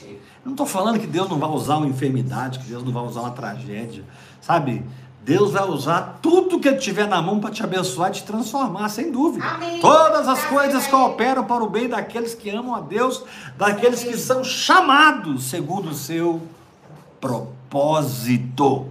Eu 0.01 0.19
não 0.45 0.51
estou 0.51 0.65
falando 0.65 0.99
que 0.99 1.07
Deus 1.07 1.29
não 1.29 1.39
vai 1.39 1.49
usar 1.49 1.77
uma 1.77 1.87
enfermidade, 1.87 2.59
que 2.59 2.65
Deus 2.65 2.83
não 2.83 2.91
vai 2.91 3.03
usar 3.03 3.21
uma 3.21 3.31
tragédia. 3.31 4.03
Sabe? 4.41 4.85
Deus 5.23 5.53
vai 5.53 5.67
usar 5.67 6.19
tudo 6.21 6.59
que 6.59 6.67
Ele 6.67 6.77
tiver 6.77 7.07
na 7.07 7.19
mão 7.19 7.39
para 7.39 7.49
te 7.49 7.63
abençoar 7.63 8.11
e 8.11 8.13
te 8.13 8.23
transformar, 8.23 8.89
sem 8.89 9.11
dúvida. 9.11 9.43
Amém. 9.43 9.79
Todas 9.79 10.27
as 10.27 10.39
Amém. 10.39 10.53
coisas 10.53 10.85
cooperam 10.85 11.43
para 11.43 11.63
o 11.63 11.69
bem 11.69 11.89
daqueles 11.89 12.35
que 12.35 12.47
amam 12.51 12.75
a 12.75 12.81
Deus, 12.81 13.23
daqueles 13.57 14.03
que 14.03 14.15
são 14.17 14.43
chamados 14.43 15.45
segundo 15.45 15.89
o 15.89 15.95
seu 15.95 16.43
propósito. 17.19 18.87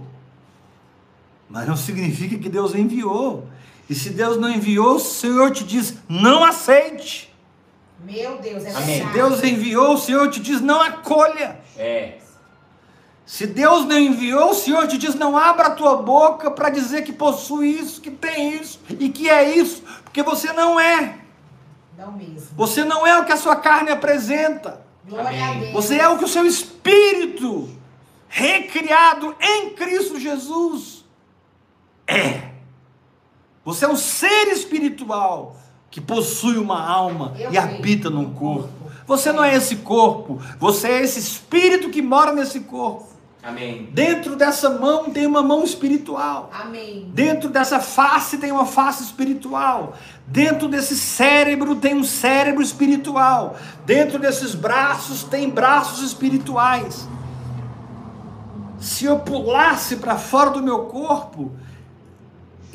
Mas 1.49 1.65
não 1.65 1.77
significa 1.77 2.37
que 2.37 2.49
Deus 2.49 2.75
enviou. 2.75 3.47
E 3.89 3.95
se 3.95 4.09
Deus 4.09 4.37
não 4.37 4.49
enviou, 4.49 4.95
o 4.95 4.99
Senhor 4.99 5.51
te 5.51 5.63
diz: 5.63 5.95
não 6.09 6.43
aceite. 6.43 7.33
Meu 8.03 8.37
Deus, 8.37 8.63
é 8.65 8.71
Amém. 8.71 8.85
verdade. 8.85 9.13
Deus 9.13 9.43
enviou, 9.43 9.93
o 9.93 9.97
Senhor 9.97 10.29
te 10.29 10.39
diz: 10.39 10.61
não 10.61 10.81
acolha. 10.81 11.59
É. 11.77 12.17
Se 13.25 13.47
Deus 13.47 13.85
não 13.85 13.97
enviou, 13.97 14.51
o 14.51 14.53
Senhor 14.53 14.87
te 14.87 14.97
diz: 14.97 15.15
não 15.15 15.37
abra 15.37 15.67
a 15.67 15.71
tua 15.71 15.97
boca 15.97 16.51
para 16.51 16.69
dizer 16.69 17.03
que 17.03 17.11
possui 17.11 17.69
isso, 17.79 18.01
que 18.01 18.11
tem 18.11 18.55
isso 18.55 18.79
e 18.99 19.09
que 19.09 19.29
é 19.29 19.57
isso, 19.57 19.83
porque 20.03 20.21
você 20.21 20.53
não 20.53 20.79
é. 20.79 21.19
Não 21.97 22.11
mesmo. 22.11 22.49
Você 22.55 22.83
não 22.83 23.05
é 23.07 23.19
o 23.19 23.25
que 23.25 23.31
a 23.31 23.37
sua 23.37 23.55
carne 23.55 23.89
apresenta. 23.89 24.85
Glória 25.07 25.29
Amém. 25.29 25.43
a 25.43 25.59
Deus. 25.59 25.71
Você 25.73 25.97
é 25.97 26.07
o 26.07 26.17
que 26.17 26.25
o 26.25 26.27
seu 26.27 26.45
espírito, 26.45 27.69
recriado 28.27 29.35
em 29.39 29.71
Cristo 29.71 30.19
Jesus, 30.19 31.05
é. 32.07 32.44
Você 33.65 33.83
é 33.85 33.89
um 33.89 33.95
ser 33.95 34.47
espiritual 34.53 35.57
que 35.89 35.99
possui 35.99 36.57
uma 36.57 36.87
alma 36.87 37.33
Eu 37.37 37.51
e 37.51 37.57
habita 37.57 38.09
num 38.09 38.21
Um 38.21 38.33
corpo. 38.33 38.69
corpo. 38.69 38.85
Você 39.07 39.31
não 39.31 39.43
é 39.43 39.55
esse 39.55 39.77
corpo, 39.77 40.39
você 40.59 40.87
é 40.87 41.01
esse 41.01 41.19
espírito 41.19 41.89
que 41.89 42.01
mora 42.01 42.31
nesse 42.31 42.61
corpo. 42.61 43.07
Amém. 43.43 43.89
Dentro 43.91 44.35
dessa 44.35 44.71
mão 44.71 45.11
tem 45.11 45.27
uma 45.27 45.43
mão 45.43 45.63
espiritual. 45.63 46.49
Amém. 46.51 47.11
Dentro 47.13 47.47
dessa 47.47 47.79
face 47.79 48.39
tem 48.39 48.51
uma 48.51 48.65
face 48.65 49.03
espiritual. 49.03 49.93
Dentro 50.25 50.67
desse 50.67 50.95
cérebro 50.95 51.75
tem 51.75 51.93
um 51.95 52.03
cérebro 52.03 52.63
espiritual. 52.63 53.55
Dentro 53.85 54.17
desses 54.17 54.55
braços 54.55 55.23
tem 55.23 55.47
braços 55.47 56.01
espirituais. 56.01 57.07
Se 58.79 59.05
eu 59.05 59.19
pulasse 59.19 59.97
para 59.97 60.17
fora 60.17 60.49
do 60.49 60.63
meu 60.63 60.85
corpo 60.85 61.51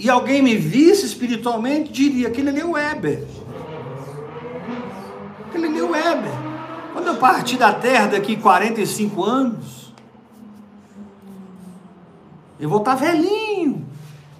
e 0.03 0.09
alguém 0.09 0.41
me 0.41 0.57
visse 0.57 1.05
espiritualmente, 1.05 1.93
diria: 1.93 2.29
aquele 2.29 2.49
ali 2.49 2.61
é 2.61 2.65
o 2.65 2.71
Weber. 2.71 3.23
Aquele 5.47 5.67
ali 5.67 5.79
é 5.79 5.83
o 5.83 5.91
Weber. 5.91 6.33
Quando 6.95 7.07
eu 7.09 7.17
partir 7.17 7.59
da 7.59 7.71
terra 7.75 8.07
daqui 8.07 8.35
45 8.35 9.23
anos, 9.23 9.93
eu 12.59 12.67
vou 12.67 12.79
estar 12.79 12.95
velhinho. 12.95 13.87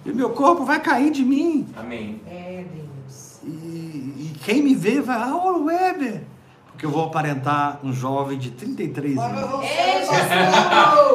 E 0.03 0.11
meu 0.11 0.31
corpo 0.31 0.65
vai 0.65 0.79
cair 0.79 1.11
de 1.11 1.23
mim. 1.23 1.67
Amém. 1.77 2.19
É 2.25 2.65
Deus. 2.73 3.39
E, 3.43 3.47
e 3.47 4.33
quem 4.43 4.63
me 4.63 4.73
vê 4.73 4.99
vai, 4.99 5.15
ah, 5.15 5.35
o 5.35 5.65
Weber. 5.65 6.23
Porque 6.71 6.87
eu 6.87 6.89
vou 6.89 7.05
aparentar 7.05 7.79
um 7.83 7.93
jovem 7.93 8.39
de 8.39 8.49
33 8.49 9.15
anos. 9.15 9.61
Ei, 9.61 9.99
Jesus! 9.99 10.17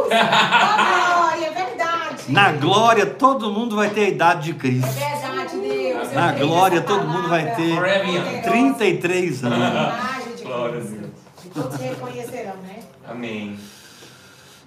Glória, 0.06 1.46
é 1.46 1.50
verdade. 1.50 1.65
Na 2.28 2.52
glória, 2.52 3.06
todo 3.06 3.50
mundo 3.52 3.76
vai 3.76 3.90
ter 3.90 4.04
a 4.06 4.08
idade 4.08 4.44
de 4.44 4.50
É 4.50 4.54
Cristo. 4.54 4.90
verdade, 4.92 5.56
Deus. 5.58 6.08
Eu 6.08 6.14
Na 6.14 6.32
glória, 6.32 6.80
todo 6.80 7.06
mundo 7.06 7.28
vai 7.28 7.54
ter 7.54 7.74
Forever 7.74 8.08
young. 8.08 8.42
33 8.42 9.44
anos. 9.44 10.36
De 10.36 10.42
Glória 10.44 10.80
a. 10.80 10.90
Deus. 10.90 11.10
E 11.44 11.48
todos 11.48 11.76
reconhecerão, 11.80 12.56
né? 12.62 12.78
Amém. 13.08 13.56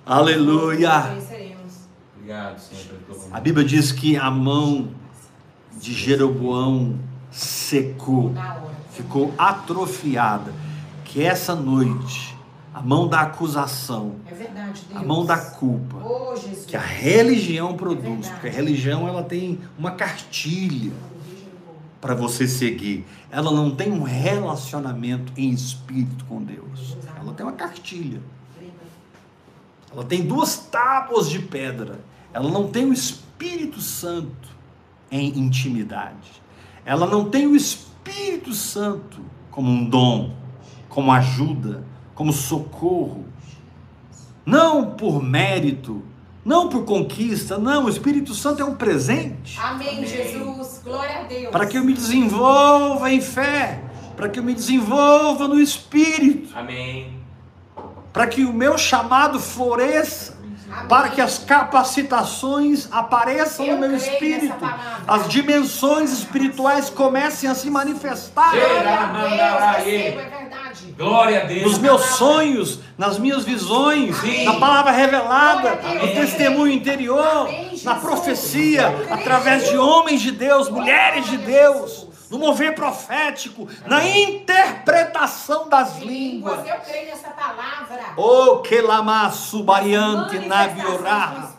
Aleluia. 0.05 0.97
Reconheceremos. 0.99 1.73
Obrigado, 2.15 2.59
Senhor, 2.59 2.83
A. 3.31 3.39
Bíblia 3.39 3.65
diz 3.65 3.91
que 3.91 4.15
a 4.17 4.29
mão 4.31 4.89
de 5.79 5.93
Jeroboão 5.93 6.97
secou. 7.31 8.33
Ficou 8.91 9.33
atrofiada. 9.37 10.53
Que 11.05 11.23
essa 11.23 11.55
noite, 11.55 12.35
a 12.73 12.81
mão 12.81 13.07
da 13.07 13.21
acusação, 13.21 14.15
É 14.27 14.33
verdade, 14.33 14.81
Deus. 14.89 15.01
a 15.01 15.05
mão 15.05 15.25
da 15.25 15.37
culpa, 15.37 15.97
Oh, 16.05 16.33
que 16.67 16.75
a 16.77 16.81
religião 16.81 17.75
produz, 17.75 18.03
verdade. 18.05 18.29
porque 18.33 18.47
a 18.47 18.51
religião 18.51 19.07
ela 19.07 19.23
tem 19.23 19.59
uma 19.77 19.91
cartilha 19.91 20.91
para 21.99 22.13
você 22.15 22.47
seguir. 22.47 23.05
Ela 23.31 23.51
não 23.51 23.71
tem 23.71 23.91
um 23.91 24.03
relacionamento 24.03 25.33
em 25.35 25.49
espírito 25.49 26.23
com 26.25 26.41
Deus. 26.41 26.95
Ela 27.19 27.33
tem 27.33 27.45
uma 27.45 27.53
cartilha. 27.53 28.21
Ela 29.91 30.03
tem 30.03 30.21
duas 30.25 30.55
tábuas 30.57 31.29
de 31.29 31.39
pedra. 31.39 31.99
Ela 32.31 32.49
não 32.49 32.67
tem 32.69 32.85
o 32.85 32.93
Espírito 32.93 33.81
Santo 33.81 34.47
em 35.11 35.37
intimidade. 35.39 36.41
Ela 36.85 37.07
não 37.07 37.27
tem 37.29 37.47
o 37.47 37.55
Espírito 37.55 38.53
Santo 38.53 39.19
como 39.51 39.69
um 39.71 39.83
dom. 39.89 40.37
como 40.87 41.11
ajuda, 41.11 41.83
como 42.19 42.33
socorro. 42.33 43.23
Não 44.45 44.87
por 44.87 45.23
mérito, 45.23 46.03
não 46.43 46.67
por 46.67 46.83
conquista, 46.83 47.57
não. 47.57 47.85
O 47.85 47.89
Espírito 47.89 48.35
Santo 48.35 48.61
é 48.61 48.65
um 48.65 48.75
presente 48.75 49.57
Amém, 49.57 49.99
Amém. 49.99 50.05
Jesus. 50.05 50.81
Glória 50.83 51.19
a 51.19 51.23
Deus. 51.23 51.49
para 51.49 51.65
que 51.65 51.77
eu 51.77 51.83
me 51.85 51.93
desenvolva 51.93 53.09
em 53.09 53.21
fé, 53.21 53.81
para 54.17 54.27
que 54.27 54.37
eu 54.37 54.43
me 54.43 54.53
desenvolva 54.53 55.47
no 55.47 55.57
Espírito, 55.61 56.49
Amém. 56.57 57.13
para 58.11 58.27
que 58.27 58.43
o 58.43 58.51
meu 58.51 58.77
chamado 58.77 59.39
floresça. 59.39 60.37
Amém. 60.71 60.87
para 60.87 61.09
que 61.09 61.19
as 61.19 61.39
capacitações 61.39 62.87
apareçam 62.91 63.65
Eu 63.65 63.73
no 63.75 63.79
meu 63.81 63.95
espírito, 63.95 64.53
as 65.07 65.27
dimensões 65.27 66.11
espirituais 66.11 66.91
comecem 66.91 67.49
a 67.49 67.55
se 67.55 67.71
manifestar 67.71 68.51
Glória 68.51 68.99
a 68.99 69.07
Deus. 69.07 69.85
Recebo, 69.85 69.89
é 69.89 70.11
verdade. 70.11 70.38
Glória 70.99 71.43
a 71.43 71.45
Deus. 71.45 71.63
nos 71.63 71.77
meus 71.77 72.01
sonhos, 72.17 72.79
nas 72.97 73.17
minhas 73.17 73.45
visões, 73.45 74.17
Sim. 74.17 74.43
na 74.43 74.55
palavra 74.55 74.91
revelada, 74.91 75.75
no 75.93 76.07
testemunho 76.13 76.73
interior, 76.73 77.47
Amém, 77.47 77.79
na 77.85 77.95
profecia, 77.95 78.87
através 79.09 79.69
de 79.69 79.77
homens 79.77 80.19
de 80.19 80.31
Deus, 80.31 80.69
mulheres 80.69 81.25
de 81.27 81.37
Deus, 81.37 82.05
no 82.29 82.37
mover 82.37 82.75
profético, 82.75 83.65
na 83.87 84.05
interpretação 84.05 85.69
das 85.69 85.99
línguas. 85.99 86.67
Eu 86.67 86.75
creio 86.81 87.07
nessa 87.07 87.29
palavra. 87.29 88.13
O 88.17 88.57
que 88.57 88.81
lamaço 88.81 89.63
bariante 89.63 90.37
naviorá, 90.39 91.53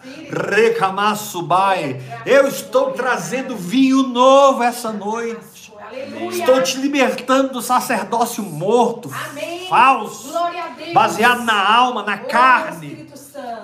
recamaço 0.55 1.41
bai. 1.43 1.99
Eu 2.27 2.47
estou 2.47 2.93
trazendo 2.93 3.57
vinho 3.57 4.03
novo 4.03 4.63
essa 4.63 4.93
noite. 4.93 5.50
Aleluia. 5.91 6.39
Estou 6.39 6.63
te 6.63 6.79
libertando 6.79 7.53
do 7.55 7.61
sacerdócio 7.61 8.45
morto, 8.45 9.11
Amém. 9.31 9.67
falso, 9.69 10.29
Glória 10.29 10.65
baseado 10.95 11.43
na 11.45 11.75
alma, 11.77 12.05
na 12.05 12.15
Oh, 12.23 12.29
carne, 12.29 13.09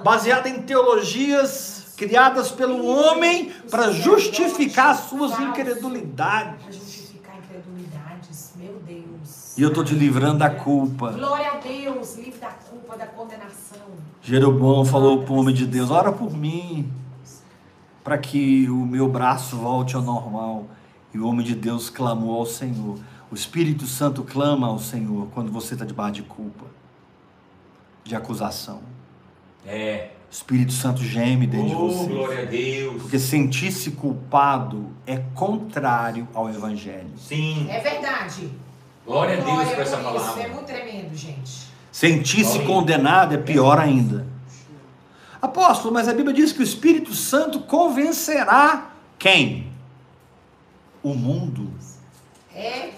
baseado 0.03 0.49
em 0.49 0.63
teologias 0.63 1.95
criadas 1.97 2.51
pelo 2.51 2.85
homem 2.85 3.53
para 3.71 3.93
justificar 3.93 4.97
suas 4.97 5.39
incredulidades. 5.39 6.75
Justificar 6.77 7.37
incredulidades. 7.37 8.53
Meu 8.57 8.75
Deus. 8.87 9.57
E 9.57 9.63
eu 9.63 9.69
estou 9.69 9.85
te 9.85 9.95
livrando 9.95 10.39
da 10.39 10.51
culpa. 10.51 11.13
Glória 11.13 11.53
a 11.53 11.57
Deus. 11.57 12.17
Livre 12.17 12.41
da 12.41 12.49
culpa, 12.51 12.97
da 12.97 13.07
condenação. 13.07 13.87
Jeroboão 14.21 14.85
falou 14.85 15.23
para 15.23 15.33
o 15.33 15.37
homem 15.39 15.55
de 15.55 15.65
Deus: 15.65 15.91
ora 15.91 16.11
por 16.13 16.33
mim, 16.37 16.93
para 18.03 18.19
que 18.19 18.69
o 18.69 18.85
meu 18.85 19.09
braço 19.09 19.57
volte 19.57 19.95
ao 19.95 20.03
normal. 20.03 20.65
E 21.15 21.19
o 21.19 21.27
homem 21.27 21.45
de 21.45 21.55
Deus 21.55 21.89
clamou 21.91 22.39
ao 22.39 22.47
Senhor. 22.47 22.99
O 23.31 23.35
Espírito 23.35 23.87
Santo 23.87 24.23
clama 24.23 24.67
ao 24.69 24.79
Senhor 24.79 25.29
quando 25.35 25.51
você 25.51 25.75
está 25.75 25.85
debaixo 25.85 26.15
de 26.15 26.23
culpa, 26.23 26.65
de 28.05 28.15
acusação. 28.15 28.81
É. 29.67 30.11
O 30.31 30.33
Espírito 30.33 30.73
Santo 30.73 31.03
geme 31.03 31.47
dentro 31.47 31.69
de 31.69 31.75
Oh, 31.75 31.89
você. 31.89 32.09
glória 32.11 32.43
a 32.43 32.45
Deus. 32.45 33.03
Porque 33.03 33.19
sentir-se 33.19 33.93
culpado 33.93 34.91
é 35.07 35.17
contrário 35.35 36.29
ao 36.35 36.49
Evangelho. 36.49 37.11
Sim. 37.17 37.67
É 37.71 37.81
verdade. 37.81 38.51
Glória 39.05 39.35
a 39.35 39.37
Deus 39.37 39.49
Glória 39.51 39.73
por 39.75 39.81
essa 39.83 39.97
por 39.97 40.17
isso. 40.17 40.17
É 40.17 40.21
palavra. 40.21 40.49
muito 40.49 40.67
tremendo, 40.67 41.15
gente. 41.17 41.67
Sentir-se 41.93 42.59
condenado 42.61 43.35
é 43.35 43.39
pior 43.39 43.79
ainda. 43.79 44.27
Apóstolo, 45.41 45.95
mas 45.95 46.09
a 46.09 46.13
Bíblia 46.15 46.35
diz 46.35 46.53
que 46.53 46.61
o 46.61 46.63
Espírito 46.65 47.15
Santo 47.15 47.61
convencerá 47.61 48.91
quem? 49.19 49.71
O 51.07 51.15
mundo 51.15 51.71
É. 52.53 52.91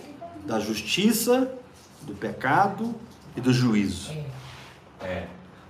da 0.46 0.58
justiça, 0.58 1.52
do 2.02 2.14
pecado 2.14 2.94
e 3.36 3.40
do 3.40 3.52
juízo. 3.52 4.10
é. 4.12 5.06
É. 5.06 5.28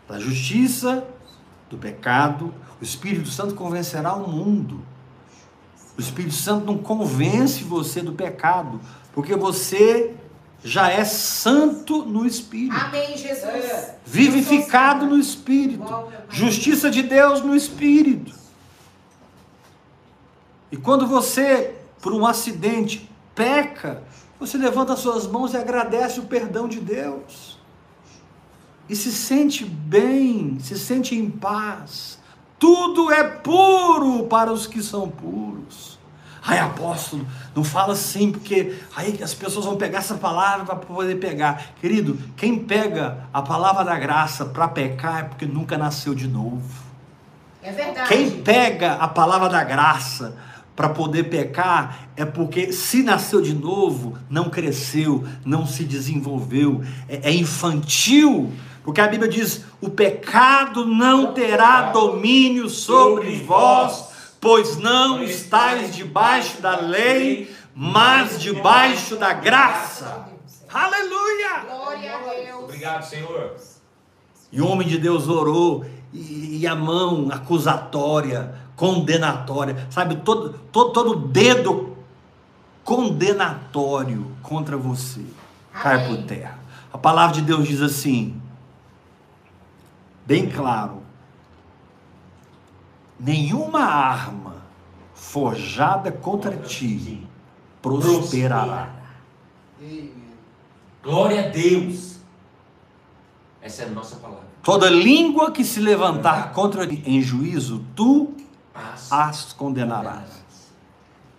Da 0.08 0.20
justiça, 0.20 1.04
do 1.68 1.76
pecado, 1.76 2.54
o 2.80 2.84
Espírito 2.84 3.28
Santo 3.28 3.56
convencerá 3.56 4.14
o 4.14 4.30
mundo. 4.30 4.80
O 5.96 6.00
Espírito 6.00 6.34
Santo 6.34 6.64
não 6.64 6.78
convence 6.78 7.64
você 7.64 8.00
do 8.02 8.12
pecado, 8.12 8.80
porque 9.12 9.34
você 9.34 10.14
já 10.62 10.88
é 10.92 11.04
santo 11.04 12.04
no 12.04 12.24
Espírito. 12.24 12.76
Amém, 12.76 13.16
Jesus. 13.16 13.94
vivificado 14.06 15.06
no 15.06 15.18
Espírito, 15.18 15.84
justiça 16.30 16.88
de 16.88 17.02
Deus 17.02 17.40
no 17.42 17.56
Espírito. 17.56 18.32
E 20.70 20.76
quando 20.76 21.06
você, 21.06 21.77
por 22.00 22.12
um 22.12 22.26
acidente, 22.26 23.10
peca, 23.34 24.02
você 24.38 24.56
levanta 24.56 24.96
suas 24.96 25.26
mãos 25.26 25.52
e 25.52 25.56
agradece 25.56 26.20
o 26.20 26.24
perdão 26.24 26.68
de 26.68 26.80
Deus. 26.80 27.58
E 28.88 28.96
se 28.96 29.12
sente 29.12 29.64
bem, 29.64 30.58
se 30.60 30.78
sente 30.78 31.14
em 31.14 31.28
paz. 31.30 32.18
Tudo 32.58 33.12
é 33.12 33.22
puro 33.22 34.24
para 34.26 34.52
os 34.52 34.66
que 34.66 34.82
são 34.82 35.08
puros. 35.08 35.98
Ai, 36.42 36.58
apóstolo, 36.60 37.26
não 37.54 37.62
fala 37.62 37.92
assim, 37.92 38.32
porque 38.32 38.78
aí 38.96 39.22
as 39.22 39.34
pessoas 39.34 39.66
vão 39.66 39.76
pegar 39.76 39.98
essa 39.98 40.14
palavra 40.14 40.64
para 40.64 40.76
poder 40.76 41.16
pegar. 41.16 41.72
Querido, 41.80 42.18
quem 42.36 42.58
pega 42.58 43.28
a 43.32 43.42
palavra 43.42 43.84
da 43.84 43.98
graça 43.98 44.46
para 44.46 44.66
pecar 44.66 45.20
é 45.20 45.22
porque 45.24 45.44
nunca 45.44 45.76
nasceu 45.76 46.14
de 46.14 46.26
novo. 46.26 46.62
É 47.62 47.70
verdade. 47.70 48.08
Quem 48.08 48.30
pega 48.40 48.94
a 48.94 49.08
palavra 49.08 49.48
da 49.48 49.62
graça 49.62 50.36
para 50.78 50.90
poder 50.90 51.24
pecar 51.24 52.08
é 52.14 52.24
porque 52.24 52.72
se 52.72 53.02
nasceu 53.02 53.42
de 53.42 53.52
novo, 53.52 54.16
não 54.30 54.48
cresceu, 54.48 55.26
não 55.44 55.66
se 55.66 55.82
desenvolveu, 55.82 56.84
é, 57.08 57.30
é 57.30 57.32
infantil. 57.34 58.52
Porque 58.84 59.00
a 59.00 59.08
Bíblia 59.08 59.28
diz: 59.28 59.64
o 59.80 59.90
pecado 59.90 60.86
não 60.86 61.32
terá 61.32 61.90
domínio 61.90 62.70
sobre 62.70 63.34
vós, 63.40 64.36
pois 64.40 64.76
não 64.78 65.20
estáis 65.20 65.96
debaixo 65.96 66.62
da 66.62 66.76
lei, 66.76 67.52
mas 67.74 68.40
debaixo 68.40 69.16
da 69.16 69.32
graça. 69.32 70.28
Aleluia! 70.72 71.64
Glória 71.66 72.14
a 72.14 72.18
Deus. 72.18 72.62
Obrigado, 72.62 73.02
Senhor. 73.02 73.56
E 74.52 74.60
o 74.60 74.68
homem 74.68 74.86
de 74.86 74.96
Deus 74.98 75.26
orou, 75.26 75.84
e, 76.12 76.60
e 76.60 76.66
a 76.68 76.76
mão 76.76 77.30
acusatória, 77.32 78.67
condenatória, 78.78 79.88
sabe, 79.90 80.18
todo, 80.18 80.50
todo, 80.70 80.92
todo 80.92 81.16
dedo 81.16 81.96
condenatório 82.84 84.24
contra 84.40 84.76
você 84.76 85.24
cai 85.72 86.06
por 86.06 86.22
terra. 86.22 86.60
A 86.92 86.96
palavra 86.96 87.34
de 87.34 87.42
Deus 87.42 87.66
diz 87.66 87.82
assim, 87.82 88.40
bem 90.24 90.48
claro: 90.48 91.02
nenhuma 93.18 93.80
arma 93.80 94.62
forjada 95.12 96.12
contra 96.12 96.56
ti 96.56 97.26
prosperará. 97.82 98.94
Glória 101.02 101.46
a 101.46 101.48
Deus. 101.48 102.20
Essa 103.60 103.82
é 103.82 103.86
a 103.86 103.90
nossa 103.90 104.16
palavra. 104.16 104.46
Toda 104.62 104.88
língua 104.88 105.50
que 105.50 105.64
se 105.64 105.80
levantar 105.80 106.52
contra 106.52 106.86
ti 106.86 107.02
em 107.04 107.20
juízo, 107.20 107.84
tu 107.96 108.38
As 109.10 109.52
condenarás. 109.52 110.48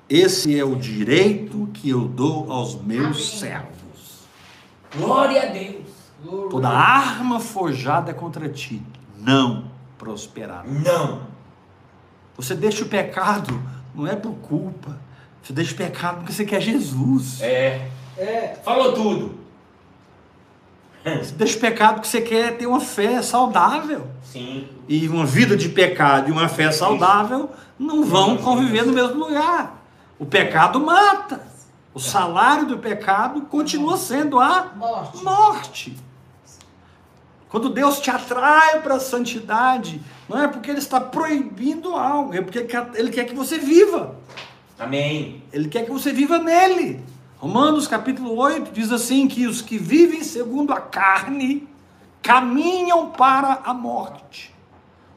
Esse 0.10 0.58
é 0.58 0.64
o 0.64 0.76
direito 0.76 1.70
que 1.74 1.90
eu 1.90 2.08
dou 2.08 2.52
aos 2.52 2.82
meus 2.82 3.18
Amém. 3.18 3.40
servos. 3.40 4.28
Glória 4.98 5.44
a 5.44 5.46
Deus. 5.48 5.86
Toda 6.50 6.68
arma 6.70 7.40
forjada 7.40 8.14
contra 8.14 8.50
ti 8.50 8.82
não 9.18 9.66
prosperará. 9.98 10.64
Não. 10.66 11.22
Você 12.36 12.56
deixa 12.56 12.84
o 12.84 12.90
pecado, 12.90 13.62
não 13.94 14.08
é 14.08 14.16
por 14.16 14.34
culpa. 14.34 15.00
Você 15.42 15.54
deixa 15.54 15.74
o 15.74 15.78
pecado 15.78 16.18
porque 16.18 16.34
você 16.34 16.46
quer 16.46 16.62
Jesus. 16.62 17.42
É. 17.42 17.90
Falou 18.64 18.94
tudo. 18.94 19.40
Você 21.04 21.32
deixa 21.34 21.58
o 21.58 21.62
pecado 21.62 21.96
porque 21.96 22.08
você 22.08 22.22
quer 22.22 22.58
ter 22.58 22.68
uma 22.68 22.82
fé 22.82 23.22
saudável. 23.22 24.08
Sim. 24.24 24.68
E 24.88 25.08
uma 25.08 25.26
vida 25.26 25.56
de 25.56 25.70
pecado 25.70 26.30
e 26.30 26.32
uma 26.32 26.50
fé 26.50 26.72
saudável 26.72 27.50
não 27.78 28.04
vão 28.04 28.38
conviver 28.38 28.86
no 28.86 28.94
mesmo 28.94 29.16
lugar. 29.16 29.84
O 30.18 30.26
pecado 30.26 30.80
mata. 30.80 31.48
O 31.94 32.00
salário 32.00 32.68
do 32.68 32.78
pecado 32.78 33.42
continua 33.42 33.98
sendo 33.98 34.40
a 34.40 34.72
Morte. 34.76 35.24
morte. 35.24 35.98
Quando 37.50 37.70
Deus 37.70 38.00
te 38.00 38.12
atrai 38.12 38.80
para 38.82 38.96
a 38.96 39.00
santidade, 39.00 40.00
não 40.28 40.40
é 40.44 40.48
porque 40.48 40.70
Ele 40.70 40.78
está 40.78 41.02
proibindo 41.02 41.96
algo, 41.96 42.36
é 42.36 42.42
porque 42.42 42.60
Ele 42.94 43.10
quer 43.10 43.26
que 43.26 43.34
você 43.34 43.58
viva. 43.58 44.16
Amém. 44.78 45.44
Ele 45.52 45.68
quer 45.68 45.84
que 45.84 45.92
você 45.92 46.14
viva 46.14 46.38
nele. 46.38 47.04
Romanos 47.40 47.88
capítulo 47.88 48.36
8 48.36 48.74
diz 48.74 48.92
assim: 48.92 49.26
que 49.26 49.48
os 49.48 49.62
que 49.62 49.78
vivem 49.78 50.24
segundo 50.24 50.74
a 50.74 50.82
carne 50.82 51.66
caminham 52.22 53.12
para 53.12 53.62
a 53.64 53.74
morte. 53.74 54.54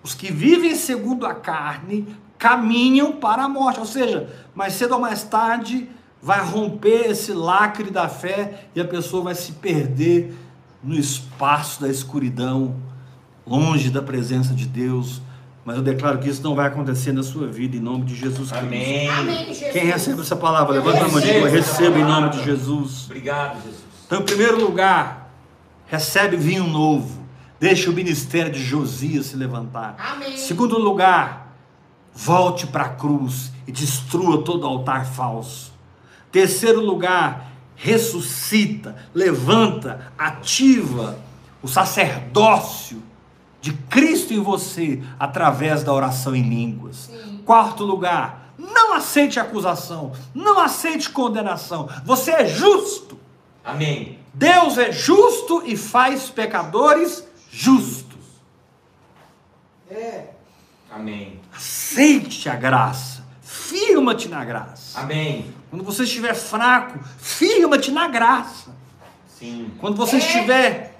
Os 0.04 0.14
que 0.14 0.30
vivem 0.30 0.76
segundo 0.76 1.26
a 1.26 1.34
carne 1.34 2.06
caminham 2.38 3.10
para 3.10 3.42
a 3.42 3.48
morte. 3.48 3.80
Ou 3.80 3.86
seja, 3.86 4.32
mais 4.54 4.74
cedo 4.74 4.94
ou 4.94 5.00
mais 5.00 5.24
tarde 5.24 5.88
vai 6.22 6.40
romper 6.40 7.10
esse 7.10 7.32
lacre 7.32 7.90
da 7.90 8.08
fé 8.08 8.68
e 8.72 8.80
a 8.80 8.84
pessoa 8.84 9.24
vai 9.24 9.34
se 9.34 9.52
perder 9.54 10.32
no 10.80 10.94
espaço 10.94 11.80
da 11.80 11.88
escuridão, 11.88 12.76
longe 13.44 13.90
da 13.90 14.00
presença 14.00 14.54
de 14.54 14.66
Deus. 14.66 15.20
Mas 15.64 15.76
eu 15.76 15.82
declaro 15.82 16.18
que 16.18 16.28
isso 16.28 16.42
não 16.42 16.54
vai 16.54 16.66
acontecer 16.66 17.12
na 17.12 17.22
sua 17.22 17.46
vida, 17.46 17.76
em 17.76 17.80
nome 17.80 18.04
de 18.04 18.16
Jesus 18.16 18.50
Cristo. 18.50 18.66
Amém. 18.66 19.08
Amém, 19.08 19.46
Jesus. 19.46 19.72
Quem 19.72 19.84
recebe 19.84 20.20
essa 20.20 20.34
palavra, 20.34 20.72
levanta 20.72 21.04
a 21.04 21.08
mão 21.08 21.20
e 21.20 21.22
diga: 21.22 21.38
Eu 21.38 21.50
recebo 21.50 21.98
em 21.98 22.04
nome 22.04 22.30
de 22.30 22.44
Jesus. 22.44 23.04
Obrigado, 23.04 23.62
Jesus. 23.62 23.84
Então, 24.06 24.20
em 24.20 24.24
primeiro 24.24 24.60
lugar, 24.60 25.32
recebe 25.86 26.36
vinho 26.36 26.66
novo. 26.66 27.22
Deixa 27.60 27.90
o 27.90 27.92
ministério 27.92 28.50
de 28.50 28.60
Josias 28.60 29.26
se 29.26 29.36
levantar. 29.36 29.94
Amém. 29.98 30.36
Segundo 30.36 30.76
lugar, 30.78 31.54
volte 32.12 32.66
para 32.66 32.84
a 32.84 32.88
cruz 32.88 33.52
e 33.66 33.70
destrua 33.70 34.42
todo 34.42 34.66
altar 34.66 35.06
falso. 35.06 35.72
Terceiro 36.32 36.80
lugar, 36.80 37.52
ressuscita, 37.76 38.96
levanta, 39.14 40.12
ativa 40.18 41.18
o 41.62 41.68
sacerdócio 41.68 43.00
de 43.62 43.72
Cristo 43.72 44.34
em 44.34 44.40
você 44.40 45.00
através 45.18 45.82
da 45.82 45.92
oração 45.94 46.34
em 46.36 46.42
línguas. 46.42 47.08
Quarto 47.46 47.84
lugar, 47.84 48.52
não 48.58 48.92
aceite 48.92 49.38
acusação, 49.40 50.12
não 50.34 50.58
aceite 50.58 51.08
condenação. 51.08 51.88
Você 52.04 52.32
é 52.32 52.46
justo. 52.46 53.18
Amém. 53.64 54.18
Deus 54.34 54.76
é 54.76 54.90
justo 54.90 55.62
e 55.64 55.76
faz 55.76 56.28
pecadores 56.28 57.24
justos. 57.50 58.18
É. 59.90 60.26
Amém. 60.90 61.40
Aceite 61.54 62.48
a 62.48 62.56
graça. 62.56 63.22
Firma-te 63.42 64.28
na 64.28 64.44
graça. 64.44 65.00
Amém. 65.00 65.46
Quando 65.70 65.84
você 65.84 66.02
estiver 66.02 66.34
fraco, 66.34 66.98
firma-te 67.18 67.90
na 67.90 68.08
graça. 68.08 68.70
Sim. 69.38 69.70
Quando 69.78 69.96
você 69.96 70.16
É. 70.16 70.18
estiver 70.18 70.91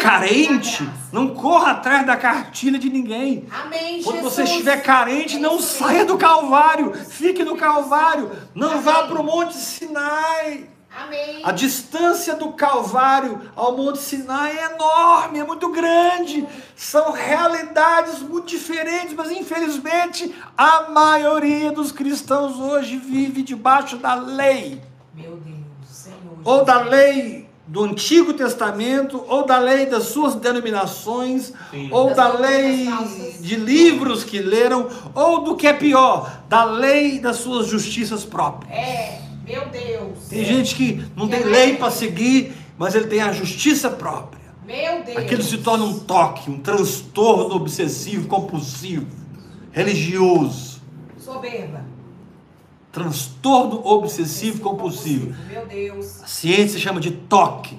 Carente, 0.00 0.88
não 1.12 1.34
corra 1.34 1.72
atrás 1.72 2.06
da 2.06 2.16
cartilha 2.16 2.78
de 2.78 2.88
ninguém. 2.88 3.46
Amém, 3.50 4.00
Quando 4.02 4.16
Jesus. 4.16 4.34
você 4.34 4.42
estiver 4.44 4.80
carente, 4.82 5.38
não 5.38 5.60
saia 5.60 6.04
do 6.04 6.16
Calvário. 6.16 6.92
Fique 6.94 7.42
no 7.42 7.56
Calvário. 7.56 8.30
Não 8.54 8.72
Amém. 8.72 8.82
vá 8.82 9.02
para 9.08 9.20
o 9.20 9.24
Monte 9.24 9.54
Sinai. 9.56 10.68
Amém. 10.96 11.42
A 11.44 11.50
distância 11.52 12.34
do 12.36 12.52
Calvário 12.52 13.40
ao 13.56 13.76
Monte 13.76 13.98
Sinai 13.98 14.56
é 14.56 14.74
enorme, 14.74 15.38
é 15.38 15.44
muito 15.44 15.68
grande. 15.70 16.46
São 16.76 17.10
realidades 17.12 18.20
muito 18.20 18.46
diferentes, 18.46 19.14
mas 19.14 19.30
infelizmente 19.32 20.34
a 20.56 20.90
maioria 20.90 21.72
dos 21.72 21.90
cristãos 21.90 22.58
hoje 22.58 22.96
vive 22.96 23.42
debaixo 23.42 23.96
da 23.96 24.14
lei, 24.14 24.80
Meu 25.14 25.36
Deus, 25.36 25.56
Senhor. 25.88 26.38
ou 26.44 26.64
da 26.64 26.80
lei 26.80 27.49
do 27.70 27.84
Antigo 27.84 28.32
Testamento, 28.34 29.24
ou 29.28 29.46
da 29.46 29.56
lei 29.58 29.86
das 29.86 30.06
suas 30.06 30.34
denominações, 30.34 31.52
Sim. 31.70 31.88
ou 31.92 32.08
Das 32.08 32.16
da 32.16 32.28
lei 32.36 32.88
de 33.38 33.54
livros 33.54 34.24
que 34.24 34.40
leram, 34.40 34.88
ou 35.14 35.44
do 35.44 35.54
que 35.54 35.68
é 35.68 35.72
pior, 35.72 36.42
da 36.48 36.64
lei 36.64 37.20
das 37.20 37.36
suas 37.36 37.68
justiças 37.68 38.24
próprias. 38.24 38.72
É, 38.76 39.20
meu 39.46 39.68
Deus. 39.68 40.18
Tem 40.28 40.44
gente 40.44 40.74
que 40.74 41.04
não 41.16 41.28
Que 41.28 41.36
tem 41.36 41.44
mais? 41.46 41.52
lei 41.56 41.76
para 41.76 41.92
seguir, 41.92 42.52
mas 42.76 42.96
ele 42.96 43.06
tem 43.06 43.20
a 43.22 43.30
justiça 43.30 43.88
própria. 43.88 44.40
Meu 44.66 45.04
Deus. 45.04 45.16
Aquilo 45.18 45.42
se 45.44 45.58
torna 45.58 45.84
um 45.84 46.00
toque, 46.00 46.50
um 46.50 46.58
transtorno 46.58 47.54
obsessivo, 47.54 48.26
compulsivo, 48.26 49.06
religioso. 49.70 50.80
Soberba. 51.18 51.84
Transtorno 52.92 53.86
obsessivo 53.86 54.60
compulsivo. 54.60 55.34
Meu 55.46 55.64
Deus. 55.66 56.22
A 56.22 56.26
ciência 56.26 56.78
chama 56.78 57.00
de 57.00 57.12
toque. 57.12 57.78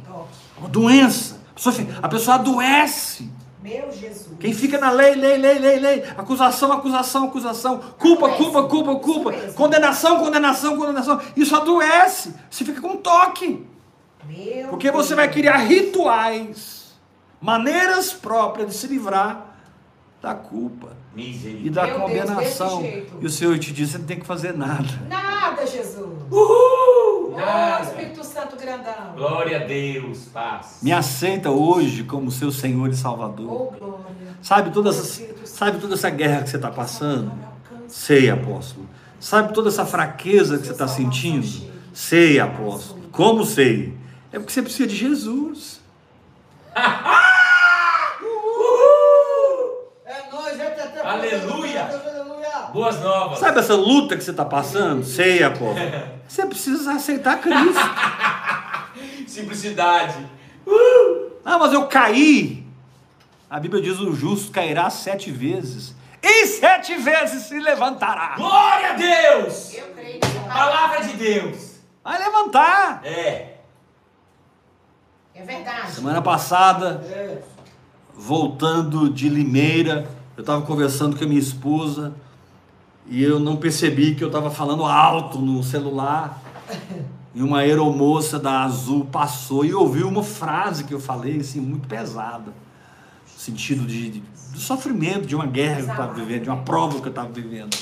Uma 0.58 0.70
doença. 0.70 1.42
A 1.52 1.54
pessoa, 1.54 1.76
a 2.02 2.08
pessoa 2.08 2.36
adoece. 2.36 3.30
Meu 3.62 3.92
Jesus. 3.92 4.38
Quem 4.40 4.54
fica 4.54 4.80
na 4.80 4.90
lei, 4.90 5.14
lei, 5.14 5.38
lei, 5.38 5.60
lei, 5.60 5.80
lei, 5.80 6.04
acusação, 6.18 6.72
acusação, 6.72 7.26
acusação, 7.26 7.80
culpa, 8.00 8.30
culpa, 8.30 8.64
culpa, 8.64 8.96
culpa, 8.96 9.34
condenação, 9.54 10.20
condenação, 10.20 10.78
condenação. 10.78 11.20
Isso 11.36 11.56
adoece. 11.56 12.34
Você 12.50 12.66
fica 12.66 12.82
com 12.82 12.98
toque. 12.98 13.68
Meu 14.26 14.70
Porque 14.70 14.90
você 14.90 15.14
vai 15.14 15.30
criar 15.30 15.58
rituais, 15.58 16.94
maneiras 17.40 18.14
próprias 18.14 18.70
de 18.70 18.76
se 18.76 18.88
livrar 18.88 19.46
da 20.22 20.34
culpa 20.34 21.01
e 21.16 21.70
da 21.70 21.86
Meu 21.86 22.08
Deus, 22.08 22.10
condenação. 22.10 22.82
jeito. 22.82 23.14
E 23.20 23.26
o 23.26 23.30
Senhor 23.30 23.60
te 23.60 23.74
diz: 23.74 23.90
você 23.92 23.98
não 23.98 24.06
tem 24.06 24.20
que 24.20 24.26
fazer 24.26 24.54
nada. 24.54 24.88
Nada, 25.10 25.66
Jesus. 25.68 26.10
Uhul! 26.32 27.36
Nada. 27.36 27.84
Espírito 27.84 28.24
Santo 28.24 28.56
grandão. 28.56 29.14
Glória 29.16 29.62
a 29.62 29.66
Deus. 29.66 30.26
Paz. 30.34 30.80
Me 30.82 30.94
aceita 30.94 31.50
hoje 31.50 32.04
como 32.04 32.32
seu 32.32 32.52
Senhor 32.52 32.90
e 32.90 32.96
Salvador. 32.96 33.76
Glória. 33.78 34.06
Sabe 34.42 34.72
toda 34.72 34.90
essa, 34.90 35.22
sabe 35.46 35.80
toda 35.80 35.96
essa 35.96 36.10
guerra 36.10 36.44
que 36.44 36.50
você 36.50 36.56
está 36.56 36.72
passando? 36.72 37.32
Sei, 37.88 38.30
apóstolo. 38.30 38.88
Sabe 39.20 39.54
toda 39.54 39.68
essa 39.70 39.86
fraqueza 39.86 40.58
que 40.58 40.66
você 40.66 40.72
está 40.72 40.88
sentindo? 40.88 41.46
Sei, 41.94 42.40
apóstolo. 42.40 43.02
Como 43.12 43.46
sei? 43.46 43.94
É 44.32 44.40
porque 44.40 44.54
você 44.54 44.62
precisa 44.62 44.88
de 44.88 44.96
Jesus. 44.96 45.82
É 50.06 50.32
nóis, 50.32 50.58
gente. 50.58 50.80
Até 50.80 51.01
Aleluia. 51.12 51.90
Boas 52.74 53.00
novas. 53.02 53.40
Sabe 53.40 53.60
essa 53.60 53.76
luta 53.76 54.16
que 54.16 54.24
você 54.24 54.32
está 54.32 54.46
passando? 54.46 55.04
Sei, 55.04 55.44
apóstolo. 55.44 56.12
Você 56.32 56.46
precisa 56.46 56.94
aceitar 56.94 57.42
Cristo. 57.42 57.82
Simplicidade. 59.28 60.16
Ah, 61.44 61.58
mas 61.60 61.74
eu 61.74 61.88
caí. 61.88 62.66
A 63.50 63.60
Bíblia 63.60 63.82
diz: 63.84 64.00
o 64.00 64.14
justo 64.16 64.50
cairá 64.50 64.90
sete 64.90 65.30
vezes. 65.30 65.94
E 66.24 66.48
sete 66.48 66.96
vezes 66.96 67.44
se 67.44 67.60
levantará. 67.60 68.36
Glória 68.38 68.92
a 68.92 68.94
Deus. 68.94 69.74
Eu 69.74 69.88
creio 69.88 70.20
Palavra 70.48 71.02
de 71.04 71.14
Deus. 71.18 71.82
Vai 72.02 72.18
levantar. 72.18 73.02
É. 73.04 73.58
É 75.36 75.44
verdade. 75.44 75.92
Semana 75.92 76.22
passada, 76.22 77.04
É. 77.12 77.40
voltando 78.16 79.10
de 79.10 79.28
Limeira, 79.28 80.08
eu 80.42 80.44
estava 80.44 80.62
conversando 80.64 81.16
com 81.16 81.24
a 81.24 81.28
minha 81.28 81.40
esposa 81.40 82.14
e 83.08 83.22
eu 83.24 83.40
não 83.40 83.56
percebi 83.58 84.16
que 84.16 84.24
eu 84.24 84.28
estava 84.28 84.50
falando 84.50 84.84
alto 84.86 85.38
no 85.40 85.64
celular. 85.64 86.42
E 87.34 87.42
uma 87.44 87.60
aeromoça 87.60 88.40
da 88.40 88.64
Azul 88.64 89.06
passou 89.06 89.64
e 89.64 89.74
ouviu 89.74 90.08
uma 90.08 90.24
frase 90.24 90.84
que 90.84 90.94
eu 90.94 91.00
falei, 91.00 91.40
assim, 91.40 91.62
muito 91.62 91.88
pesada. 91.88 92.52
No 93.34 93.40
sentido 93.40 93.86
de, 93.86 94.10
de- 94.10 94.24
do 94.52 94.60
sofrimento, 94.60 95.26
de 95.28 95.36
uma 95.36 95.46
guerra 95.46 95.76
que 95.76 95.82
eu 95.84 95.92
estava 95.92 96.14
vivendo, 96.14 96.44
de 96.44 96.50
uma 96.50 96.58
prova 96.64 97.00
que 97.00 97.06
eu 97.06 97.10
estava 97.12 97.30
vivendo. 97.30 97.78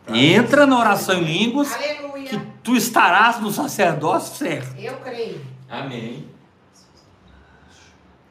Entra 0.08 0.66
na 0.66 0.78
oração 0.78 1.16
em 1.16 1.24
línguas, 1.24 1.74
que 1.74 1.84
Aleluia. 1.84 2.46
tu 2.62 2.76
estarás 2.76 3.40
no 3.40 3.50
sacerdócio 3.50 4.36
certo. 4.36 4.78
Eu 4.78 4.96
creio. 4.98 5.40
Amém. 5.68 6.26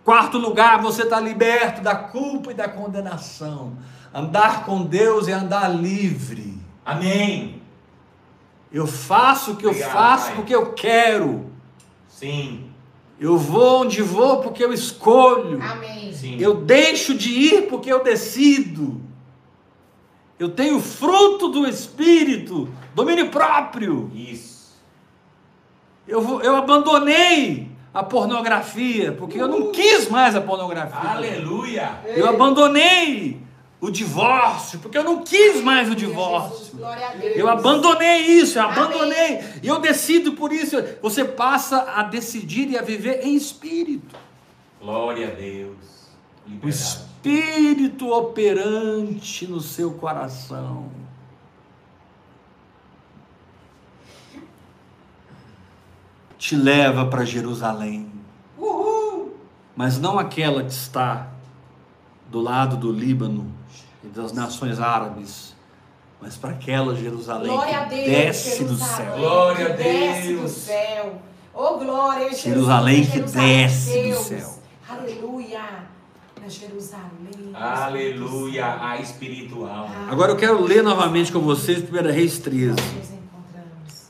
Quarto 0.04 0.38
lugar, 0.38 0.82
você 0.82 1.04
está 1.04 1.20
liberto 1.20 1.82
da 1.82 1.94
culpa 1.94 2.52
e 2.52 2.56
da 2.56 2.70
condenação. 2.70 3.74
Andar 4.14 4.66
com 4.66 4.86
Deus 4.86 5.28
é 5.28 5.34
andar 5.34 5.68
livre. 5.68 6.58
Amém. 6.86 7.57
Eu 8.72 8.86
faço 8.86 9.52
o 9.52 9.56
que 9.56 9.66
eu 9.66 9.70
Obrigado, 9.70 9.92
faço 9.94 10.26
Pai. 10.28 10.36
porque 10.36 10.56
eu 10.56 10.74
quero. 10.74 11.46
Sim. 12.08 12.66
Eu 13.20 13.38
vou 13.38 13.82
onde 13.84 14.02
vou 14.02 14.42
porque 14.42 14.64
eu 14.64 14.72
escolho. 14.74 15.62
Amém. 15.62 16.12
Sim. 16.14 16.38
Eu 16.40 16.56
deixo 16.56 17.16
de 17.16 17.30
ir 17.32 17.68
porque 17.68 17.92
eu 17.92 18.04
decido. 18.04 19.02
Eu 20.38 20.50
tenho 20.50 20.80
fruto 20.80 21.48
do 21.48 21.68
Espírito, 21.68 22.70
domínio 22.94 23.30
próprio. 23.30 24.12
Isso. 24.14 24.76
Eu, 26.08 26.22
vou- 26.22 26.42
eu 26.42 26.56
abandonei 26.56 27.72
a 27.94 28.04
pornografia 28.04 29.12
porque 29.14 29.42
eu 29.42 29.48
não 29.48 29.72
quis 29.72 30.08
mais 30.10 30.36
a 30.36 30.42
pornografia. 30.42 31.10
Aleluia. 31.12 32.00
Eu 32.06 32.30
abandonei 32.30 33.42
o 33.80 33.92
divórcio, 33.92 34.80
porque 34.80 34.98
eu 34.98 35.04
não 35.04 35.24
quis 35.24 35.62
mais 35.62 35.88
o 35.88 35.92
Jesus, 35.92 36.10
divórcio. 36.10 36.78
glória 36.78 37.08
a 37.10 37.14
Deus. 37.14 37.36
Eu 37.38 37.48
abandonei 37.48 38.22
isso, 38.22 38.58
eu 38.58 38.64
abandonei. 38.64 39.40
E 39.62 39.68
eu 39.68 39.80
decido 39.80 40.34
por 40.34 40.52
isso. 40.52 40.76
Você 41.02 41.24
passa 41.24 41.92
a 41.96 42.04
decidir 42.04 42.70
e 42.72 42.78
a 42.78 42.82
viver 42.82 43.22
em 43.24 43.36
espírito. 43.36 44.16
Glória 44.82 45.28
a 45.28 45.32
Deus. 45.32 45.78
O 46.46 46.50
Liberdade. 46.50 46.76
espírito 46.76 48.10
operante 48.10 49.46
no 49.48 49.62
seu 49.62 49.92
coração. 49.92 50.90
Te 56.38 56.56
leva 56.56 57.06
para 57.06 57.26
Jerusalém. 57.26 58.12
Uhul. 58.58 59.36
mas 59.76 60.00
não 60.00 60.18
aquela 60.18 60.64
que 60.64 60.72
está 60.72 61.28
do 62.30 62.40
lado 62.40 62.76
do 62.76 62.92
Líbano 62.92 63.57
e 64.08 64.10
das 64.10 64.32
nações 64.34 64.80
árabes, 64.80 65.54
mas 66.22 66.36
para 66.36 66.52
aquela 66.52 66.96
Jerusalém 66.96 67.52
Glória 67.52 67.80
a 67.80 67.84
que 67.86 67.96
Deus. 67.96 68.08
desce 68.08 68.50
do 68.64 68.76
Jerusalém, 68.76 68.96
céu. 68.96 69.18
Glória 69.18 69.66
a 69.68 69.70
que 69.76 69.84
Desce 69.84 70.28
do 70.34 70.40
Deus. 70.40 70.52
céu. 70.52 71.22
Oh, 71.54 71.78
glória. 71.78 72.34
Jerusalém 72.34 73.06
que 73.06 73.12
Jerusalém, 73.18 73.58
desce 73.68 73.90
do 73.90 74.04
Deus. 74.04 74.18
céu. 74.28 74.60
Aleluia. 74.90 75.62
Na 76.42 76.48
Jerusalém. 76.48 77.52
Aleluia. 77.54 78.78
A 78.82 78.98
espiritual. 79.02 79.90
Agora 80.10 80.32
eu 80.32 80.38
quero 80.38 80.62
ler 80.64 80.82
novamente 80.84 81.32
com 81.32 81.40
vocês 81.42 81.80
1 81.84 82.12
Reis 82.12 82.38
13, 82.40 82.68
Nós 82.70 82.78
nos 82.80 83.12
encontramos. 83.12 84.08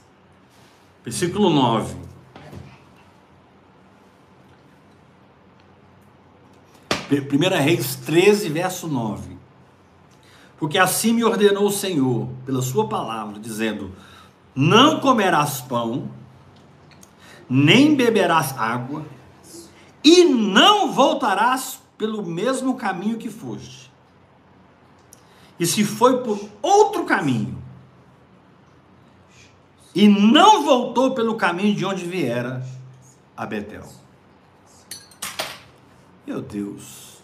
versículo 1.04 1.50
9. 1.50 1.96
P- 7.10 7.22
1 7.22 7.58
Reis 7.64 7.96
13, 7.96 8.50
verso 8.50 8.88
9. 8.88 9.37
Porque 10.60 10.78
assim 10.78 11.14
me 11.14 11.24
ordenou 11.24 11.68
o 11.68 11.72
Senhor, 11.72 12.28
pela 12.46 12.62
sua 12.62 12.88
palavra, 12.88 13.40
dizendo: 13.40 13.94
Não 14.56 15.00
comerás 15.00 15.62
pão, 15.62 16.10
nem 17.50 17.96
beberás 17.96 18.58
água, 18.58 19.06
e 20.04 20.24
não 20.24 20.92
voltarás 20.92 21.80
pelo 21.98 22.26
mesmo 22.26 22.76
caminho 22.76 23.18
que 23.18 23.30
foste. 23.30 23.92
E 25.60 25.66
se 25.66 25.84
foi 25.84 26.24
por 26.24 26.40
outro 26.62 27.06
caminho, 27.06 27.58
e 29.94 30.08
não 30.08 30.64
voltou 30.64 31.16
pelo 31.16 31.36
caminho 31.36 31.76
de 31.76 31.86
onde 31.86 32.06
viera 32.06 32.64
a 33.36 33.46
Betel. 33.46 33.88
Meu 36.26 36.42
Deus. 36.42 37.18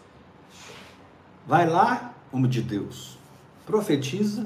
Vai 1.46 1.70
lá, 1.70 2.14
homem 2.32 2.50
de 2.50 2.62
Deus, 2.62 3.13
profetiza, 3.66 4.46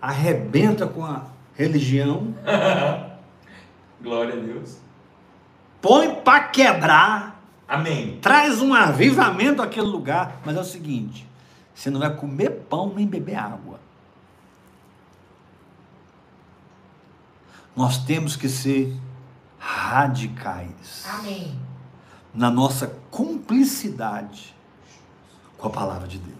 arrebenta 0.00 0.86
com 0.86 1.04
a 1.04 1.24
religião, 1.54 2.34
Glória 4.02 4.32
a 4.32 4.36
Deus. 4.36 4.78
põe 5.82 6.14
para 6.22 6.44
quebrar, 6.48 7.42
Amém. 7.68 8.18
traz 8.22 8.60
um 8.62 8.72
avivamento 8.72 9.60
àquele 9.60 9.86
lugar, 9.86 10.40
mas 10.44 10.56
é 10.56 10.60
o 10.60 10.64
seguinte: 10.64 11.26
você 11.74 11.90
não 11.90 12.00
vai 12.00 12.14
comer 12.16 12.50
pão 12.68 12.92
nem 12.94 13.06
beber 13.06 13.36
água. 13.36 13.78
Nós 17.76 17.98
temos 18.04 18.36
que 18.36 18.48
ser 18.48 18.94
radicais 19.58 21.06
Amém. 21.08 21.58
na 22.34 22.50
nossa 22.50 22.86
cumplicidade 23.10 24.54
com 25.56 25.68
a 25.68 25.70
palavra 25.70 26.08
de 26.08 26.18
Deus. 26.18 26.39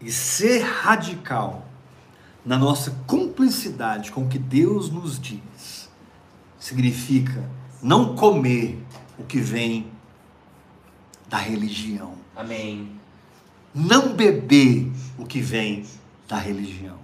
E 0.00 0.12
ser 0.12 0.62
radical 0.62 1.66
na 2.44 2.56
nossa 2.56 2.90
cumplicidade 3.06 4.10
com 4.12 4.22
o 4.24 4.28
que 4.28 4.38
Deus 4.38 4.90
nos 4.90 5.18
diz 5.18 5.88
significa 6.58 7.48
não 7.82 8.14
comer 8.14 8.84
o 9.18 9.24
que 9.24 9.38
vem 9.38 9.90
da 11.28 11.36
religião, 11.36 12.14
Amém. 12.34 12.90
não 13.74 14.14
beber 14.14 14.90
o 15.18 15.26
que 15.26 15.40
vem 15.40 15.84
da 16.26 16.38
religião, 16.38 16.96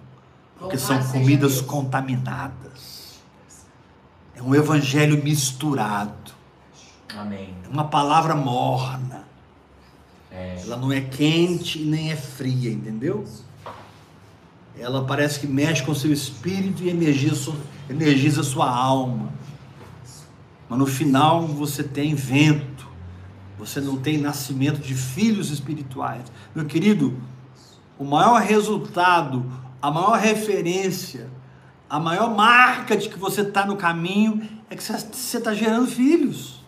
porque 0.59 0.79
são 0.79 1.03
comidas 1.09 1.61
contaminadas. 1.61 3.21
É 4.35 4.43
um 4.43 4.55
evangelho 4.55 5.23
misturado. 5.23 6.33
Amém. 7.17 7.55
É 7.65 7.69
uma 7.69 7.85
palavra 7.85 8.35
morna. 8.35 9.14
É. 10.35 10.57
Ela 10.63 10.77
não 10.77 10.91
é 10.93 11.01
quente 11.01 11.79
nem 11.79 12.11
é 12.11 12.17
fria, 12.17 12.71
entendeu? 12.71 13.25
Ela 14.77 15.05
parece 15.05 15.39
que 15.39 15.47
mexe 15.47 15.83
com 15.85 15.95
seu 15.95 16.13
espírito 16.13 16.83
e 16.83 16.91
energiza, 16.91 17.53
energiza 17.89 18.43
sua 18.43 18.69
alma. 18.69 19.33
Mas 20.69 20.79
no 20.79 20.87
final 20.87 21.47
você 21.47 21.85
tem 21.85 22.15
vento. 22.15 22.89
Você 23.57 23.81
não 23.81 23.97
tem 23.97 24.19
nascimento 24.19 24.81
de 24.81 24.95
filhos 24.95 25.51
espirituais. 25.51 26.25
Meu 26.53 26.65
querido, 26.65 27.17
o 27.97 28.05
maior 28.05 28.41
resultado, 28.43 29.45
a 29.81 29.91
maior 29.93 30.19
referência, 30.19 31.31
a 31.89 32.01
maior 32.01 32.35
marca 32.35 32.97
de 32.97 33.09
que 33.09 33.19
você 33.19 33.43
está 33.43 33.65
no 33.65 33.77
caminho 33.77 34.43
é 34.69 34.75
que 34.75 34.83
você 34.83 35.39
está 35.39 35.55
gerando 35.55 35.87
filhos. 35.87 36.64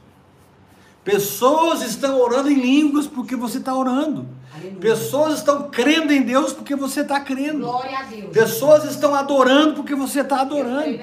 Pessoas 1.06 1.82
estão 1.82 2.20
orando 2.20 2.50
em 2.50 2.60
línguas 2.60 3.06
porque 3.06 3.36
você 3.36 3.58
está 3.58 3.72
orando. 3.72 4.26
Aleluia. 4.52 4.80
Pessoas 4.80 5.34
estão 5.38 5.70
crendo 5.70 6.12
em 6.12 6.20
Deus 6.22 6.52
porque 6.52 6.74
você 6.74 7.02
está 7.02 7.20
crendo. 7.20 7.60
Glória 7.60 7.96
a 7.96 8.02
Deus. 8.02 8.32
Pessoas 8.32 8.84
estão 8.84 9.14
adorando 9.14 9.74
porque 9.74 9.94
você 9.94 10.20
está 10.22 10.40
adorando. 10.40 10.98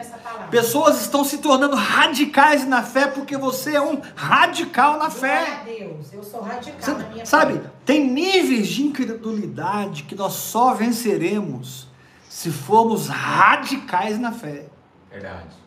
Pessoas 0.51 0.99
estão 0.99 1.23
se 1.23 1.37
tornando 1.37 1.77
radicais 1.77 2.67
na 2.67 2.83
fé 2.83 3.07
porque 3.07 3.37
você 3.37 3.75
é 3.77 3.81
um 3.81 4.01
radical 4.13 4.97
na 4.99 5.07
Glória 5.07 5.11
fé. 5.19 5.59
a 5.61 5.63
Deus. 5.63 6.11
Eu 6.11 6.21
sou 6.21 6.41
radical 6.41 6.75
Você- 6.81 6.91
na 6.91 7.07
minha 7.09 7.25
sabe, 7.25 7.53
fé. 7.53 7.61
tem 7.85 8.05
níveis 8.05 8.67
de 8.67 8.83
incredulidade 8.83 10.03
que 10.03 10.15
nós 10.15 10.33
só 10.33 10.73
venceremos 10.73 11.87
se 12.29 12.51
formos 12.51 13.07
radicais 13.07 14.19
na 14.19 14.33
fé. 14.33 14.65
Verdade. 15.09 15.62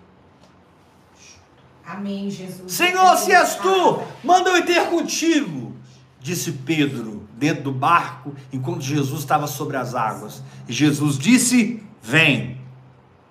Amém, 1.87 2.29
Jesus. 2.29 2.73
Senhor, 2.73 3.17
se 3.17 3.33
és 3.33 3.55
tu, 3.57 4.03
manda 4.25 4.51
eu 4.51 4.57
ir 4.57 4.67
ter 4.67 4.87
contigo, 4.89 5.73
disse 6.21 6.51
Pedro, 6.51 7.29
dentro 7.35 7.65
do 7.65 7.73
barco, 7.73 8.35
enquanto 8.53 8.81
Jesus 8.83 9.21
estava 9.21 9.47
sobre 9.47 9.77
as 9.77 9.95
águas. 9.95 10.43
E 10.69 10.73
Jesus 10.73 11.17
disse: 11.17 11.83
Vem. 12.03 12.61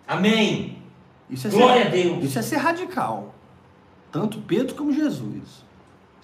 Amém. 0.08 0.78
Isso 1.30 1.47
é 1.47 1.49
Glória 1.49 1.82
ser, 1.84 1.88
a 1.88 1.91
Deus. 1.91 2.24
Isso 2.24 2.39
é 2.39 2.41
ser 2.41 2.58
radical. 2.58 3.36
Tanto 4.12 4.39
Pedro 4.39 4.76
como 4.76 4.93
Jesus. 4.93 5.66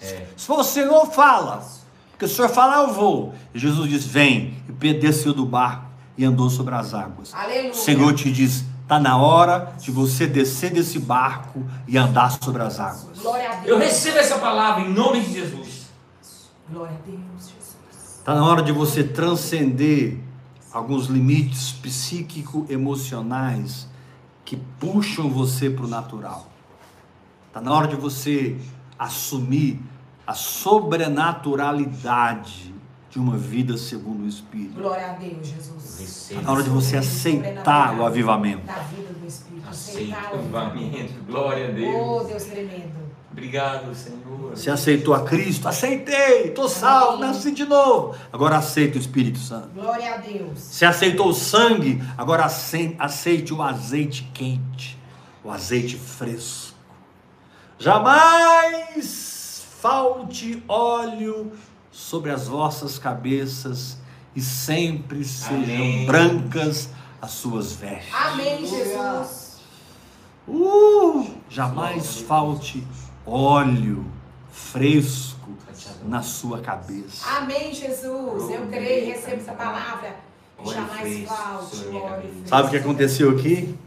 É. 0.00 0.26
Se 0.36 0.46
for 0.46 0.60
o 0.60 0.64
Senhor, 0.64 1.06
fala. 1.12 1.64
Porque 2.10 2.24
o 2.24 2.28
Senhor 2.28 2.48
fala, 2.48 2.88
eu 2.88 2.94
vou. 2.94 3.34
E 3.52 3.58
Jesus 3.58 3.88
diz, 3.88 4.06
vem. 4.06 4.54
E 4.68 4.72
Pedro 4.72 5.02
desceu 5.02 5.34
do 5.34 5.44
barco 5.44 5.86
e 6.16 6.24
andou 6.24 6.48
sobre 6.48 6.74
as 6.74 6.94
águas. 6.94 7.34
Aleluia. 7.34 7.72
O 7.72 7.74
Senhor 7.74 8.14
te 8.14 8.30
diz, 8.30 8.64
está 8.92 9.00
na 9.00 9.16
hora 9.16 9.72
de 9.78 9.90
você 9.90 10.26
descer 10.26 10.70
desse 10.70 10.98
barco 10.98 11.64
e 11.88 11.96
andar 11.96 12.30
sobre 12.42 12.60
as 12.62 12.78
águas. 12.78 13.20
Glória 13.20 13.48
a 13.48 13.54
Deus. 13.54 13.66
Eu 13.66 13.78
recebo 13.78 14.18
essa 14.18 14.38
palavra 14.38 14.82
em 14.82 14.92
nome 14.92 15.22
de 15.22 15.32
Jesus. 15.32 15.86
Glória 16.70 16.94
a 16.94 16.98
Deus, 17.06 17.22
Jesus. 17.38 18.18
Está 18.18 18.34
na 18.34 18.44
hora 18.44 18.62
de 18.62 18.70
você 18.70 19.02
transcender 19.02 20.20
alguns 20.70 21.06
limites 21.06 21.72
psíquico-emocionais 21.72 23.88
que 24.44 24.58
puxam 24.78 25.30
você 25.30 25.70
para 25.70 25.86
o 25.86 25.88
natural. 25.88 26.48
Está 27.48 27.62
na 27.62 27.72
hora 27.72 27.88
de 27.88 27.96
você 27.96 28.58
assumir 28.98 29.80
a 30.26 30.34
sobrenaturalidade 30.34 32.71
de 33.12 33.18
uma 33.18 33.36
vida 33.36 33.76
segundo 33.76 34.24
o 34.24 34.26
Espírito. 34.26 34.72
Glória 34.80 35.10
a 35.10 35.12
Deus, 35.12 35.46
Jesus. 35.46 35.98
Recebo. 36.00 36.40
Está 36.40 36.42
na 36.42 36.50
hora 36.52 36.62
de 36.62 36.70
você 36.70 36.96
aceitar 36.96 37.94
o 37.98 38.06
avivamento. 38.06 38.64
Da 38.66 38.72
vida 38.78 39.12
do 39.12 39.26
Espírito. 39.26 39.68
Aceito 39.68 40.12
Aceitar 40.14 40.34
o 40.34 40.38
avivamento. 40.38 41.12
Glória 41.26 41.66
a 41.66 41.70
Oh, 41.70 41.74
Deus. 41.74 42.26
Deus 42.28 42.44
tremendo. 42.44 43.02
Obrigado, 43.30 43.94
Senhor. 43.94 44.50
Você 44.54 44.70
aceitou 44.70 45.12
a 45.14 45.24
Cristo? 45.24 45.68
Aceitei, 45.68 46.48
estou 46.48 46.68
salvo, 46.68 47.18
nasci 47.18 47.50
de 47.50 47.64
novo. 47.66 48.14
Agora 48.32 48.56
aceita 48.56 48.96
o 48.96 49.00
Espírito 49.00 49.38
Santo. 49.38 49.68
Glória 49.74 50.14
a 50.14 50.16
Deus. 50.18 50.58
Você 50.58 50.84
aceitou 50.86 51.28
o 51.28 51.34
sangue, 51.34 52.02
agora 52.16 52.44
ace- 52.46 52.96
aceite 52.98 53.52
o 53.54 53.62
azeite 53.62 54.24
quente, 54.34 54.98
o 55.44 55.50
azeite 55.50 55.96
fresco. 55.96 56.72
Jamais 57.78 59.64
falte 59.80 60.62
óleo 60.68 61.52
sobre 61.92 62.30
as 62.30 62.48
vossas 62.48 62.98
cabeças 62.98 63.98
e 64.34 64.40
sempre 64.40 65.24
sejam 65.24 65.62
Amém. 65.62 66.06
brancas 66.06 66.88
as 67.20 67.30
suas 67.32 67.74
vestes. 67.74 68.12
Amém, 68.12 68.66
Jesus. 68.66 69.60
Uh, 70.48 71.30
jamais 71.48 72.16
falte 72.22 72.84
óleo 73.24 74.04
fresco 74.50 75.50
na 76.04 76.22
sua 76.22 76.60
cabeça. 76.60 77.28
Amém, 77.28 77.72
Jesus. 77.72 78.50
Eu 78.50 78.66
creio 78.68 79.04
e 79.04 79.12
recebo 79.12 79.36
essa 79.36 79.52
palavra. 79.52 80.16
Jamais 80.64 81.28
falte 81.28 81.86
óleo 81.88 82.22
fresco. 82.22 82.48
Sabe 82.48 82.68
o 82.68 82.70
que 82.70 82.76
aconteceu 82.78 83.30
aqui? 83.30 83.78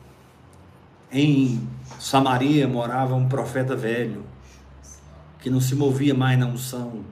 Em 1.11 1.67
Samaria 1.99 2.67
morava 2.67 3.15
um 3.15 3.27
profeta 3.27 3.75
velho 3.75 4.23
que 5.39 5.49
não 5.49 5.61
se 5.61 5.75
movia 5.75 6.13
mais 6.13 6.39
na 6.39 6.47
unção, 6.47 7.03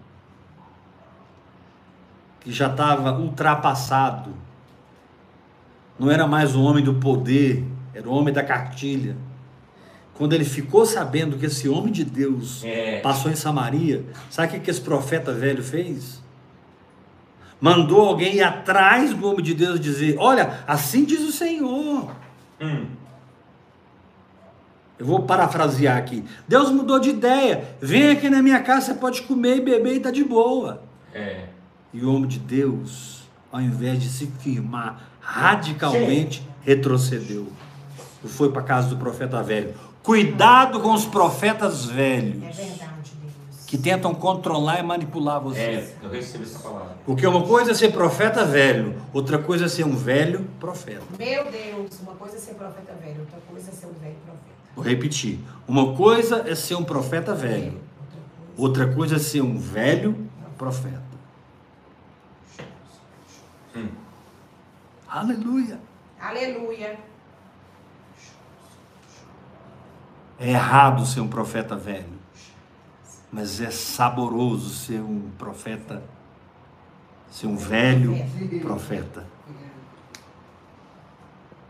que 2.43 2.51
já 2.51 2.67
estava 2.67 3.17
ultrapassado, 3.17 4.31
não 5.97 6.11
era 6.11 6.27
mais 6.27 6.55
o 6.55 6.61
homem 6.61 6.83
do 6.83 6.95
poder, 6.95 7.63
era 7.93 8.07
o 8.07 8.13
homem 8.13 8.33
da 8.33 8.43
cartilha. 8.43 9.15
Quando 10.15 10.33
ele 10.33 10.45
ficou 10.45 10.85
sabendo 10.85 11.37
que 11.37 11.45
esse 11.45 11.67
homem 11.67 11.91
de 11.91 12.03
Deus 12.03 12.63
É. 12.63 12.99
passou 13.01 13.31
em 13.31 13.35
Samaria, 13.35 14.05
sabe 14.29 14.57
o 14.57 14.61
que 14.61 14.69
esse 14.69 14.81
profeta 14.81 15.31
velho 15.31 15.63
fez? 15.63 16.21
Mandou 17.59 18.01
alguém 18.01 18.35
ir 18.35 18.43
atrás 18.43 19.13
do 19.13 19.25
homem 19.27 19.41
de 19.43 19.53
Deus 19.53 19.77
e 19.77 19.79
dizer: 19.79 20.15
Olha, 20.19 20.59
assim 20.67 21.05
diz 21.05 21.21
o 21.21 21.31
Senhor. 21.31 22.11
Hum. 22.59 22.85
Eu 24.99 25.05
vou 25.05 25.21
parafrasear 25.23 25.97
aqui. 25.97 26.23
Deus 26.47 26.69
mudou 26.69 26.99
de 26.99 27.09
ideia. 27.09 27.75
Vem 27.81 28.09
aqui 28.11 28.29
na 28.29 28.41
minha 28.41 28.59
casa, 28.61 28.87
você 28.87 28.93
pode 28.95 29.21
comer 29.23 29.57
e 29.57 29.61
beber 29.61 29.95
e 29.95 29.99
tá 30.01 30.11
de 30.11 30.23
boa. 30.23 30.83
É. 31.13 31.45
E 31.93 32.03
o 32.03 32.13
homem 32.13 32.27
de 32.27 32.39
Deus, 32.39 33.23
ao 33.51 33.61
invés 33.61 34.01
de 34.01 34.09
se 34.09 34.27
firmar 34.39 35.09
radicalmente, 35.21 36.47
retrocedeu. 36.63 37.47
E 38.23 38.27
foi 38.27 38.51
para 38.51 38.61
casa 38.63 38.87
do 38.89 38.97
profeta 38.97 39.41
velho. 39.43 39.73
Cuidado 40.01 40.79
com 40.79 40.93
os 40.93 41.05
profetas 41.05 41.89
É 41.89 41.93
velhos 41.93 42.55
verdade, 42.55 43.11
Deus. 43.21 43.65
que 43.67 43.77
tentam 43.77 44.13
controlar 44.13 44.79
e 44.79 44.83
manipular 44.83 45.39
você. 45.39 45.59
É. 45.59 45.93
Eu 46.01 46.09
recebo 46.09 46.43
essa 46.43 46.59
palavra. 46.59 46.97
Porque 47.05 47.25
uma 47.27 47.43
coisa 47.43 47.71
é 47.71 47.73
ser 47.73 47.91
profeta 47.91 48.43
velho, 48.43 48.95
outra 49.13 49.37
coisa 49.37 49.65
é 49.65 49.67
ser 49.69 49.85
um 49.85 49.95
velho 49.95 50.47
profeta. 50.59 51.03
Meu 51.17 51.49
Deus, 51.51 51.99
uma 52.01 52.13
coisa 52.15 52.35
é 52.37 52.39
ser 52.39 52.55
profeta 52.55 52.93
velho, 53.01 53.19
outra 53.21 53.39
coisa 53.49 53.69
é 53.69 53.73
ser 53.73 53.85
um 53.85 53.93
velho 53.93 54.15
profeta. 54.25 54.53
Vou 54.75 54.83
repetir. 54.83 55.39
Uma 55.67 55.93
coisa 55.95 56.43
é 56.49 56.55
ser 56.55 56.75
um 56.75 56.83
profeta 56.83 57.33
velho, 57.35 57.79
Outra 58.57 58.85
coisa. 58.87 58.87
outra 58.87 58.87
coisa 58.93 59.15
é 59.15 59.19
ser 59.19 59.41
um 59.41 59.57
velho 59.57 60.27
profeta. 60.57 61.03
Hum. 63.75 63.87
Aleluia. 65.14 65.80
Aleluia. 66.20 66.97
É 70.39 70.49
errado 70.49 71.05
ser 71.05 71.20
um 71.20 71.28
profeta 71.28 71.76
velho, 71.76 72.18
mas 73.32 73.61
é 73.61 73.70
saboroso 73.70 74.72
ser 74.72 75.01
um 75.01 75.30
profeta, 75.38 76.01
ser 77.30 77.45
um 77.45 77.55
velho 77.55 78.16
profeta. 78.64 79.28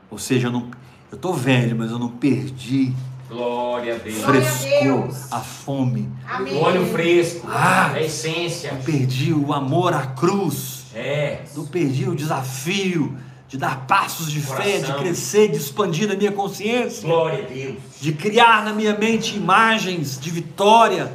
Ou 0.09 0.17
seja, 0.17 0.47
eu 0.47 0.51
não, 0.51 0.71
eu 1.11 1.17
tô 1.17 1.33
velho, 1.33 1.75
mas 1.75 1.91
eu 1.91 1.99
não 1.99 2.09
perdi 2.09 2.93
Glória 3.27 3.95
a 3.95 3.97
Deus. 3.97 4.23
A 4.23 4.27
frescor, 4.27 4.83
Deus. 4.83 5.33
a 5.33 5.39
fome. 5.41 6.09
Amém. 6.25 6.55
O 6.55 6.61
óleo 6.61 6.85
fresco. 6.85 7.45
Ah. 7.49 7.91
A 7.91 8.01
essência. 8.01 8.69
Eu 8.69 8.83
perdi 8.83 9.33
o 9.33 9.51
amor 9.51 9.93
à 9.93 10.07
cruz. 10.07 10.85
É. 10.93 11.43
Não 11.55 11.65
perdi 11.65 12.07
o 12.07 12.15
desafio 12.15 13.17
de 13.53 13.59
dar 13.59 13.85
passos 13.85 14.31
de 14.31 14.41
fé, 14.41 14.77
de 14.79 14.85
Coração. 14.85 14.97
crescer, 14.97 15.47
de 15.49 15.57
expandir 15.57 16.09
a 16.11 16.15
minha 16.15 16.31
consciência, 16.31 17.07
Glória 17.07 17.43
a 17.43 17.47
Deus. 17.47 17.75
de 18.01 18.11
criar 18.11 18.65
na 18.65 18.73
minha 18.73 18.97
mente 18.97 19.37
imagens 19.37 20.19
de 20.19 20.31
vitória, 20.31 21.13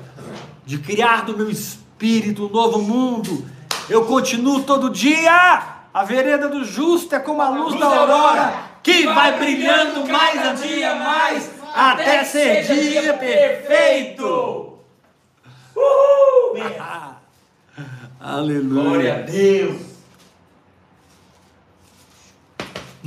de 0.64 0.78
criar 0.78 1.26
no 1.26 1.36
meu 1.36 1.51
espírito 1.51 2.47
um 2.47 2.49
novo 2.49 2.80
mundo. 2.80 3.45
Eu 3.91 4.05
continuo 4.05 4.62
todo 4.62 4.89
dia. 4.89 5.64
A 5.93 6.05
vereda 6.05 6.49
do 6.49 6.64
justo 6.64 7.12
é 7.12 7.18
como 7.18 7.43
a 7.43 7.49
luz 7.49 7.76
da 7.76 7.86
aurora, 7.86 8.55
que 8.84 9.05
vai 9.05 9.36
brilhando 9.36 10.07
mais 10.07 10.39
a 10.47 10.53
dia 10.53 10.95
mais, 10.95 11.51
até 11.74 12.22
ser 12.22 12.62
dia 12.72 13.14
perfeito. 13.14 14.78
Uhul! 15.74 16.55
Mesmo. 16.55 16.76
Ah, 16.78 17.16
Glória 17.76 17.95
a 18.20 18.34
Aleluia. 18.36 19.14
Deus. 19.28 19.88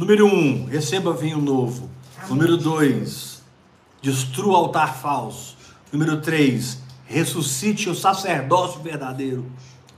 Número 0.01 0.25
um, 0.25 0.65
receba 0.65 1.13
vinho 1.13 1.37
novo. 1.37 1.87
Número 2.27 2.57
dois, 2.57 3.43
destrua 4.01 4.53
o 4.53 4.55
altar 4.55 4.95
falso. 4.95 5.55
Número 5.93 6.19
três, 6.19 6.81
ressuscite 7.05 7.87
o 7.87 7.93
sacerdócio 7.93 8.81
verdadeiro. 8.81 9.45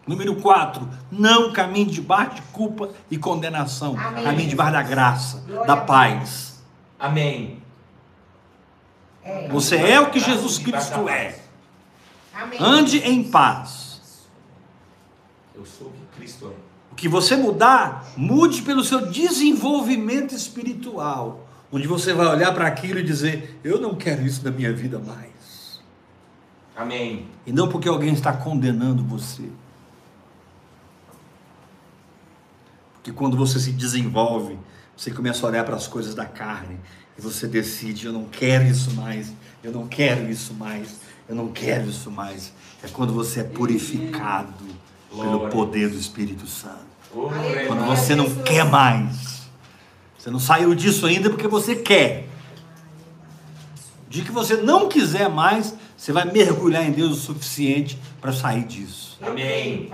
Número 0.06 0.36
quatro, 0.36 0.90
não 1.10 1.54
caminhe 1.54 1.86
debaixo 1.86 2.36
de 2.36 2.42
culpa 2.52 2.90
e 3.10 3.18
condenação. 3.18 3.98
Amém. 3.98 4.26
Caminhe 4.26 4.50
debaixo 4.50 4.74
da 4.74 4.84
graça, 4.84 5.42
Glória 5.48 5.68
da 5.68 5.78
paz. 5.78 6.62
Amém. 7.00 7.64
É. 9.24 9.48
Você 9.48 9.78
é 9.78 10.02
o 10.02 10.12
que 10.12 10.20
Jesus 10.20 10.58
Cristo 10.58 11.08
é. 11.08 11.40
Amém. 12.36 12.60
Ande 12.62 12.98
em 12.98 13.24
paz. 13.24 14.02
Eu 15.56 15.66
sou 15.66 15.88
o 15.88 15.92
que 15.92 16.18
Cristo 16.18 16.54
é. 16.54 16.63
O 16.94 16.96
que 16.96 17.10
você 17.10 17.36
mudar, 17.36 18.14
mude 18.16 18.62
pelo 18.62 18.84
seu 18.84 19.10
desenvolvimento 19.10 20.36
espiritual. 20.36 21.50
Onde 21.72 21.88
você 21.88 22.14
vai 22.14 22.28
olhar 22.28 22.54
para 22.54 22.68
aquilo 22.68 23.00
e 23.00 23.04
dizer: 23.04 23.60
Eu 23.64 23.82
não 23.82 23.96
quero 23.96 24.24
isso 24.24 24.46
na 24.46 24.52
minha 24.52 24.72
vida 24.72 25.00
mais. 25.00 25.82
Amém. 26.76 27.26
E 27.48 27.52
não 27.52 27.68
porque 27.68 27.90
alguém 27.90 28.14
está 28.14 28.32
condenando 28.32 29.04
você. 29.04 29.50
Porque 32.94 33.12
quando 33.12 33.36
você 33.36 33.60
se 33.60 33.72
desenvolve, 33.72 34.56
você 34.96 35.10
começa 35.10 35.44
a 35.48 35.50
olhar 35.50 35.64
para 35.64 35.76
as 35.76 35.88
coisas 35.88 36.14
da 36.14 36.26
carne 36.26 36.80
e 37.18 37.22
você 37.24 37.48
decide: 37.48 38.06
eu 38.06 38.14
não 38.14 38.26
quero 38.26 38.66
isso 38.66 38.92
mais, 38.92 39.34
eu 39.64 39.72
não 39.72 39.88
quero 39.88 40.30
isso 40.30 40.54
mais, 40.54 41.00
eu 41.28 41.36
não 41.36 41.48
quero 41.48 41.90
isso 41.90 42.12
mais. 42.12 42.54
É 42.84 42.88
quando 42.88 43.14
você 43.14 43.40
é 43.40 43.44
purificado 43.44 44.64
pelo 45.16 45.50
poder 45.50 45.90
do 45.90 45.98
Espírito 45.98 46.48
Santo. 46.48 46.94
Oh. 47.16 47.30
Quando 47.68 47.86
você 47.86 48.16
não 48.16 48.30
quer 48.30 48.66
mais. 48.66 49.44
Você 50.18 50.32
não 50.32 50.40
saiu 50.40 50.74
disso 50.74 51.06
ainda 51.06 51.30
porque 51.30 51.48
você 51.48 51.76
quer. 51.76 52.28
De 54.10 54.22
que 54.22 54.32
você 54.32 54.56
não 54.56 54.88
quiser 54.88 55.30
mais, 55.30 55.76
você 55.98 56.12
vai 56.12 56.26
mergulhar 56.26 56.84
em 56.84 56.92
Deus 56.92 57.12
o 57.12 57.22
suficiente 57.22 58.00
para 58.22 58.32
sair 58.32 58.64
disso. 58.64 59.18
Amém. 59.22 59.90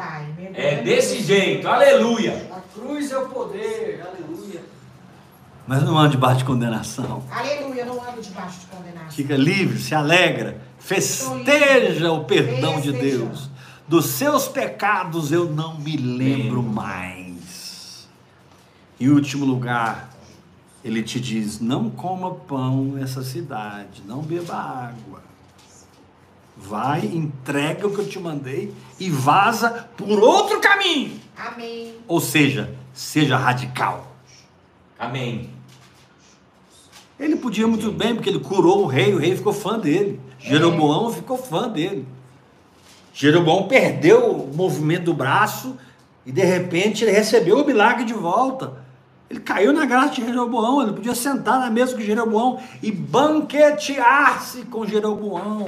É 0.53 0.81
desse 0.81 1.21
jeito. 1.21 1.67
Aleluia. 1.67 2.47
A 2.51 2.59
cruz 2.73 3.11
é 3.11 3.17
o 3.17 3.27
poder, 3.29 4.01
aleluia. 4.05 4.61
Mas 5.65 5.83
não 5.83 5.97
ande 5.97 6.11
debaixo 6.11 6.39
de 6.39 6.45
condenação. 6.45 7.23
Aleluia. 7.31 7.81
Eu 7.81 7.85
não 7.85 8.03
ando 8.03 8.21
debaixo 8.21 8.59
de 8.59 8.65
condenação. 8.65 9.11
Fica 9.11 9.35
livre, 9.35 9.79
se 9.79 9.93
alegra, 9.93 10.59
festeja 10.79 12.11
o 12.11 12.25
perdão 12.25 12.81
de 12.81 12.91
Deus. 12.91 13.49
Dos 13.89 14.05
seus 14.05 14.47
pecados 14.47 15.31
eu 15.31 15.49
não 15.49 15.79
me 15.79 15.97
lembro 15.97 16.61
mais. 16.61 18.07
Em 18.99 19.09
último 19.09 19.45
lugar, 19.45 20.15
ele 20.85 21.01
te 21.01 21.19
diz: 21.19 21.59
não 21.59 21.89
coma 21.89 22.35
pão 22.35 22.83
nessa 22.83 23.23
cidade, 23.23 24.03
não 24.05 24.21
beba 24.21 24.55
água. 24.55 25.23
Vai, 26.55 27.05
entrega 27.05 27.87
o 27.87 27.93
que 27.93 27.99
eu 27.99 28.07
te 28.07 28.19
mandei 28.19 28.73
e 28.99 29.09
vaza 29.09 29.89
por 29.97 30.19
outro 30.19 30.59
caminho. 30.59 31.19
Amém. 31.35 31.95
Ou 32.07 32.21
seja, 32.21 32.75
seja 32.93 33.37
radical. 33.37 34.15
Amém. 34.99 35.49
Ele 37.17 37.37
podia 37.37 37.65
muito 37.65 37.91
bem, 37.91 38.13
porque 38.13 38.29
ele 38.29 38.39
curou 38.39 38.83
o 38.83 38.87
rei, 38.87 39.15
o 39.15 39.17
rei 39.17 39.35
ficou 39.35 39.53
fã 39.53 39.79
dele. 39.79 40.19
Jeroboão 40.37 41.11
ficou 41.11 41.37
fã 41.37 41.67
dele. 41.67 42.05
Jeroboão 43.19 43.67
perdeu 43.67 44.31
o 44.33 44.55
movimento 44.55 45.03
do 45.03 45.13
braço 45.13 45.75
e 46.25 46.31
de 46.31 46.41
repente 46.41 47.03
ele 47.03 47.11
recebeu 47.11 47.61
o 47.61 47.67
milagre 47.67 48.05
de 48.05 48.13
volta. 48.13 48.81
Ele 49.29 49.41
caiu 49.41 49.73
na 49.73 49.85
graça 49.85 50.13
de 50.13 50.25
Jeroboão, 50.25 50.81
ele 50.81 50.93
podia 50.93 51.13
sentar 51.13 51.59
na 51.59 51.69
mesa 51.69 51.93
com 51.93 52.01
Jeroboão 52.01 52.61
e 52.81 52.89
banquetear-se 52.89 54.63
com 54.67 54.87
Jeroboão. 54.87 55.65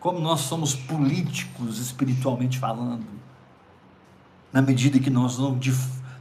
Como 0.00 0.18
nós 0.18 0.40
somos 0.40 0.74
políticos 0.74 1.78
espiritualmente 1.78 2.58
falando, 2.58 3.04
na 4.50 4.62
medida 4.62 4.98
que 4.98 5.10
nós 5.10 5.38
não, 5.38 5.60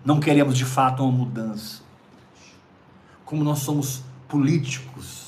não 0.03 0.19
queremos 0.19 0.57
de 0.57 0.65
fato 0.65 1.01
uma 1.01 1.13
mudança. 1.13 1.81
Como 3.23 3.41
nós 3.41 3.59
somos 3.59 4.03
políticos, 4.27 5.22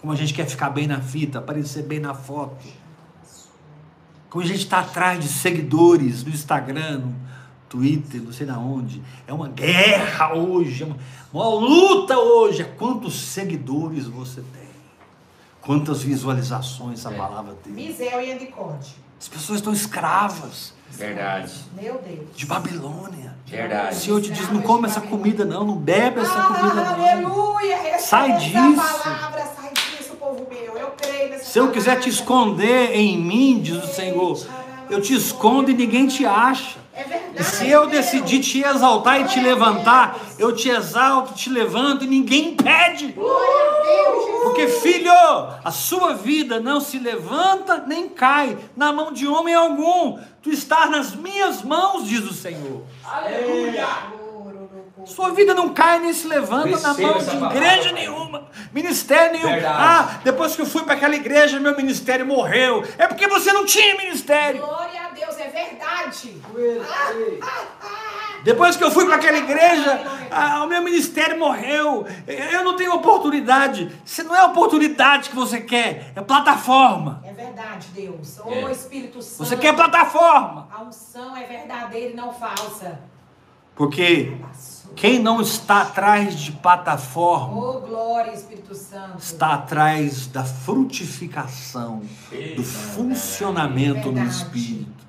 como 0.00 0.12
a 0.12 0.16
gente 0.16 0.32
quer 0.32 0.46
ficar 0.46 0.70
bem 0.70 0.86
na 0.86 1.00
fita, 1.00 1.38
aparecer 1.38 1.82
bem 1.82 2.00
na 2.00 2.14
foto. 2.14 2.56
Como 4.28 4.42
a 4.44 4.46
gente 4.46 4.60
está 4.60 4.80
atrás 4.80 5.20
de 5.20 5.28
seguidores 5.28 6.22
no 6.24 6.30
Instagram, 6.30 6.98
no 7.00 7.14
Twitter, 7.68 8.22
não 8.22 8.32
sei 8.32 8.46
na 8.46 8.58
onde. 8.58 9.02
É 9.26 9.32
uma 9.32 9.48
guerra 9.48 10.34
hoje, 10.34 10.82
é 10.84 10.86
uma, 10.86 10.96
uma 11.32 11.48
luta 11.48 12.16
hoje. 12.18 12.62
É 12.62 12.64
quantos 12.64 13.20
seguidores 13.20 14.06
você 14.06 14.40
tem? 14.40 14.70
Quantas 15.60 16.02
visualizações 16.02 17.00
essa 17.00 17.12
É. 17.12 17.16
palavra 17.16 17.54
tem? 17.62 17.72
Misel 17.72 18.20
e 18.22 18.30
Endicode. 18.32 18.94
As 19.20 19.28
pessoas 19.28 19.58
estão 19.58 19.72
escravas 19.72 20.72
Verdade. 20.92 21.52
Meu 21.80 22.00
Deus. 22.02 22.34
de 22.34 22.46
Babilônia. 22.46 23.36
O 23.46 23.50
Verdade. 23.50 23.94
Senhor 23.96 24.20
te 24.22 24.30
diz: 24.32 24.48
não 24.50 24.62
come 24.62 24.86
essa 24.88 25.00
comida, 25.00 25.44
não, 25.44 25.64
não 25.64 25.76
bebe 25.76 26.20
essa 26.20 26.42
comida, 26.42 26.74
não. 26.74 26.94
Aleluia. 26.94 27.98
Sai 27.98 28.30
essa 28.32 28.40
disso. 28.40 28.76
palavra, 28.76 29.44
sai 29.54 29.72
disso, 29.74 30.14
povo 30.18 30.39
meu. 30.50 30.76
Eu 30.76 30.90
creio 30.96 31.30
nessa 31.30 31.44
Se 31.44 31.58
eu 31.58 31.70
quiser 31.70 32.00
te 32.00 32.08
esconder 32.08 32.94
em 32.94 33.16
mim, 33.16 33.60
diz 33.62 33.82
o 33.82 33.86
Senhor, 33.86 34.44
eu 34.90 35.00
te 35.00 35.14
escondo 35.14 35.70
e 35.70 35.74
ninguém 35.74 36.06
te 36.08 36.26
acha. 36.26 36.80
É 36.92 37.04
verdade. 37.04 37.40
E 37.40 37.44
se 37.44 37.70
eu 37.70 37.86
Deus. 37.86 38.04
decidir 38.04 38.40
te 38.40 38.62
exaltar 38.62 39.20
e 39.20 39.24
te 39.24 39.40
levantar, 39.40 40.18
eu 40.38 40.54
te 40.54 40.68
exalto, 40.68 41.32
te 41.34 41.48
levanto 41.48 42.04
e 42.04 42.08
ninguém 42.08 42.48
impede. 42.50 43.14
Porque, 44.42 44.66
filho, 44.66 45.12
a 45.12 45.70
sua 45.70 46.14
vida 46.14 46.58
não 46.58 46.80
se 46.80 46.98
levanta 46.98 47.84
nem 47.86 48.08
cai 48.08 48.58
na 48.76 48.92
mão 48.92 49.12
de 49.12 49.26
homem 49.28 49.54
algum. 49.54 50.18
Tu 50.42 50.50
estás 50.50 50.90
nas 50.90 51.14
minhas 51.14 51.62
mãos, 51.62 52.08
diz 52.08 52.24
o 52.28 52.34
Senhor. 52.34 52.82
Sua 55.06 55.30
vida 55.30 55.54
não 55.54 55.70
cai 55.70 55.98
nem 56.00 56.12
se 56.12 56.26
levanta 56.26 56.78
na 56.78 56.94
mão 56.94 57.18
de 57.18 57.56
igreja 57.56 57.92
nenhuma, 57.92 58.48
ministério 58.72 59.32
nenhum. 59.32 59.48
Verdade. 59.48 59.76
Ah, 59.78 60.20
depois 60.24 60.54
que 60.54 60.62
eu 60.62 60.66
fui 60.66 60.82
para 60.82 60.94
aquela 60.94 61.14
igreja, 61.14 61.58
meu 61.60 61.76
ministério 61.76 62.26
morreu. 62.26 62.84
É 62.98 63.06
porque 63.06 63.26
você 63.28 63.52
não 63.52 63.64
tinha 63.64 63.96
ministério. 63.96 64.60
Glória 64.64 65.02
a 65.06 65.10
Deus, 65.10 65.38
é 65.38 65.48
verdade. 65.48 66.40
Depois 68.42 68.76
que 68.76 68.82
eu 68.82 68.90
fui 68.90 69.04
para 69.04 69.16
aquela 69.16 69.36
igreja, 69.36 70.00
ah, 70.30 70.64
o 70.64 70.66
meu 70.66 70.82
ministério 70.82 71.38
morreu. 71.38 72.06
Eu 72.26 72.64
não 72.64 72.74
tenho 72.74 72.94
oportunidade. 72.94 73.90
Se 74.04 74.22
não 74.22 74.34
é 74.34 74.42
oportunidade 74.44 75.28
que 75.28 75.36
você 75.36 75.60
quer, 75.60 76.12
é 76.16 76.20
plataforma. 76.22 77.22
É 77.24 77.32
verdade, 77.32 77.88
Deus. 77.94 78.38
Ô 78.38 78.50
É. 78.50 78.72
Espírito 78.72 79.20
Santo. 79.20 79.46
Você 79.46 79.56
quer 79.56 79.74
plataforma. 79.74 80.68
A 80.74 80.82
unção 80.82 81.36
é 81.36 81.44
verdadeira 81.44 82.12
e 82.12 82.16
não 82.16 82.32
falsa. 82.32 82.98
Porque 83.74 84.32
quem 84.96 85.18
não 85.18 85.40
está 85.40 85.82
atrás 85.82 86.34
de 86.38 86.52
plataforma 86.52 87.56
Ô 87.56 87.80
glória, 87.80 88.32
Espírito 88.32 88.74
Santo. 88.74 89.18
está 89.18 89.54
atrás 89.54 90.26
da 90.26 90.44
frutificação, 90.44 92.02
do 92.56 92.62
funcionamento 92.62 94.10
no 94.12 94.24
espírito. 94.24 95.00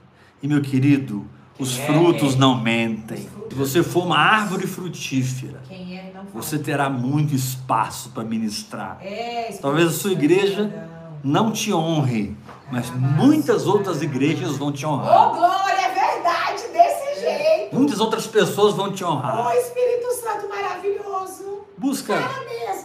E 0.41 0.47
meu 0.47 0.61
querido, 0.61 1.25
os 1.59 1.75
Quem 1.75 1.83
é, 1.83 1.87
frutos 1.87 2.33
é. 2.35 2.37
não 2.37 2.55
mentem. 2.59 3.29
Se 3.49 3.55
você 3.55 3.83
for 3.83 4.05
uma 4.05 4.17
árvore 4.17 4.65
frutífera, 4.65 5.61
Quem 5.67 5.97
é 5.97 6.11
você 6.33 6.57
terá 6.57 6.89
muito 6.89 7.35
espaço 7.35 8.09
para 8.09 8.23
ministrar. 8.23 8.97
É, 9.01 9.51
Talvez 9.61 9.89
a 9.89 9.91
sua 9.91 10.11
igreja 10.13 10.89
não. 11.23 11.51
te 11.51 11.73
honre, 11.73 12.35
mas 12.71 12.89
muitas 12.91 13.67
outras 13.67 14.01
igrejas 14.01 14.57
vão 14.57 14.71
te 14.71 14.85
Ô 14.85 14.91
honrar. 14.91 15.29
glória, 15.31 15.81
é 15.81 15.93
verdade 15.93 16.63
desse 16.73 17.21
jeito. 17.21 17.70
Muitas 17.81 17.99
outras 17.99 18.27
pessoas 18.27 18.75
vão 18.75 18.91
te 18.91 19.03
honrar. 19.03 19.55
Espírito 19.55 20.13
Santo 20.13 20.47
maravilhoso. 20.47 21.61
Busca, 21.77 22.15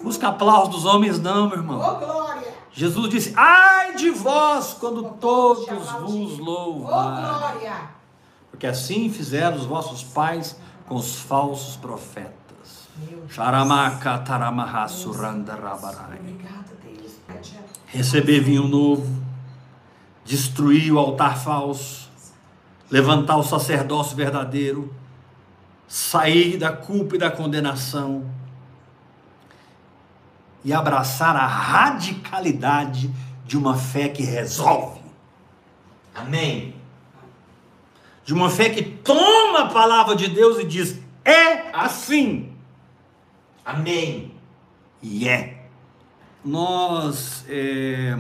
busca 0.03 0.29
aplauso 0.29 0.71
dos 0.71 0.85
homens, 0.87 1.21
não, 1.21 1.49
meu 1.49 1.59
irmão. 1.59 1.79
Ô 1.79 1.99
glória. 1.99 2.55
Jesus 2.73 3.11
disse: 3.11 3.35
Ai 3.37 3.95
de 3.95 4.11
vós 4.11 4.75
quando 4.81 5.03
todos 5.21 5.67
vos 5.67 6.39
louvarem. 6.39 7.61
glória. 7.61 7.91
Porque 8.51 8.67
assim 8.67 9.11
fizeram 9.11 9.59
os 9.59 9.67
vossos 9.67 10.03
pais 10.03 10.59
com 10.87 10.95
os 10.95 11.21
falsos 11.21 11.77
profetas. 11.77 12.89
Meu 12.97 13.27
taramaha 14.25 14.89
surandarabarai. 14.89 16.21
Deus. 16.83 17.53
Receber 17.87 18.41
vinho 18.41 18.67
novo, 18.67 19.07
destruir 20.25 20.91
o 20.93 20.99
altar 20.99 21.39
falso, 21.39 22.06
levantar 22.91 23.37
o 23.37 23.43
sacerdócio 23.43 24.17
verdadeiro, 24.17 24.95
sair 25.89 26.57
da 26.57 26.73
culpa 26.73 27.17
e 27.17 27.19
da 27.19 27.31
condenação 27.31 28.31
e 30.65 30.73
abraçar 30.73 31.37
a 31.37 31.47
radicalidade 31.47 33.13
de 33.45 33.57
uma 33.57 33.77
fé 33.77 34.09
que 34.09 34.23
resolve. 34.23 35.01
Amém. 36.15 36.75
de 38.25 38.35
uma 38.35 38.51
fé 38.51 38.69
que 38.71 38.83
toma 38.83 39.61
a 39.61 39.69
palavra 39.69 40.17
de 40.17 40.27
Deus 40.29 40.59
e 40.59 40.65
diz: 40.65 40.99
é 41.25 41.71
assim. 41.73 42.53
Amém. 43.65 44.35
E 45.01 45.29
é. 45.29 45.69
Nós 46.45 47.45
é, 47.49 48.17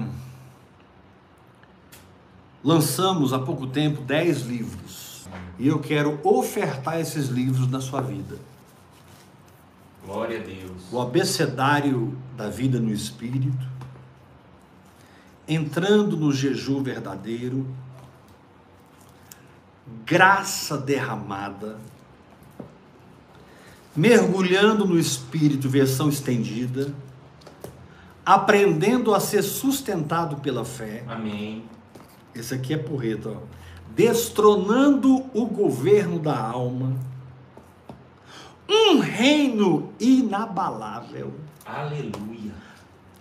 lançamos 2.67 3.33
há 3.33 3.39
pouco 3.39 3.69
tempo 3.69 4.03
10 4.03 4.43
livros. 4.43 5.29
E 5.57 5.69
eu 5.69 5.79
quero 5.79 6.19
ofertar 6.25 7.01
esses 7.01 7.29
livros 7.29 7.71
na 7.71 7.81
sua 7.81 8.01
vida. 8.01 8.37
Glória 10.05 10.41
a 10.41 10.43
Deus. 10.43 10.83
O 10.91 11.01
abecedário 11.01 12.19
da 12.37 12.49
vida 12.49 12.81
no 12.81 12.93
Espírito, 12.93 13.67
entrando 15.47 16.17
no 16.17 16.33
jejum 16.33 16.83
verdadeiro, 16.83 17.65
graça 20.05 20.77
derramada, 20.77 21.79
mergulhando 23.95 24.85
no 24.85 24.99
Espírito, 24.99 25.69
versão 25.69 26.09
estendida, 26.09 26.93
aprendendo 28.25 29.15
a 29.15 29.21
ser 29.21 29.43
sustentado 29.43 30.37
pela 30.39 30.65
fé. 30.65 31.05
Amém. 31.07 31.76
Esse 32.39 32.55
aqui 32.55 32.75
é 32.75 32.77
porreta, 32.77 33.31
ó. 33.31 33.37
Destronando 33.95 35.25
o 35.33 35.47
governo 35.47 36.19
da 36.19 36.39
alma. 36.39 36.95
Um 38.69 38.99
reino 38.99 39.91
inabalável. 39.99 41.33
Aleluia. 41.65 42.53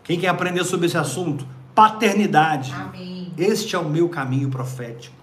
Quem 0.03 0.20
quer 0.20 0.28
aprender 0.28 0.63
sobre 0.66 0.88
esse 0.88 0.97
assunto? 0.97 1.47
Paternidade. 1.74 2.74
Amém. 2.74 3.32
Este 3.38 3.76
é 3.76 3.80
o 3.80 3.88
meu 3.88 4.09
caminho 4.09 4.49
profético. 4.49 5.16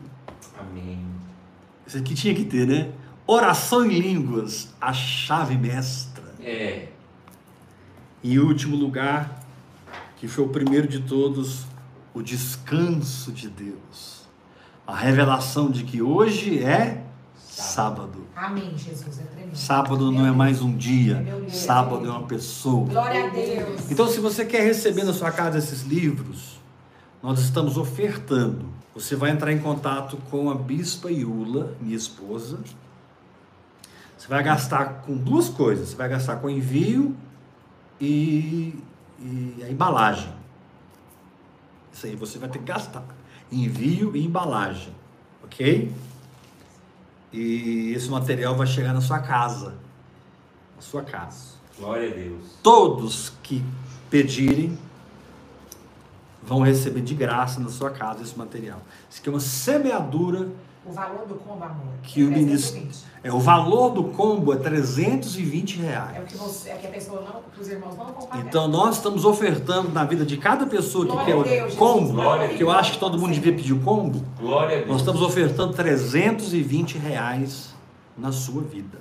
Amém. 0.59 0.99
Esse 1.87 1.99
aqui 1.99 2.15
tinha 2.15 2.35
que 2.35 2.45
ter, 2.45 2.67
né? 2.67 2.91
Oração 3.27 3.85
em 3.85 3.99
línguas, 3.99 4.75
a 4.81 4.93
chave 4.93 5.57
mestra. 5.57 6.25
É. 6.41 6.89
E 8.23 8.35
em 8.35 8.39
último 8.39 8.75
lugar, 8.75 9.45
que 10.17 10.27
foi 10.27 10.45
o 10.45 10.49
primeiro 10.49 10.89
de 10.89 11.01
todos, 11.01 11.67
o 12.15 12.23
descanso 12.23 13.33
de 13.33 13.49
Deus. 13.49 14.23
A 14.87 14.97
revelação 14.97 15.71
de 15.71 15.85
que 15.85 16.03
hoje 16.03 16.63
é 16.63 17.05
sábado. 17.37 18.27
Amém, 18.35 18.77
Jesus. 18.77 19.21
É 19.21 19.23
tremendo. 19.25 19.55
Sábado 19.57 20.11
não 20.11 20.27
é 20.27 20.31
mais 20.31 20.61
um 20.63 20.77
dia, 20.77 21.25
sábado 21.49 22.07
é 22.07 22.11
uma 22.11 22.27
pessoa. 22.27 22.89
Glória 22.89 23.27
a 23.27 23.29
Deus. 23.29 23.91
Então, 23.91 24.09
se 24.09 24.21
você 24.21 24.45
quer 24.45 24.63
receber 24.63 25.05
na 25.05 25.13
sua 25.13 25.31
casa 25.31 25.59
esses 25.59 25.83
livros, 25.83 26.61
nós 27.23 27.39
estamos 27.41 27.77
ofertando. 27.77 28.67
Você 28.95 29.15
vai 29.15 29.31
entrar 29.31 29.53
em 29.53 29.59
contato 29.59 30.17
com 30.31 30.51
a 30.51 30.55
Bispa 30.55 31.11
Iula, 31.11 31.77
minha 31.81 31.97
esposa. 31.97 32.59
Você 34.17 34.29
vai 34.29 34.43
gastar 34.43 35.03
com 35.03 35.17
duas 35.17 35.49
coisas. 35.49 35.91
Você 35.91 35.97
vai 35.97 36.09
gastar 36.09 36.37
com 36.37 36.51
envio 36.51 37.17
e, 38.01 38.75
e 39.21 39.63
a 39.65 39.71
embalagem. 39.71 40.42
Isso 41.93 42.07
aí 42.07 42.17
você 42.17 42.39
vai 42.39 42.49
ter 42.49 42.59
que 42.59 42.65
gastar. 42.65 43.05
Envio 43.51 44.17
e 44.17 44.25
embalagem. 44.25 44.95
Ok? 45.45 45.93
E 47.33 47.93
esse 47.95 48.09
material 48.09 48.57
vai 48.57 48.67
chegar 48.67 48.93
na 48.93 49.01
sua 49.01 49.19
casa. 49.21 49.75
Na 50.77 50.83
sua 50.83 51.03
casa. 51.03 51.53
Glória 51.79 52.11
a 52.11 52.15
Deus. 52.15 52.43
Todos 52.63 53.33
que 53.43 53.65
pedirem 54.11 54.79
vão 56.43 56.61
receber 56.61 57.01
de 57.01 57.15
graça 57.15 57.61
na 57.61 57.69
sua 57.69 57.91
casa 57.91 58.23
esse 58.23 58.37
material. 58.37 58.83
Isso 59.09 59.21
aqui 59.21 59.29
é 59.29 59.33
uma 59.33 59.41
semeadura 59.41 60.51
O 60.85 60.93
valor 60.93 61.27
do 61.27 61.37
combo, 61.37 61.63
amor. 61.63 61.95
que 62.03 62.21
é 62.21 62.25
o 62.25 62.29
ministro. 62.29 62.81
320. 62.81 63.13
É, 63.25 63.33
o 63.33 63.39
valor 63.39 63.91
do 63.91 64.05
combo 64.05 64.53
é 64.53 64.57
320 64.57 65.77
reais. 65.77 66.17
É 66.17 66.21
o 66.21 66.25
que, 66.25 66.37
você, 66.37 66.71
é 66.71 66.75
que 66.75 66.87
a 66.89 66.91
pessoa 66.91 67.21
não, 67.21 67.41
que 67.55 67.61
os 67.61 67.69
irmãos 67.69 67.97
não 67.97 68.07
vão 68.07 68.27
pagar. 68.27 68.45
Então 68.45 68.67
nós 68.67 68.97
estamos 68.97 69.25
ofertando 69.25 69.91
na 69.93 70.05
vida 70.05 70.27
de 70.27 70.37
cada 70.37 70.67
pessoa 70.67 71.07
que 71.07 71.13
Glória 71.13 71.27
quer 71.27 71.37
o 71.37 71.45
Deus, 71.45 71.75
combo. 71.77 72.15
Glória 72.15 72.49
que 72.49 72.63
eu 72.63 72.71
acho 72.71 72.93
que 72.93 72.99
todo 72.99 73.17
mundo 73.17 73.33
devia 73.33 73.53
pedir 73.53 73.73
o 73.73 73.81
combo, 73.81 74.25
Glória 74.41 74.75
a 74.75 74.79
Deus. 74.79 74.89
nós 74.89 75.01
estamos 75.03 75.23
ofertando 75.23 75.73
320 75.73 76.99
reais 76.99 77.73
na 78.19 78.33
sua 78.33 78.63
vida. 78.63 78.99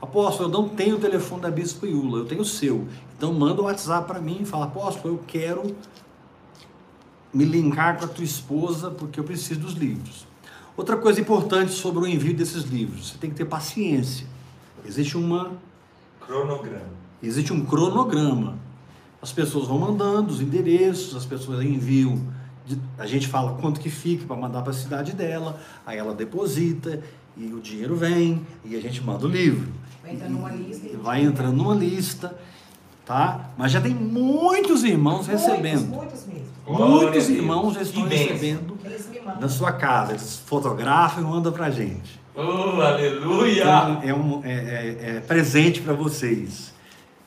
Apóstolo, 0.00 0.48
eu 0.48 0.52
não 0.52 0.68
tenho 0.68 0.96
o 0.96 1.00
telefone 1.00 1.42
da 1.42 1.50
Bispo 1.50 1.86
Iula, 1.86 2.20
eu 2.20 2.26
tenho 2.26 2.42
o 2.42 2.44
seu. 2.44 2.86
Então 3.16 3.32
manda 3.34 3.60
o 3.60 3.64
WhatsApp 3.64 4.06
para 4.06 4.20
mim 4.20 4.38
e 4.42 4.44
fala, 4.46 4.66
apóstolo, 4.66 5.14
eu 5.14 5.24
quero 5.26 5.76
me 7.34 7.44
linkar 7.44 7.98
com 7.98 8.04
a 8.04 8.08
tua 8.08 8.24
esposa 8.24 8.90
porque 8.90 9.18
eu 9.18 9.24
preciso 9.24 9.60
dos 9.60 9.72
livros. 9.74 10.29
Outra 10.80 10.96
coisa 10.96 11.20
importante 11.20 11.72
sobre 11.72 12.02
o 12.02 12.06
envio 12.06 12.32
desses 12.32 12.62
livros, 12.62 13.10
você 13.10 13.18
tem 13.18 13.28
que 13.28 13.36
ter 13.36 13.44
paciência. 13.44 14.26
Existe 14.82 15.14
uma 15.14 15.52
Cronograma. 16.26 16.88
Existe 17.22 17.52
um 17.52 17.66
cronograma. 17.66 18.58
As 19.20 19.30
pessoas 19.30 19.68
vão 19.68 19.78
mandando 19.78 20.32
os 20.32 20.40
endereços, 20.40 21.14
as 21.14 21.26
pessoas 21.26 21.62
enviam. 21.62 22.18
A 22.96 23.04
gente 23.04 23.28
fala 23.28 23.58
quanto 23.60 23.78
que 23.78 23.90
fica 23.90 24.24
para 24.24 24.34
mandar 24.34 24.62
para 24.62 24.70
a 24.70 24.74
cidade 24.74 25.12
dela, 25.12 25.60
aí 25.84 25.98
ela 25.98 26.14
deposita 26.14 27.02
e 27.36 27.52
o 27.52 27.60
dinheiro 27.60 27.94
vem 27.94 28.40
e 28.64 28.74
a 28.74 28.80
gente 28.80 29.04
manda 29.04 29.26
o 29.26 29.28
livro. 29.28 29.70
Vai 30.02 30.14
entrando 30.14 30.32
numa 30.32 30.50
lista 30.50 30.88
vai 30.96 31.22
entrando 31.22 31.56
numa 31.58 31.74
lista, 31.74 32.38
tá? 33.04 33.50
Mas 33.58 33.70
já 33.70 33.82
tem 33.82 33.94
muitos 33.94 34.82
irmãos 34.82 35.26
recebendo. 35.26 35.88
Muitos, 35.88 36.24
muitos 36.24 36.26
mesmo. 36.26 36.88
Muitos 36.88 37.28
irmãos 37.28 37.74
já 37.74 37.82
estão 37.82 38.08
recebendo 38.08 38.69
Eles 38.84 39.08
me 39.08 39.20
mandam. 39.20 39.40
na 39.40 39.48
sua 39.48 39.72
casa. 39.72 40.12
Eles 40.12 40.42
fotografam 40.46 41.22
e 41.22 41.26
mandam 41.26 41.52
pra 41.52 41.70
gente. 41.70 42.20
Oh, 42.34 42.80
aleluia! 42.80 43.62
Então, 43.62 44.00
é, 44.02 44.14
um, 44.14 44.40
é- 44.44 44.50
é- 44.52 45.16
é 45.16 45.20
presente 45.20 45.80
para 45.82 45.92
vocês. 45.92 46.72